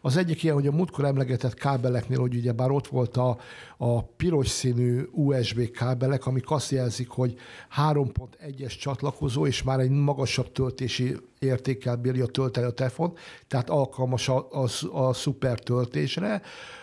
Az 0.00 0.16
egyik 0.16 0.42
ilyen, 0.42 0.54
hogy 0.54 0.66
a 0.66 0.72
múltkor 0.72 1.04
emlegetett 1.04 1.54
kábeleknél, 1.54 2.20
hogy 2.20 2.34
ugye 2.34 2.52
bár 2.52 2.70
ott 2.70 2.86
volt 2.86 3.16
a, 3.16 3.38
a 3.76 4.02
piros 4.02 4.48
színű 4.48 5.02
USB 5.12 5.70
kábelek, 5.70 6.26
amik 6.26 6.50
azt 6.50 6.63
jelzik, 6.70 7.08
hogy 7.08 7.34
3.1-es 7.76 8.78
csatlakozó, 8.78 9.46
és 9.46 9.62
már 9.62 9.80
egy 9.80 9.90
magasabb 9.90 10.52
töltési 10.52 11.16
értékkel 11.38 11.96
bírja 11.96 12.26
tölteni 12.26 12.66
a 12.66 12.70
telefon, 12.70 13.12
tehát 13.48 13.70
alkalmas 13.70 14.28
a, 14.28 14.48
a, 14.50 14.68
a 14.92 15.12
szuper 15.12 15.58
töltésre, 15.58 16.42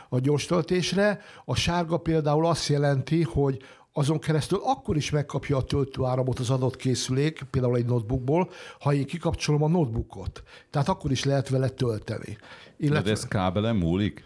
a 0.09 0.19
gyors 0.19 0.45
töltésre. 0.45 1.21
A 1.45 1.55
sárga 1.55 1.97
például 1.97 2.45
azt 2.45 2.67
jelenti, 2.67 3.23
hogy 3.23 3.61
azon 3.93 4.19
keresztül 4.19 4.59
akkor 4.63 4.95
is 4.95 5.09
megkapja 5.09 5.57
a 5.57 5.63
töltőáramot 5.63 6.39
az 6.39 6.49
adott 6.49 6.75
készülék, 6.75 7.45
például 7.51 7.77
egy 7.77 7.86
notebookból, 7.86 8.49
ha 8.79 8.93
én 8.93 9.05
kikapcsolom 9.05 9.63
a 9.63 9.67
notebookot. 9.67 10.43
Tehát 10.69 10.89
akkor 10.89 11.11
is 11.11 11.23
lehet 11.23 11.49
vele 11.49 11.69
tölteni. 11.69 12.38
De 12.77 12.86
Illetve 12.86 13.11
ez 13.11 13.27
kábelen 13.27 13.75
múlik? 13.75 14.23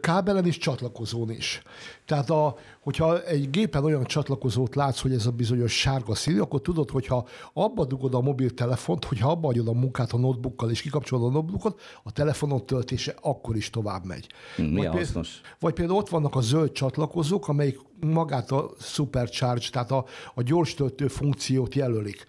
Kábelen 0.00 0.46
és 0.46 0.58
csatlakozón 0.58 1.30
is. 1.30 1.62
Tehát 2.06 2.30
a, 2.30 2.56
hogyha 2.80 3.22
egy 3.22 3.50
gépen 3.50 3.84
olyan 3.84 4.04
csatlakozót 4.04 4.74
látsz, 4.74 5.00
hogy 5.00 5.12
ez 5.12 5.26
a 5.26 5.30
bizonyos 5.30 5.72
sárga 5.72 6.14
színű, 6.14 6.40
akkor 6.40 6.60
tudod, 6.60 6.90
hogyha 6.90 7.26
abba 7.52 7.84
dugod 7.84 8.14
a 8.14 8.20
mobiltelefont, 8.20 9.04
hogyha 9.04 9.30
abba 9.30 9.48
adod 9.48 9.68
a 9.68 9.72
munkát 9.72 10.12
a 10.12 10.18
notebookkal 10.18 10.70
és 10.70 10.82
kikapcsolod 10.82 11.24
a 11.24 11.30
notebookot, 11.30 11.80
a 12.02 12.12
telefonod 12.12 12.64
töltése 12.64 13.14
akkor 13.20 13.56
is 13.56 13.70
tovább 13.70 14.04
megy. 14.04 14.26
Hm, 14.56 14.62
milyen 14.62 14.74
Vagy 14.74 14.90
péld- 14.90 15.06
hasznos. 15.06 15.40
Vagy 15.58 15.72
például 15.72 15.98
ott 15.98 16.08
vannak 16.08 16.34
a 16.34 16.40
zöld 16.40 16.72
csatlakozók, 16.72 17.48
amelyik 17.48 17.78
magát 18.00 18.50
a 18.50 18.70
supercharge, 18.78 19.66
tehát 19.70 19.90
a, 19.90 20.04
a 20.34 20.42
gyors 20.42 20.74
töltő 20.74 21.08
funkciót 21.08 21.74
jelölik. 21.74 22.26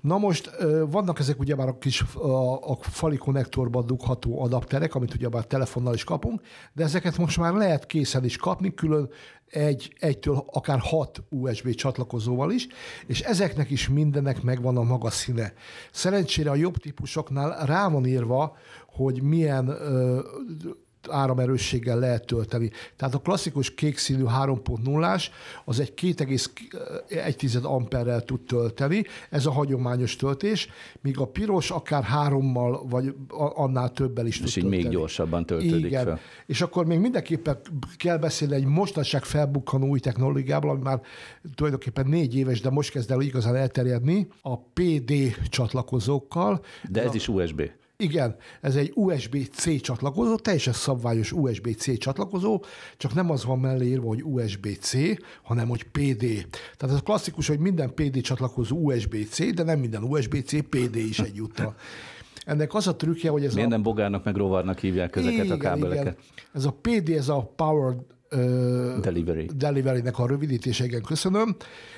Na 0.00 0.18
most 0.18 0.50
vannak 0.90 1.18
ezek 1.18 1.38
ugyebár 1.38 1.68
a 1.68 1.78
kis 1.78 2.02
a, 2.14 2.70
a 2.70 2.78
fali 2.80 3.16
konnektorba 3.16 3.82
dugható 3.82 4.42
adapterek, 4.42 4.94
amit 4.94 5.14
ugyebár 5.14 5.44
telefonnal 5.44 5.94
is 5.94 6.04
kapunk, 6.04 6.40
de 6.72 6.84
ezeket 6.84 7.18
most 7.18 7.38
már 7.38 7.54
lehet 7.54 7.86
készen 7.86 8.24
is 8.24 8.36
kapni, 8.36 8.74
külön 8.74 9.10
egy, 9.50 9.94
egytől 9.98 10.44
akár 10.52 10.78
hat 10.78 11.22
USB 11.28 11.74
csatlakozóval 11.74 12.50
is, 12.50 12.66
és 13.06 13.20
ezeknek 13.20 13.70
is 13.70 13.88
mindennek 13.88 14.42
megvan 14.42 14.76
a 14.76 14.82
maga 14.82 15.10
színe. 15.10 15.52
Szerencsére 15.92 16.50
a 16.50 16.54
jobb 16.54 16.76
típusoknál 16.76 17.66
rá 17.66 17.88
van 17.88 18.06
írva, 18.06 18.56
hogy 18.86 19.22
milyen 19.22 19.68
ö, 19.68 20.20
áramerősséggel 21.08 21.98
lehet 21.98 22.26
tölteni. 22.26 22.70
Tehát 22.96 23.14
a 23.14 23.18
klasszikus 23.18 23.74
kék 23.74 23.98
színű 23.98 24.22
3.0-ás 24.24 25.30
az 25.64 25.80
egy 25.80 25.94
2,1 25.96 27.62
amperrel 27.62 28.22
tud 28.24 28.40
tölteni, 28.40 29.04
ez 29.30 29.46
a 29.46 29.50
hagyományos 29.50 30.16
töltés, 30.16 30.68
míg 31.00 31.18
a 31.18 31.26
piros 31.26 31.70
akár 31.70 32.02
hárommal, 32.02 32.86
vagy 32.88 33.14
a- 33.28 33.62
annál 33.62 33.92
többel 33.92 34.26
is 34.26 34.36
tud 34.38 34.46
És 34.46 34.56
így 34.56 34.62
tölteni. 34.62 34.82
még 34.82 34.92
gyorsabban 34.92 35.46
töltődik 35.46 35.84
Igen. 35.84 36.04
fel. 36.04 36.20
És 36.46 36.60
akkor 36.60 36.86
még 36.86 36.98
mindenképpen 36.98 37.58
kell 37.96 38.16
beszélni 38.16 38.54
egy 38.54 38.64
mostanság 38.64 39.24
felbukkanó 39.24 39.86
új 39.86 40.00
technológiából, 40.00 40.70
ami 40.70 40.80
már 40.82 41.00
tulajdonképpen 41.54 42.06
négy 42.06 42.36
éves, 42.36 42.60
de 42.60 42.70
most 42.70 42.90
kezd 42.90 43.10
el 43.10 43.20
igazán 43.20 43.56
elterjedni, 43.56 44.28
a 44.42 44.58
PD 44.58 45.12
csatlakozókkal. 45.48 46.64
De 46.90 47.02
ez 47.02 47.14
is 47.14 47.28
USB. 47.28 47.70
Igen, 48.02 48.36
ez 48.60 48.76
egy 48.76 48.92
USB-C 48.94 49.80
csatlakozó, 49.80 50.36
teljesen 50.36 50.72
szabványos 50.72 51.32
USB-C 51.32 51.98
csatlakozó, 51.98 52.64
csak 52.96 53.14
nem 53.14 53.30
az 53.30 53.44
van 53.44 53.58
mellé 53.58 53.86
írva, 53.86 54.06
hogy 54.06 54.22
USB-C, 54.24 54.92
hanem 55.42 55.68
hogy 55.68 55.82
PD. 55.82 56.24
Tehát 56.76 56.96
ez 56.96 57.02
klasszikus, 57.04 57.48
hogy 57.48 57.58
minden 57.58 57.94
PD 57.94 58.20
csatlakozó 58.20 58.76
USB-C, 58.76 59.54
de 59.54 59.62
nem 59.62 59.78
minden 59.78 60.02
USB-C, 60.02 60.68
PD 60.68 60.96
is 60.96 61.18
egyúttal. 61.18 61.74
Ennek 62.44 62.74
az 62.74 62.86
a 62.86 62.96
trükkje, 62.96 63.30
hogy 63.30 63.44
ez 63.44 63.54
Miért 63.54 63.68
a... 63.68 63.70
nem 63.70 63.82
bogárnak 63.82 64.24
meg 64.24 64.36
rovárnak 64.36 64.78
hívják 64.78 65.16
ezeket 65.16 65.50
a 65.50 65.56
kábeleket? 65.56 66.18
Ez 66.52 66.64
a 66.64 66.72
PD, 66.80 67.08
ez 67.08 67.28
a 67.28 67.52
Power 67.56 67.96
Delivery. 69.00 69.50
Delivery-nek 69.56 70.18
a 70.18 70.26
rövidítése, 70.26 70.84
igen, 70.84 71.02
köszönöm. 71.02 71.56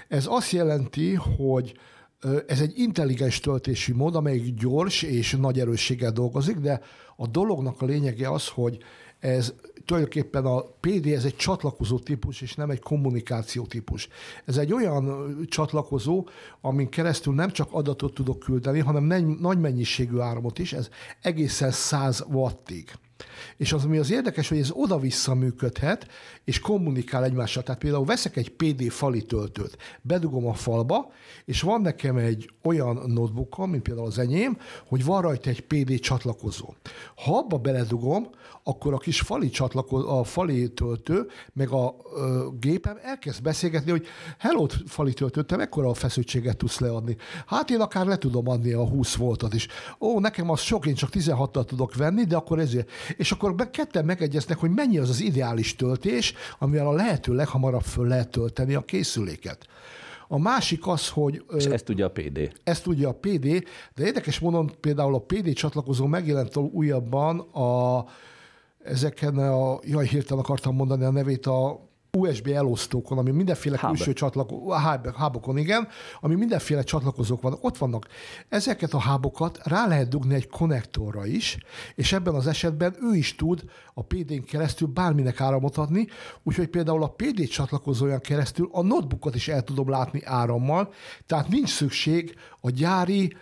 Ez 0.08 0.26
azt 0.28 0.50
jelenti, 0.50 1.14
hogy 1.14 1.74
ez 2.46 2.60
egy 2.60 2.78
intelligens 2.78 3.40
töltési 3.40 3.92
mód, 3.92 4.14
amelyik 4.14 4.54
gyors 4.54 5.02
és 5.02 5.36
nagy 5.40 5.60
erősséggel 5.60 6.12
dolgozik, 6.12 6.56
de 6.56 6.80
a 7.16 7.26
dolognak 7.26 7.82
a 7.82 7.84
lényege 7.84 8.30
az, 8.30 8.48
hogy 8.48 8.78
ez 9.18 9.54
tulajdonképpen 9.84 10.44
a 10.44 10.60
PD 10.60 11.06
ez 11.06 11.24
egy 11.24 11.36
csatlakozó 11.36 11.98
típus, 11.98 12.40
és 12.40 12.54
nem 12.54 12.70
egy 12.70 12.80
kommunikáció 12.80 13.66
típus. 13.66 14.08
Ez 14.44 14.56
egy 14.56 14.72
olyan 14.72 15.36
csatlakozó, 15.48 16.28
amin 16.60 16.88
keresztül 16.88 17.34
nem 17.34 17.50
csak 17.50 17.68
adatot 17.72 18.14
tudok 18.14 18.38
küldeni, 18.38 18.78
hanem 18.78 19.04
nagy 19.40 19.58
mennyiségű 19.58 20.18
áramot 20.18 20.58
is, 20.58 20.72
ez 20.72 20.88
egészen 21.22 21.70
100 21.70 22.24
wattig. 22.28 22.90
És 23.56 23.72
az, 23.72 23.84
ami 23.84 23.98
az 23.98 24.10
érdekes, 24.10 24.48
hogy 24.48 24.58
ez 24.58 24.70
oda-vissza 24.72 25.34
működhet, 25.34 26.06
és 26.44 26.58
kommunikál 26.58 27.24
egymással. 27.24 27.62
Tehát 27.62 27.80
például 27.80 28.04
veszek 28.04 28.36
egy 28.36 28.50
PD 28.50 28.90
fali 28.90 29.22
töltőt, 29.22 29.76
bedugom 30.02 30.46
a 30.46 30.54
falba, 30.54 31.12
és 31.44 31.60
van 31.60 31.80
nekem 31.80 32.16
egy 32.16 32.50
olyan 32.62 33.02
notebookom, 33.06 33.70
mint 33.70 33.82
például 33.82 34.06
az 34.06 34.18
enyém, 34.18 34.58
hogy 34.86 35.04
van 35.04 35.22
rajta 35.22 35.50
egy 35.50 35.60
PD 35.60 35.98
csatlakozó. 36.00 36.74
Ha 37.24 37.36
abba 37.36 37.58
beledugom, 37.58 38.28
akkor 38.62 38.94
a 38.94 38.98
kis 38.98 39.20
fali, 39.20 39.48
csatlakozó, 39.48 40.18
a 40.18 40.24
fali 40.24 40.72
töltő, 40.72 41.26
meg 41.52 41.68
a 41.68 41.96
ö, 42.16 42.46
gépem 42.60 42.98
elkezd 43.02 43.42
beszélgetni, 43.42 43.90
hogy 43.90 44.06
hello, 44.38 44.66
fali 44.86 45.12
töltő, 45.12 45.42
te 45.42 45.56
mekkora 45.56 45.88
a 45.88 45.94
feszültséget 45.94 46.56
tudsz 46.56 46.78
leadni? 46.78 47.16
Hát 47.46 47.70
én 47.70 47.80
akár 47.80 48.06
le 48.06 48.18
tudom 48.18 48.48
adni 48.48 48.72
a 48.72 48.88
20 48.88 49.14
voltat 49.14 49.54
is. 49.54 49.66
Ó, 50.00 50.20
nekem 50.20 50.50
az 50.50 50.60
sok, 50.60 50.86
én 50.86 50.94
csak 50.94 51.10
16-tal 51.12 51.64
tudok 51.64 51.94
venni, 51.94 52.24
de 52.24 52.36
akkor 52.36 52.58
ezért. 52.58 52.90
És 53.16 53.32
akkor 53.32 53.54
be, 53.54 53.70
ketten 53.70 54.04
megegyeznek, 54.04 54.58
hogy 54.58 54.70
mennyi 54.70 54.98
az 54.98 55.08
az 55.08 55.20
ideális 55.20 55.76
töltés, 55.76 56.34
amivel 56.58 56.86
a 56.86 56.92
lehető 56.92 57.34
leghamarabb 57.34 57.82
föl 57.82 58.06
lehet 58.06 58.30
tölteni 58.30 58.74
a 58.74 58.80
készüléket. 58.80 59.66
A 60.28 60.38
másik 60.38 60.86
az, 60.86 61.08
hogy... 61.08 61.44
És 61.56 61.64
ezt 61.64 61.84
tudja 61.84 62.06
a 62.06 62.10
PD. 62.10 62.52
Ezt 62.64 62.82
tudja 62.82 63.08
a 63.08 63.12
PD, 63.12 63.64
de 63.94 64.04
érdekes 64.04 64.38
módon 64.38 64.72
például 64.80 65.14
a 65.14 65.18
PD 65.18 65.52
csatlakozó 65.52 66.06
megjelent 66.06 66.56
újabban 66.56 67.38
a, 67.38 68.04
ezeken 68.84 69.38
a, 69.38 69.78
jaj, 69.82 70.06
hirtelen 70.06 70.42
akartam 70.42 70.74
mondani 70.74 71.04
a 71.04 71.10
nevét, 71.10 71.46
a 71.46 71.89
USB 72.18 72.46
elosztókon, 72.46 73.18
ami 73.18 73.30
mindenféle 73.30 73.78
Hub. 73.80 73.88
külső 73.88 74.12
csatlakozók, 74.12 74.74
hábokon, 75.16 75.58
igen, 75.58 75.88
ami 76.20 76.34
mindenféle 76.34 76.82
csatlakozók 76.82 77.42
vannak, 77.42 77.64
ott 77.64 77.78
vannak. 77.78 78.06
Ezeket 78.48 78.92
a 78.92 78.98
hábokat 78.98 79.58
rá 79.62 79.86
lehet 79.86 80.08
dugni 80.08 80.34
egy 80.34 80.48
konnektorra 80.48 81.26
is, 81.26 81.58
és 81.94 82.12
ebben 82.12 82.34
az 82.34 82.46
esetben 82.46 82.96
ő 83.00 83.14
is 83.14 83.34
tud 83.34 83.64
a 83.94 84.02
PD-n 84.02 84.44
keresztül 84.44 84.88
bárminek 84.88 85.40
áramot 85.40 85.76
adni, 85.76 86.06
úgyhogy 86.42 86.68
például 86.68 87.02
a 87.02 87.14
PD 87.16 87.48
csatlakozóján 87.48 88.20
keresztül 88.20 88.68
a 88.72 88.82
notebookot 88.82 89.34
is 89.34 89.48
el 89.48 89.62
tudom 89.62 89.88
látni 89.90 90.20
árammal, 90.24 90.92
tehát 91.26 91.48
nincs 91.48 91.68
szükség 91.70 92.34
a 92.60 92.70
gyári 92.70 93.36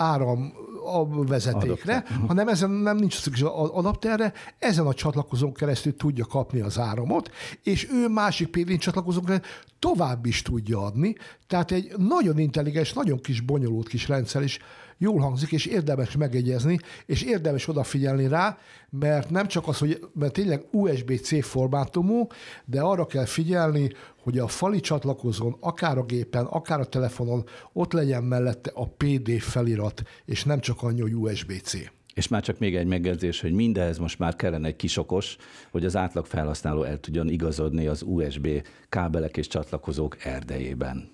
áram 0.00 0.52
a 0.84 1.24
vezetékre, 1.24 1.94
Adapter. 1.94 2.26
hanem 2.26 2.48
ezen 2.48 2.70
nem 2.70 2.96
nincs 2.96 3.20
szükség 3.20 3.44
az 3.44 3.68
adapterre, 3.68 4.32
ezen 4.58 4.86
a 4.86 4.94
csatlakozón 4.94 5.52
keresztül 5.52 5.96
tudja 5.96 6.24
kapni 6.24 6.60
az 6.60 6.78
áramot, 6.78 7.30
és 7.62 7.88
ő 7.92 8.08
másik 8.08 8.48
PV 8.48 8.72
csatlakozókra 8.72 9.40
tovább 9.78 10.26
is 10.26 10.42
tudja 10.42 10.82
adni, 10.82 11.16
tehát 11.46 11.70
egy 11.70 11.92
nagyon 11.96 12.38
intelligens, 12.38 12.92
nagyon 12.92 13.20
kis 13.20 13.40
bonyolult 13.40 13.88
kis 13.88 14.08
rendszer 14.08 14.42
is 14.42 14.58
jól 15.00 15.20
hangzik, 15.20 15.52
és 15.52 15.66
érdemes 15.66 16.16
megegyezni, 16.16 16.78
és 17.06 17.22
érdemes 17.22 17.68
odafigyelni 17.68 18.28
rá, 18.28 18.58
mert 18.90 19.30
nem 19.30 19.46
csak 19.46 19.68
az, 19.68 19.78
hogy 19.78 20.00
mert 20.14 20.32
tényleg 20.32 20.64
USB-C 20.70 21.44
formátumú, 21.44 22.26
de 22.64 22.80
arra 22.80 23.06
kell 23.06 23.24
figyelni, 23.24 23.90
hogy 24.22 24.38
a 24.38 24.48
fali 24.48 24.80
csatlakozón, 24.80 25.56
akár 25.60 25.98
a 25.98 26.04
gépen, 26.04 26.44
akár 26.44 26.80
a 26.80 26.84
telefonon 26.84 27.44
ott 27.72 27.92
legyen 27.92 28.22
mellette 28.24 28.70
a 28.74 28.88
PD 28.88 29.40
felirat, 29.40 30.02
és 30.24 30.44
nem 30.44 30.60
csak 30.60 30.82
annyi, 30.82 31.00
hogy 31.00 31.14
USB-C. 31.14 31.72
És 32.14 32.28
már 32.28 32.42
csak 32.42 32.58
még 32.58 32.76
egy 32.76 32.86
megjegyzés, 32.86 33.40
hogy 33.40 33.52
mindehhez 33.52 33.98
most 33.98 34.18
már 34.18 34.36
kellene 34.36 34.66
egy 34.66 34.76
kisokos, 34.76 35.36
hogy 35.70 35.84
az 35.84 35.96
átlag 35.96 36.26
felhasználó 36.26 36.82
el 36.82 37.00
tudjon 37.00 37.28
igazodni 37.28 37.86
az 37.86 38.02
USB 38.06 38.48
kábelek 38.88 39.36
és 39.36 39.46
csatlakozók 39.46 40.24
erdejében. 40.24 41.10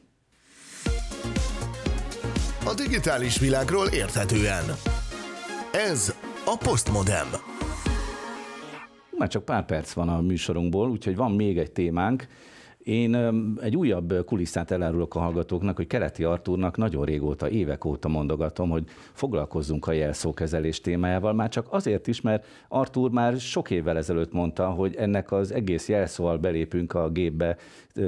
A 2.67 2.75
digitális 2.75 3.39
világról 3.39 3.87
érthetően. 3.87 4.65
Ez 5.73 6.15
a 6.45 6.57
Postmodem. 6.57 7.27
Már 9.19 9.29
csak 9.29 9.45
pár 9.45 9.65
perc 9.65 9.93
van 9.93 10.09
a 10.09 10.21
műsorunkból, 10.21 10.91
úgyhogy 10.91 11.17
van 11.17 11.33
még 11.33 11.59
egy 11.59 11.73
témánk, 11.73 12.27
én 12.87 13.15
egy 13.61 13.77
újabb 13.77 14.25
kulisszát 14.25 14.71
elárulok 14.71 15.15
a 15.15 15.19
hallgatóknak, 15.19 15.77
hogy 15.77 15.87
Keleti 15.87 16.25
Artúrnak 16.25 16.77
nagyon 16.77 17.05
régóta, 17.05 17.49
évek 17.49 17.85
óta 17.85 18.09
mondogatom, 18.09 18.71
hogy 18.71 18.85
foglalkozzunk 19.13 19.87
a 19.87 19.93
jelszókezelés 19.93 20.81
témájával, 20.81 21.33
már 21.33 21.49
csak 21.49 21.67
azért 21.71 22.07
is, 22.07 22.21
mert 22.21 22.47
Artúr 22.69 23.11
már 23.11 23.37
sok 23.37 23.71
évvel 23.71 23.97
ezelőtt 23.97 24.33
mondta, 24.33 24.71
hogy 24.71 24.95
ennek 24.95 25.33
az 25.33 25.53
egész 25.53 25.89
jelszóval 25.89 26.37
belépünk 26.37 26.95
a 26.95 27.11
gépbe 27.11 27.57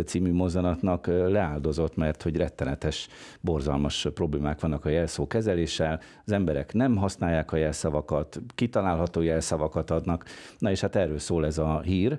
című 0.04 0.32
mozzanatnak 0.32 1.06
leáldozott, 1.06 1.96
mert 1.96 2.22
hogy 2.22 2.36
rettenetes, 2.36 3.08
borzalmas 3.40 4.06
problémák 4.14 4.60
vannak 4.60 4.84
a 4.84 4.88
jelszó 4.88 5.26
kezeléssel, 5.26 6.00
az 6.24 6.32
emberek 6.32 6.72
nem 6.72 6.96
használják 6.96 7.52
a 7.52 7.56
jelszavakat, 7.56 8.40
kitalálható 8.54 9.20
jelszavakat 9.20 9.90
adnak, 9.90 10.24
na 10.58 10.70
és 10.70 10.80
hát 10.80 10.96
erről 10.96 11.18
szól 11.18 11.46
ez 11.46 11.58
a 11.58 11.80
hír, 11.80 12.18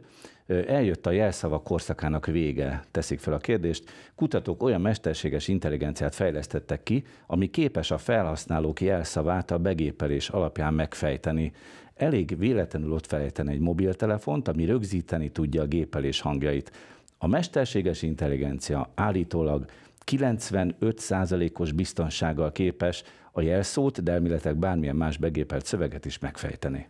Eljött 0.49 1.05
a 1.05 1.11
jelszavak 1.11 1.63
korszakának 1.63 2.25
vége, 2.25 2.83
teszik 2.91 3.19
fel 3.19 3.33
a 3.33 3.37
kérdést. 3.37 3.83
Kutatók 4.15 4.63
olyan 4.63 4.81
mesterséges 4.81 5.47
intelligenciát 5.47 6.15
fejlesztettek 6.15 6.83
ki, 6.83 7.03
ami 7.27 7.49
képes 7.49 7.91
a 7.91 7.97
felhasználók 7.97 8.81
jelszavát 8.81 9.51
a 9.51 9.57
begépelés 9.57 10.29
alapján 10.29 10.73
megfejteni. 10.73 11.51
Elég 11.95 12.37
véletlenül 12.37 12.91
ott 12.91 13.05
felejteni 13.05 13.51
egy 13.51 13.59
mobiltelefont, 13.59 14.47
ami 14.47 14.65
rögzíteni 14.65 15.29
tudja 15.29 15.61
a 15.61 15.65
gépelés 15.67 16.21
hangjait. 16.21 16.71
A 17.17 17.27
mesterséges 17.27 18.01
intelligencia 18.01 18.91
állítólag 18.95 19.65
95%-os 20.11 21.71
biztonsággal 21.71 22.51
képes 22.51 23.03
a 23.31 23.41
jelszót, 23.41 24.03
de 24.03 24.11
elméletek 24.11 24.55
bármilyen 24.55 24.95
más 24.95 25.17
begépelt 25.17 25.65
szöveget 25.65 26.05
is 26.05 26.19
megfejteni. 26.19 26.87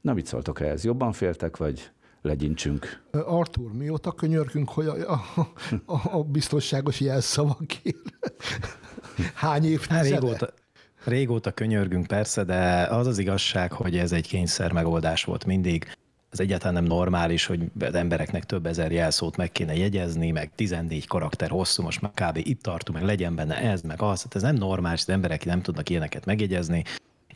Na, 0.00 0.12
mit 0.12 0.26
szóltok 0.26 0.60
ehhez? 0.60 0.84
Jobban 0.84 1.12
féltek, 1.12 1.56
vagy 1.56 1.90
legyintsünk. 2.26 3.02
Artur, 3.10 3.72
mióta 3.72 4.12
könyörgünk, 4.12 4.70
hogy 4.70 4.86
a, 4.86 5.12
a, 5.12 5.40
a, 5.86 6.16
a 6.18 6.22
biztonságos 6.22 7.00
jelszavakért? 7.00 8.12
Hány 9.34 9.64
év 9.64 9.86
hát 9.88 10.02
régóta, 10.02 10.48
régóta 11.04 11.50
könyörgünk 11.50 12.06
persze, 12.06 12.44
de 12.44 12.86
az 12.90 13.06
az 13.06 13.18
igazság, 13.18 13.72
hogy 13.72 13.96
ez 13.96 14.12
egy 14.12 14.26
kényszer 14.26 14.72
megoldás 14.72 15.24
volt 15.24 15.44
mindig. 15.44 15.96
Ez 16.30 16.40
egyáltalán 16.40 16.74
nem 16.74 16.84
normális, 16.84 17.46
hogy 17.46 17.60
az 17.80 17.94
embereknek 17.94 18.44
több 18.44 18.66
ezer 18.66 18.92
jelszót 18.92 19.36
meg 19.36 19.52
kéne 19.52 19.74
jegyezni, 19.76 20.30
meg 20.30 20.50
14 20.54 21.06
karakter 21.06 21.48
hosszú, 21.48 21.82
most 21.82 22.00
már 22.00 22.12
kb. 22.14 22.36
itt 22.36 22.62
tartunk, 22.62 22.98
meg 22.98 23.06
legyen 23.06 23.34
benne 23.34 23.56
ez, 23.56 23.82
meg 23.82 24.02
az. 24.02 24.22
Hát 24.22 24.34
ez 24.34 24.42
nem 24.42 24.54
normális, 24.54 25.00
az 25.00 25.08
emberek 25.08 25.44
nem 25.44 25.62
tudnak 25.62 25.88
ilyeneket 25.88 26.24
megjegyezni 26.24 26.84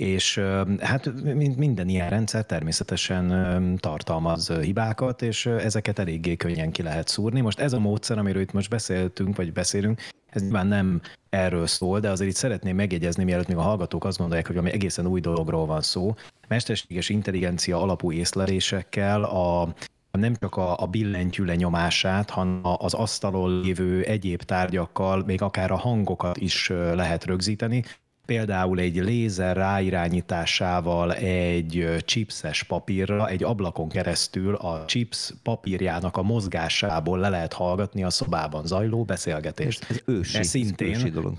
és 0.00 0.40
hát 0.78 1.12
minden 1.56 1.88
ilyen 1.88 2.10
rendszer 2.10 2.44
természetesen 2.44 3.78
tartalmaz 3.80 4.52
hibákat, 4.52 5.22
és 5.22 5.46
ezeket 5.46 5.98
eléggé 5.98 6.36
könnyen 6.36 6.70
ki 6.70 6.82
lehet 6.82 7.08
szúrni. 7.08 7.40
Most 7.40 7.60
ez 7.60 7.72
a 7.72 7.78
módszer, 7.78 8.18
amiről 8.18 8.42
itt 8.42 8.52
most 8.52 8.70
beszéltünk, 8.70 9.36
vagy 9.36 9.52
beszélünk, 9.52 10.00
ez 10.30 10.42
nyilván 10.42 10.66
nem 10.66 11.00
erről 11.30 11.66
szól, 11.66 12.00
de 12.00 12.10
azért 12.10 12.30
itt 12.30 12.36
szeretném 12.36 12.76
megjegyezni, 12.76 13.24
mielőtt 13.24 13.48
még 13.48 13.56
a 13.56 13.60
hallgatók 13.60 14.04
azt 14.04 14.18
gondolják, 14.18 14.46
hogy 14.46 14.56
ami 14.56 14.72
egészen 14.72 15.06
új 15.06 15.20
dologról 15.20 15.66
van 15.66 15.82
szó. 15.82 16.14
Mesterséges 16.48 17.08
intelligencia 17.08 17.82
alapú 17.82 18.12
észlelésekkel 18.12 19.22
a 19.22 19.74
nem 20.10 20.34
csak 20.34 20.56
a, 20.56 20.78
a 20.78 20.86
billentyű 20.86 21.44
lenyomását, 21.44 22.30
hanem 22.30 22.60
az 22.62 22.94
asztalon 22.94 23.60
lévő 23.60 24.02
egyéb 24.02 24.42
tárgyakkal, 24.42 25.22
még 25.26 25.42
akár 25.42 25.70
a 25.70 25.76
hangokat 25.76 26.36
is 26.36 26.68
lehet 26.94 27.24
rögzíteni, 27.24 27.84
például 28.30 28.78
egy 28.78 28.96
lézer 28.96 29.56
ráirányításával 29.56 31.14
egy 31.14 31.96
chipses 32.04 32.62
papírra, 32.62 33.28
egy 33.28 33.42
ablakon 33.42 33.88
keresztül 33.88 34.54
a 34.54 34.84
chips 34.84 35.34
papírjának 35.42 36.16
a 36.16 36.22
mozgásából 36.22 37.18
le 37.18 37.28
lehet 37.28 37.52
hallgatni 37.52 38.04
a 38.04 38.10
szobában 38.10 38.66
zajló 38.66 39.04
beszélgetést. 39.04 39.86
Ez, 39.88 39.96
ez 39.96 40.02
ősi, 40.04 40.38
ez 40.38 40.46
szintén 40.46 40.94
ősi 40.94 41.10
dolog. 41.10 41.34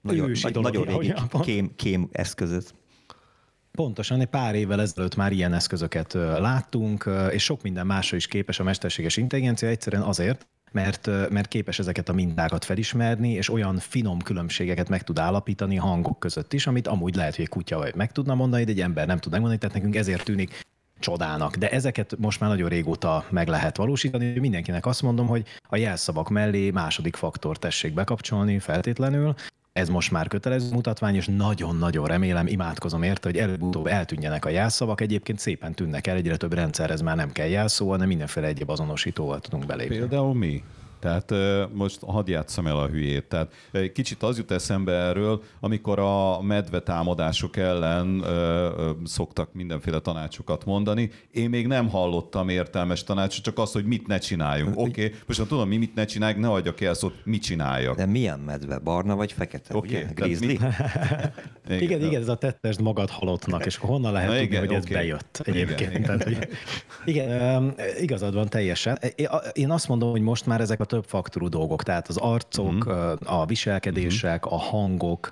Nagyon, 0.00 0.28
ősi 0.28 0.42
nagy, 0.42 0.52
dolog, 0.52 0.72
nagyon 0.72 0.98
régi 0.98 1.14
kém, 1.42 1.72
kém 1.76 2.08
eszközött. 2.12 2.74
Pontosan, 3.70 4.20
egy 4.20 4.26
pár 4.26 4.54
évvel 4.54 4.80
ezelőtt 4.80 5.16
már 5.16 5.32
ilyen 5.32 5.52
eszközöket 5.52 6.12
láttunk, 6.38 7.10
és 7.30 7.42
sok 7.42 7.62
minden 7.62 7.86
másra 7.86 8.16
is 8.16 8.26
képes 8.26 8.58
a 8.58 8.62
mesterséges 8.62 9.16
intelligencia, 9.16 9.68
egyszerűen 9.68 10.02
azért, 10.02 10.46
mert, 10.72 11.30
mert 11.30 11.48
képes 11.48 11.78
ezeket 11.78 12.08
a 12.08 12.12
mintákat 12.12 12.64
felismerni, 12.64 13.32
és 13.32 13.50
olyan 13.50 13.78
finom 13.78 14.18
különbségeket 14.18 14.88
meg 14.88 15.02
tud 15.02 15.18
állapítani 15.18 15.76
hangok 15.76 16.18
között 16.18 16.52
is, 16.52 16.66
amit 16.66 16.88
amúgy 16.88 17.14
lehet, 17.14 17.34
hogy 17.34 17.44
egy 17.44 17.50
kutya 17.50 17.78
vagy 17.78 17.94
meg 17.94 18.12
tudna 18.12 18.34
mondani, 18.34 18.64
de 18.64 18.70
egy 18.70 18.80
ember 18.80 19.06
nem 19.06 19.18
tud 19.18 19.32
megmondani, 19.32 19.60
tehát 19.60 19.76
nekünk 19.76 19.96
ezért 19.96 20.24
tűnik 20.24 20.64
csodának. 20.98 21.56
De 21.56 21.70
ezeket 21.70 22.14
most 22.18 22.40
már 22.40 22.50
nagyon 22.50 22.68
régóta 22.68 23.24
meg 23.30 23.48
lehet 23.48 23.76
valósítani. 23.76 24.38
Mindenkinek 24.38 24.86
azt 24.86 25.02
mondom, 25.02 25.26
hogy 25.26 25.46
a 25.68 25.76
jelszavak 25.76 26.28
mellé 26.28 26.70
második 26.70 27.16
faktor 27.16 27.58
tessék 27.58 27.94
bekapcsolni 27.94 28.58
feltétlenül, 28.58 29.34
ez 29.72 29.88
most 29.88 30.10
már 30.10 30.28
kötelező 30.28 30.74
mutatvány, 30.74 31.14
és 31.14 31.26
nagyon-nagyon 31.36 32.06
remélem, 32.06 32.46
imádkozom 32.46 33.02
érte, 33.02 33.28
hogy 33.28 33.38
előbb-utóbb 33.38 33.86
eltűnjenek 33.86 34.44
a 34.44 34.48
jelszavak. 34.48 35.00
Egyébként 35.00 35.38
szépen 35.38 35.72
tűnnek 35.72 36.06
el, 36.06 36.16
egyre 36.16 36.36
több 36.36 36.52
rendszerhez 36.52 37.00
már 37.00 37.16
nem 37.16 37.32
kell 37.32 37.46
jelszó, 37.46 37.90
hanem 37.90 38.08
mindenféle 38.08 38.46
egyéb 38.46 38.70
azonosítóval 38.70 39.40
tudunk 39.40 39.66
belépni. 39.66 39.96
Például 39.96 40.34
mi? 40.34 40.62
Tehát 41.02 41.34
most 41.72 42.00
hadd 42.06 42.30
játszom 42.30 42.66
el 42.66 42.78
a 42.78 42.86
hülyét. 42.86 43.24
Tehát 43.24 43.52
kicsit 43.92 44.22
az 44.22 44.36
jut 44.38 44.50
eszembe 44.50 44.92
erről, 44.92 45.42
amikor 45.60 45.98
a 45.98 46.42
medve 46.42 46.80
támadások 46.80 47.56
ellen 47.56 48.24
szoktak 49.04 49.52
mindenféle 49.52 49.98
tanácsokat 49.98 50.64
mondani. 50.64 51.10
Én 51.30 51.50
még 51.50 51.66
nem 51.66 51.88
hallottam 51.88 52.48
értelmes 52.48 53.04
tanácsot, 53.04 53.44
csak 53.44 53.58
azt, 53.58 53.72
hogy 53.72 53.84
mit 53.84 54.06
ne 54.06 54.18
csináljunk. 54.18 54.78
Oké, 54.78 55.04
okay, 55.04 55.18
most 55.26 55.46
tudom, 55.48 55.68
mi 55.68 55.76
mit 55.76 55.94
ne 55.94 56.04
csináljunk, 56.04 56.42
ne 56.44 56.50
adjak 56.50 56.80
el 56.80 56.94
szót, 56.94 57.14
mit 57.24 57.42
csináljak. 57.42 57.96
De 57.96 58.06
milyen 58.06 58.38
medve? 58.38 58.78
Barna 58.78 59.16
vagy 59.16 59.32
fekete? 59.32 59.76
Oké, 59.76 59.96
okay, 59.96 60.12
Grizzly? 60.14 60.52
igen, 61.66 61.80
igen, 61.80 62.00
igen, 62.02 62.20
ez 62.20 62.28
a 62.28 62.36
tettest 62.36 62.80
magad 62.80 63.10
halottnak, 63.10 63.66
és 63.66 63.76
honnan 63.76 64.12
lehet 64.12 64.28
Na, 64.28 64.34
tudni, 64.34 64.48
igen, 64.48 64.66
hogy 64.66 64.74
ez 64.74 64.82
okay. 64.82 64.94
bejött 64.94 65.42
egyébként. 65.44 65.80
Igen, 65.80 65.90
igen. 65.90 66.02
Tehát, 66.02 66.22
hogy, 66.22 66.48
igen, 67.04 67.74
igazad 68.00 68.34
van 68.34 68.48
teljesen. 68.48 68.98
Én 69.52 69.70
azt 69.70 69.88
mondom, 69.88 70.10
hogy 70.10 70.20
most 70.20 70.46
már 70.46 70.60
ezek 70.60 70.80
a 70.80 70.84
több 70.92 71.04
faktorú 71.06 71.48
dolgok, 71.48 71.82
tehát 71.82 72.08
az 72.08 72.16
arcok, 72.16 72.92
mm. 72.92 73.12
a 73.24 73.46
viselkedések, 73.46 74.46
mm. 74.46 74.52
a 74.52 74.58
hangok, 74.58 75.30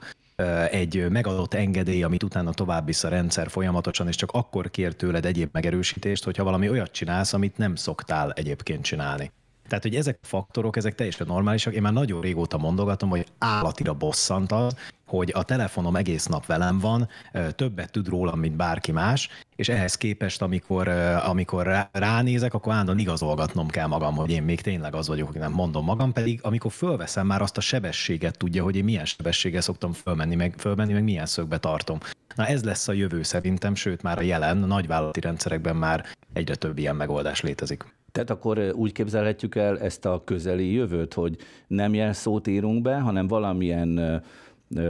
egy 0.71 1.11
megadott 1.11 1.55
engedély, 1.55 2.03
amit 2.03 2.23
utána 2.23 2.53
tovább 2.53 2.87
visz 2.87 3.05
a 3.05 3.09
rendszer 3.09 3.51
folyamatosan, 3.51 4.09
és 4.09 4.17
csak 4.17 4.31
akkor 4.33 4.71
kér 4.71 4.95
tőled 4.95 5.25
egyéb 5.25 5.49
megerősítést, 5.53 6.25
hogyha 6.25 6.45
valami 6.45 6.69
olyat 6.69 6.91
csinálsz, 6.91 7.33
amit 7.33 7.59
nem 7.59 7.75
szoktál 7.75 8.33
egyébként 8.33 8.85
csinálni. 8.85 9.31
Tehát, 9.71 9.85
hogy 9.85 9.95
ezek 9.95 10.19
a 10.23 10.27
faktorok, 10.27 10.77
ezek 10.77 10.95
teljesen 10.95 11.27
normálisak. 11.27 11.75
Én 11.75 11.83
már 11.83 11.93
nagyon 11.93 12.21
régóta 12.21 12.59
mondogatom, 12.59 13.09
hogy 13.09 13.27
állatira 13.39 13.95
bosszant 13.95 14.53
az, 14.53 14.77
hogy 15.07 15.33
a 15.35 15.43
telefonom 15.43 15.97
egész 15.97 16.27
nap 16.27 16.47
velem 16.47 16.79
van, 16.79 17.09
többet 17.57 17.93
tud 17.93 18.09
rólam, 18.09 18.39
mint 18.39 18.57
bárki 18.57 18.93
más, 18.93 19.29
és 19.57 19.69
ehhez 19.69 19.97
képest, 19.97 20.43
amikor, 20.43 20.89
amikor 21.25 21.89
ránézek, 21.93 22.55
akkor 22.55 22.73
állandóan 22.73 22.99
igazolgatnom 22.99 23.69
kell 23.69 23.87
magam, 23.87 24.15
hogy 24.15 24.31
én 24.31 24.43
még 24.43 24.61
tényleg 24.61 24.95
az 24.95 25.09
vagyok, 25.09 25.29
hogy 25.29 25.41
nem 25.41 25.53
mondom 25.53 25.85
magam, 25.85 26.13
pedig 26.13 26.41
amikor 26.43 26.73
fölveszem 26.73 27.27
már 27.27 27.43
azt 27.43 27.57
a 27.57 27.61
sebességet 27.61 28.39
tudja, 28.39 28.63
hogy 28.63 28.77
én 28.77 28.85
milyen 28.85 29.05
sebességgel 29.05 29.61
szoktam 29.61 29.93
fölmenni, 29.93 30.35
meg, 30.35 30.55
fölmenni, 30.59 30.93
meg 30.93 31.05
milyen 31.05 31.27
szögbe 31.27 31.59
tartom. 31.59 31.99
Na 32.35 32.47
ez 32.47 32.65
lesz 32.65 32.89
a 32.89 32.93
jövő 32.93 33.23
szerintem, 33.23 33.75
sőt 33.75 34.03
már 34.03 34.19
a 34.19 34.23
jelen, 34.23 34.63
a 34.63 34.67
nagyvállalati 34.67 35.21
rendszerekben 35.21 35.77
már 35.77 36.07
egyre 36.33 36.55
több 36.55 36.79
ilyen 36.79 36.97
megoldás 36.97 37.41
létezik. 37.41 37.85
Tehát 38.13 38.31
akkor 38.31 38.73
úgy 38.75 38.93
képzelhetjük 38.93 39.55
el 39.55 39.81
ezt 39.81 40.05
a 40.05 40.23
közeli 40.25 40.73
jövőt, 40.73 41.15
hogy 41.15 41.37
nem 41.67 41.95
jelszót 41.95 42.47
írunk 42.47 42.83
be, 42.83 43.01
hanem 43.01 43.27
valamilyen 43.27 44.23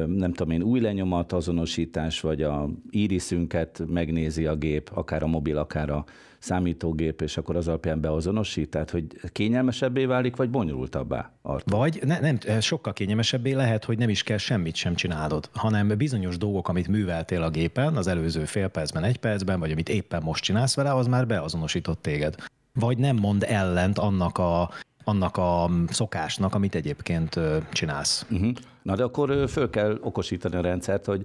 nem 0.07 0.33
tudom 0.33 0.51
én, 0.51 0.63
új 0.63 0.81
lenyomat 0.81 1.33
azonosítás, 1.33 2.21
vagy 2.21 2.43
a 2.43 2.69
íriszünket 2.91 3.83
megnézi 3.87 4.47
a 4.47 4.57
gép, 4.57 4.91
akár 4.95 5.23
a 5.23 5.27
mobil, 5.27 5.57
akár 5.57 5.91
a 5.91 6.05
számítógép, 6.39 7.21
és 7.21 7.37
akkor 7.37 7.57
az 7.57 7.69
alapján 7.69 8.01
beazonosít? 8.01 8.71
Tehát, 8.71 8.91
hogy 8.91 9.07
kényelmesebbé 9.33 10.05
válik, 10.05 10.37
vagy 10.37 10.51
bonyolultabbá? 10.51 11.33
Artur? 11.43 11.79
Vagy 11.79 12.01
ne, 12.05 12.19
nem, 12.21 12.39
sokkal 12.61 12.93
kényelmesebbé 12.93 13.53
lehet, 13.53 13.85
hogy 13.85 13.99
nem 13.99 14.09
is 14.09 14.23
kell 14.23 14.37
semmit 14.37 14.75
sem 14.75 14.95
csinálod, 14.95 15.49
hanem 15.53 15.89
bizonyos 15.97 16.39
dolgok, 16.39 16.69
amit 16.69 16.89
műveltél 16.89 17.43
a 17.43 17.51
gépen 17.51 17.97
az 17.97 18.07
előző 18.07 18.45
fél 18.45 18.69
percben, 18.69 19.05
egy 19.05 19.17
percben, 19.17 19.61
vagy 19.61 19.71
amit 19.71 19.89
éppen 19.89 20.23
most 20.23 20.45
csinálsz 20.45 20.75
vele, 20.75 20.95
az 20.95 21.07
már 21.07 21.27
beazonosított 21.27 22.03
téged 22.03 22.35
vagy 22.75 22.99
nem 22.99 23.17
mond 23.17 23.45
ellent 23.49 23.99
annak 23.99 24.39
a, 24.39 24.71
annak 25.05 25.37
a 25.37 25.71
szokásnak, 25.89 26.55
amit 26.55 26.75
egyébként 26.75 27.41
csinálsz. 27.73 28.27
Uh-huh. 28.31 28.53
Na 28.83 28.97
de 28.97 29.03
akkor 29.03 29.49
föl 29.49 29.71
kell 29.71 29.99
okosítani 30.03 30.57
a 30.57 30.61
rendszert, 30.61 31.05
hogy 31.05 31.25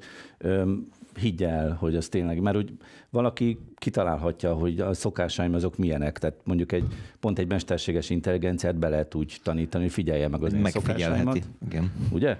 higgy 1.20 1.44
el, 1.44 1.76
hogy 1.80 1.96
az 1.96 2.08
tényleg, 2.08 2.40
mert 2.40 2.58
úgy 2.58 2.78
valaki 3.10 3.60
kitalálhatja, 3.76 4.54
hogy 4.54 4.80
a 4.80 4.94
szokásaim 4.94 5.54
azok 5.54 5.78
milyenek, 5.78 6.20
tehát 6.20 6.38
mondjuk 6.44 6.72
egy 6.72 6.86
pont 7.20 7.40
egy 7.40 7.48
mesterséges 7.48 8.10
intelligenciát 8.10 8.76
be 8.76 8.90
lehet 8.90 9.16
úgy 9.16 9.40
tanítani, 9.44 9.84
hogy 9.84 9.94
figyelje 9.94 10.28
meg 10.28 10.44
az 10.44 10.54
én 10.54 10.66
szokásaimat. 10.66 11.40
Igen. 11.66 11.92
Ugye? 12.12 12.38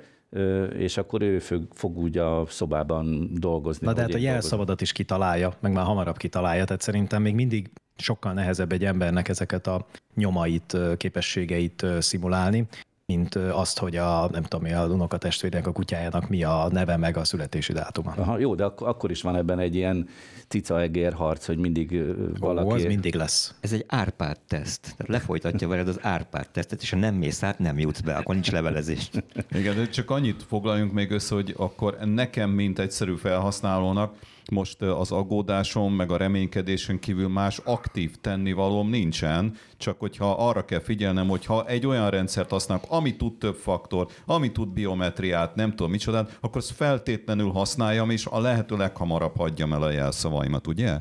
és 0.78 0.98
akkor 0.98 1.22
ő 1.22 1.40
fog, 1.40 1.68
fog 1.72 1.98
úgy 1.98 2.18
a 2.18 2.46
szobában 2.48 3.30
dolgozni. 3.34 3.86
Na 3.86 3.94
de 3.94 4.02
hát 4.02 4.14
a 4.14 4.18
jelszavadat 4.18 4.82
is 4.82 4.92
kitalálja, 4.92 5.54
meg 5.60 5.72
már 5.72 5.86
hamarabb 5.86 6.18
kitalálja, 6.18 6.66
tehát 6.66 6.82
szerintem 6.82 7.22
még 7.22 7.36
mindig 7.36 7.70
sokkal 7.98 8.34
nehezebb 8.34 8.72
egy 8.72 8.86
embernek 8.86 9.28
ezeket 9.28 9.68
a 9.68 9.86
nyomait, 10.16 10.78
képességeit 10.98 11.86
szimulálni, 12.00 12.68
mint 13.08 13.36
azt, 13.36 13.80
hogy 13.80 13.96
a, 13.96 14.30
nem 14.32 14.44
tudom, 14.44 14.74
a 14.76 14.86
unokatestvérnek, 14.86 15.68
a 15.68 15.72
kutyájának 15.72 16.30
mi 16.30 16.44
a 16.44 16.68
neve, 16.72 16.98
meg 16.98 17.18
a 17.18 17.24
születési 17.24 17.74
dátuma. 17.74 18.14
Aha, 18.18 18.40
jó, 18.40 18.56
de 18.56 18.64
ak- 18.64 18.82
akkor 18.82 19.12
is 19.12 19.22
van 19.22 19.36
ebben 19.36 19.60
egy 19.60 19.76
ilyen 19.76 20.08
cica-egér 20.48 21.14
harc, 21.14 21.46
hogy 21.46 21.58
mindig 21.58 22.02
valaki... 22.40 22.68
Ó, 22.68 22.72
az 22.72 22.84
mindig 22.84 23.16
lesz. 23.16 23.56
Ez 23.60 23.72
egy 23.72 23.86
árpád 23.88 24.38
teszt. 24.48 24.82
Tehát 24.82 25.08
lefolytatja 25.08 25.68
veled 25.68 25.88
az 25.88 26.00
árpád 26.02 26.50
tesztet, 26.50 26.82
és 26.82 26.90
ha 26.90 26.98
nem 26.98 27.16
mész 27.16 27.44
át, 27.44 27.60
nem 27.60 27.80
jutsz 27.80 28.00
be, 28.02 28.16
akkor 28.16 28.34
nincs 28.34 28.52
levelezés. 28.52 29.10
Igen, 29.52 29.76
de 29.76 29.88
csak 29.88 30.10
annyit 30.12 30.44
foglaljunk 30.44 30.94
még 30.94 31.12
össze, 31.12 31.36
hogy 31.36 31.54
akkor 31.58 31.98
nekem, 32.04 32.50
mint 32.50 32.80
egyszerű 32.80 33.16
felhasználónak, 33.16 34.16
most 34.52 34.82
az 34.82 35.12
aggódásom, 35.12 35.94
meg 35.94 36.12
a 36.12 36.18
reménykedésen 36.18 37.00
kívül 37.00 37.28
más 37.28 37.58
aktív 37.58 38.16
tennivalóm 38.22 38.90
nincsen, 38.90 39.56
csak 39.78 40.00
hogyha 40.00 40.32
arra 40.32 40.66
kell 40.66 40.80
figyelnem, 40.80 41.28
hogy 41.28 41.46
ha 41.46 41.68
egy 41.68 41.88
olyan 41.88 42.10
rendszert 42.10 42.50
használok, 42.50 42.84
ami 42.88 43.16
tud 43.16 43.38
több 43.38 43.56
faktor, 43.56 44.08
ami 44.26 44.52
tud 44.52 44.70
biometriát, 44.70 45.56
nem 45.56 45.70
tudom 45.70 45.92
micsodát, 45.92 46.38
akkor 46.42 46.58
azt 46.58 46.72
feltétlenül 46.72 47.52
használjam, 47.52 48.10
és 48.10 48.26
a 48.26 48.40
lehető 48.40 48.78
leghamarabb 48.78 49.38
hagyjam 49.38 49.74
el 49.74 49.82
a 49.82 49.92
jelszavaimat, 49.92 50.68
ugye? 50.68 51.00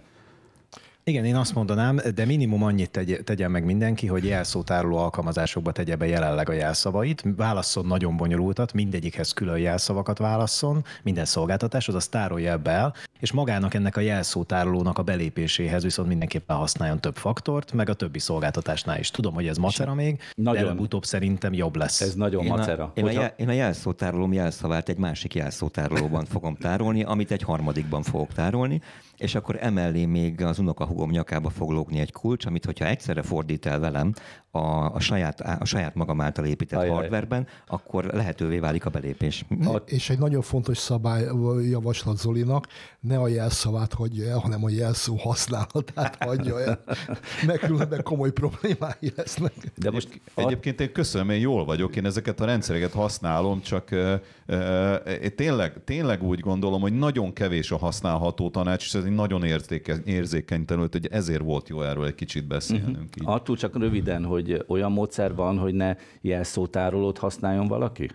Igen, 1.07 1.24
én 1.24 1.36
azt 1.36 1.55
mondanám, 1.55 2.00
de 2.14 2.24
minimum 2.24 2.62
annyit 2.62 2.90
tegy, 2.90 3.20
tegyen 3.24 3.50
meg 3.50 3.64
mindenki, 3.64 4.07
hogy 4.07 4.24
jelszótároló 4.24 4.96
alkalmazásokba 4.96 5.72
tegye 5.72 5.96
be 5.96 6.07
jelenleg 6.07 6.48
a 6.48 6.52
jelszavait, 6.52 7.24
válasszon 7.36 7.86
nagyon 7.86 8.16
bonyolultat, 8.16 8.72
mindegyikhez 8.72 9.32
külön 9.32 9.59
jelszavakat 9.59 10.18
válasszon, 10.18 10.84
minden 11.02 11.24
szolgáltatás, 11.24 11.88
az 11.88 12.07
tárolja 12.07 12.61
el, 12.64 12.94
és 13.20 13.32
magának 13.32 13.74
ennek 13.74 13.96
a 13.96 14.00
jelszótárolónak 14.00 14.98
a 14.98 15.02
belépéséhez 15.02 15.82
viszont 15.82 16.09
mindenképpen 16.09 16.57
használjon 16.57 17.00
több 17.00 17.16
faktort, 17.16 17.72
meg 17.72 17.88
a 17.88 17.94
többi 17.94 18.18
szolgáltatásnál 18.18 18.98
is. 18.98 19.11
Tudom, 19.11 19.34
hogy 19.34 19.46
ez 19.46 19.57
macera 19.57 19.94
még, 19.94 20.20
nagyon, 20.34 20.76
de 20.76 20.82
utóbb 20.82 21.05
szerintem 21.05 21.52
jobb 21.52 21.76
lesz. 21.76 22.00
Ez 22.00 22.14
nagyon 22.14 22.44
én 22.44 22.50
macera. 22.50 22.84
A, 22.84 22.92
én, 22.94 23.05
Hogyha... 23.05 23.22
a, 23.22 23.32
én 23.36 23.48
a 23.48 23.52
jelszótárolóm 23.52 24.32
jelszavát 24.32 24.88
egy 24.88 24.98
másik 24.98 25.34
jelszótárolóban 25.34 26.24
fogom 26.24 26.57
tárolni, 26.57 27.02
amit 27.02 27.30
egy 27.30 27.42
harmadikban 27.42 28.02
fogok 28.02 28.32
tárolni, 28.32 28.80
és 29.17 29.35
akkor 29.35 29.57
emellé 29.61 30.05
még 30.05 30.43
az 30.43 30.59
unokahugom 30.59 31.11
nyakába 31.11 31.51
fog 31.51 31.71
lógni 31.71 32.01
egy 32.01 32.12
kulcs, 32.12 32.47
amit 32.47 32.65
hogyha 32.65 32.87
egyszerre 32.87 33.23
fordít 33.23 33.67
el 33.67 33.79
velem 33.79 34.12
a, 34.55 34.95
a, 34.95 35.01
saját, 35.01 35.41
a 35.41 35.65
saját 35.65 35.95
magam 35.95 36.21
által 36.21 36.45
épített 36.45 36.79
Ajaj. 36.79 36.95
hardwareben, 36.95 37.47
akkor 37.67 38.05
lehetővé 38.05 38.59
válik 38.59 38.87
a 38.87 38.91
belépés. 38.91 39.45
A... 39.65 39.77
És 39.87 40.11
egy 40.11 40.19
nagyon 40.19 40.43
fontos 40.43 40.79
szabály 40.79 41.29
javaslat 41.69 42.19
Zolinak, 42.19 42.67
ne 43.01 43.19
a 43.19 43.29
jelszavát 43.29 43.93
hagyja 43.93 44.29
el, 44.29 44.39
hanem 44.39 44.65
a 44.65 44.69
jelszó 44.69 45.17
használatát 45.17 46.25
hagyja 46.25 46.61
el, 46.61 46.85
mert 47.47 47.59
különben 47.59 48.03
komoly 48.03 48.33
problémái 48.33 49.12
lesznek. 49.17 49.53
De 49.77 49.91
most 49.91 50.21
Egyébként 50.35 50.81
én 50.81 50.93
köszönöm, 50.93 51.31
én 51.31 51.41
jól 51.41 51.65
vagyok, 51.65 51.97
én 51.97 52.07
ezeket 52.07 52.41
a 52.41 52.45
rendszereket 52.45 52.93
használom, 52.93 53.62
csak 53.62 53.89
uh, 53.93 54.12
uh, 54.49 55.23
én 55.23 55.37
tényleg, 55.37 55.85
tényleg 55.85 56.23
úgy 56.23 56.41
gondolom, 56.41 56.81
hogy 56.81 56.93
nagyon 56.93 57.33
kevés 57.33 57.71
a 57.71 57.77
használható 57.77 58.51
tanács, 58.51 58.85
és 58.85 58.95
ez 59.05 59.11
egy 59.11 59.16
nagyon 59.16 59.44
érzéke, 59.44 59.96
érzékeny 60.05 60.64
terület, 60.64 60.92
hogy 60.92 61.07
ezért 61.11 61.42
volt 61.42 61.68
jó 61.68 61.82
erről 61.82 62.07
egy 62.07 62.14
kicsit 62.14 62.46
beszélnünk. 62.46 62.88
Uh-huh. 62.90 63.05
Így. 63.20 63.24
Attól 63.24 63.57
csak 63.57 63.78
röviden, 63.78 64.24
hogy 64.24 64.64
olyan 64.66 64.92
módszer 64.92 65.34
van, 65.34 65.59
hogy 65.59 65.74
ne 65.74 65.96
jelszótárolót 66.20 67.18
használjon 67.18 67.66
valaki? 67.66 68.11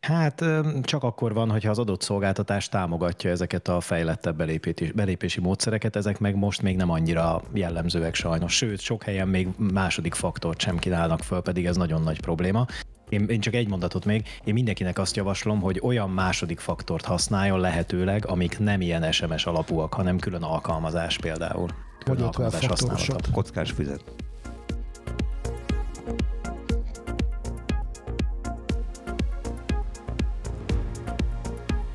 Hát 0.00 0.44
csak 0.82 1.02
akkor 1.02 1.34
van, 1.34 1.50
hogyha 1.50 1.70
az 1.70 1.78
adott 1.78 2.00
szolgáltatás 2.00 2.68
támogatja 2.68 3.30
ezeket 3.30 3.68
a 3.68 3.80
fejlettebb 3.80 4.36
belépési, 4.36 4.92
belépési 4.92 5.40
módszereket, 5.40 5.96
ezek 5.96 6.18
meg 6.18 6.36
most 6.36 6.62
még 6.62 6.76
nem 6.76 6.90
annyira 6.90 7.42
jellemzőek 7.52 8.14
sajnos. 8.14 8.56
Sőt, 8.56 8.80
sok 8.80 9.02
helyen 9.02 9.28
még 9.28 9.48
második 9.72 10.14
faktort 10.14 10.60
sem 10.60 10.78
kínálnak 10.78 11.22
föl, 11.22 11.40
pedig 11.40 11.66
ez 11.66 11.76
nagyon 11.76 12.02
nagy 12.02 12.20
probléma. 12.20 12.66
Én, 13.10 13.26
én 13.28 13.40
csak 13.40 13.54
egy 13.54 13.68
mondatot 13.68 14.04
még, 14.04 14.28
én 14.44 14.54
mindenkinek 14.54 14.98
azt 14.98 15.16
javaslom, 15.16 15.60
hogy 15.60 15.80
olyan 15.82 16.10
második 16.10 16.58
faktort 16.58 17.04
használjon 17.04 17.60
lehetőleg, 17.60 18.26
amik 18.26 18.58
nem 18.58 18.80
ilyen 18.80 19.12
SMS 19.12 19.46
alapúak, 19.46 19.94
hanem 19.94 20.18
külön 20.18 20.42
alkalmazás 20.42 21.18
például. 21.18 21.68
Külön 22.04 22.22
alkalmazás 22.22 22.66
használata. 22.66 23.30
Kockás 23.32 23.70
füzet. 23.70 24.04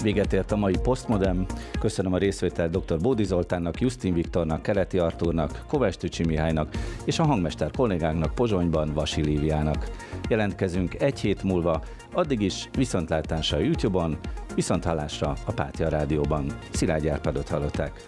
Véget 0.05 0.33
ért 0.33 0.51
a 0.51 0.55
mai 0.55 0.75
Postmodem. 0.83 1.45
Köszönöm 1.79 2.13
a 2.13 2.17
részvételt 2.17 2.77
dr. 2.77 2.99
Bódi 2.99 3.23
Zoltánnak, 3.23 3.79
Justin 3.79 4.13
Viktornak, 4.13 4.61
Keleti 4.61 4.97
Artúrnak, 4.97 5.63
Kovács 5.67 5.95
Tücsi 5.95 6.25
Mihálynak 6.25 6.75
és 7.05 7.19
a 7.19 7.23
hangmester 7.23 7.71
kollégánknak 7.71 8.35
Pozsonyban 8.35 8.93
Vasi 8.93 9.23
Líviának. 9.23 9.89
Jelentkezünk 10.29 11.01
egy 11.01 11.19
hét 11.19 11.43
múlva, 11.43 11.83
addig 12.13 12.41
is 12.41 12.69
viszontlátásra 12.77 13.57
a 13.57 13.61
YouTube-on, 13.61 14.17
viszonthallásra 14.55 15.33
a 15.45 15.51
Pátia 15.51 15.89
Rádióban. 15.89 16.45
Szilágy 16.71 17.07
Árpádot 17.07 17.49
hallották. 17.49 18.07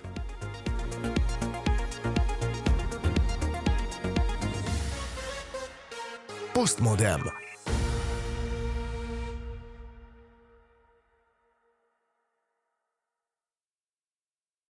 Postmodem. 6.54 7.47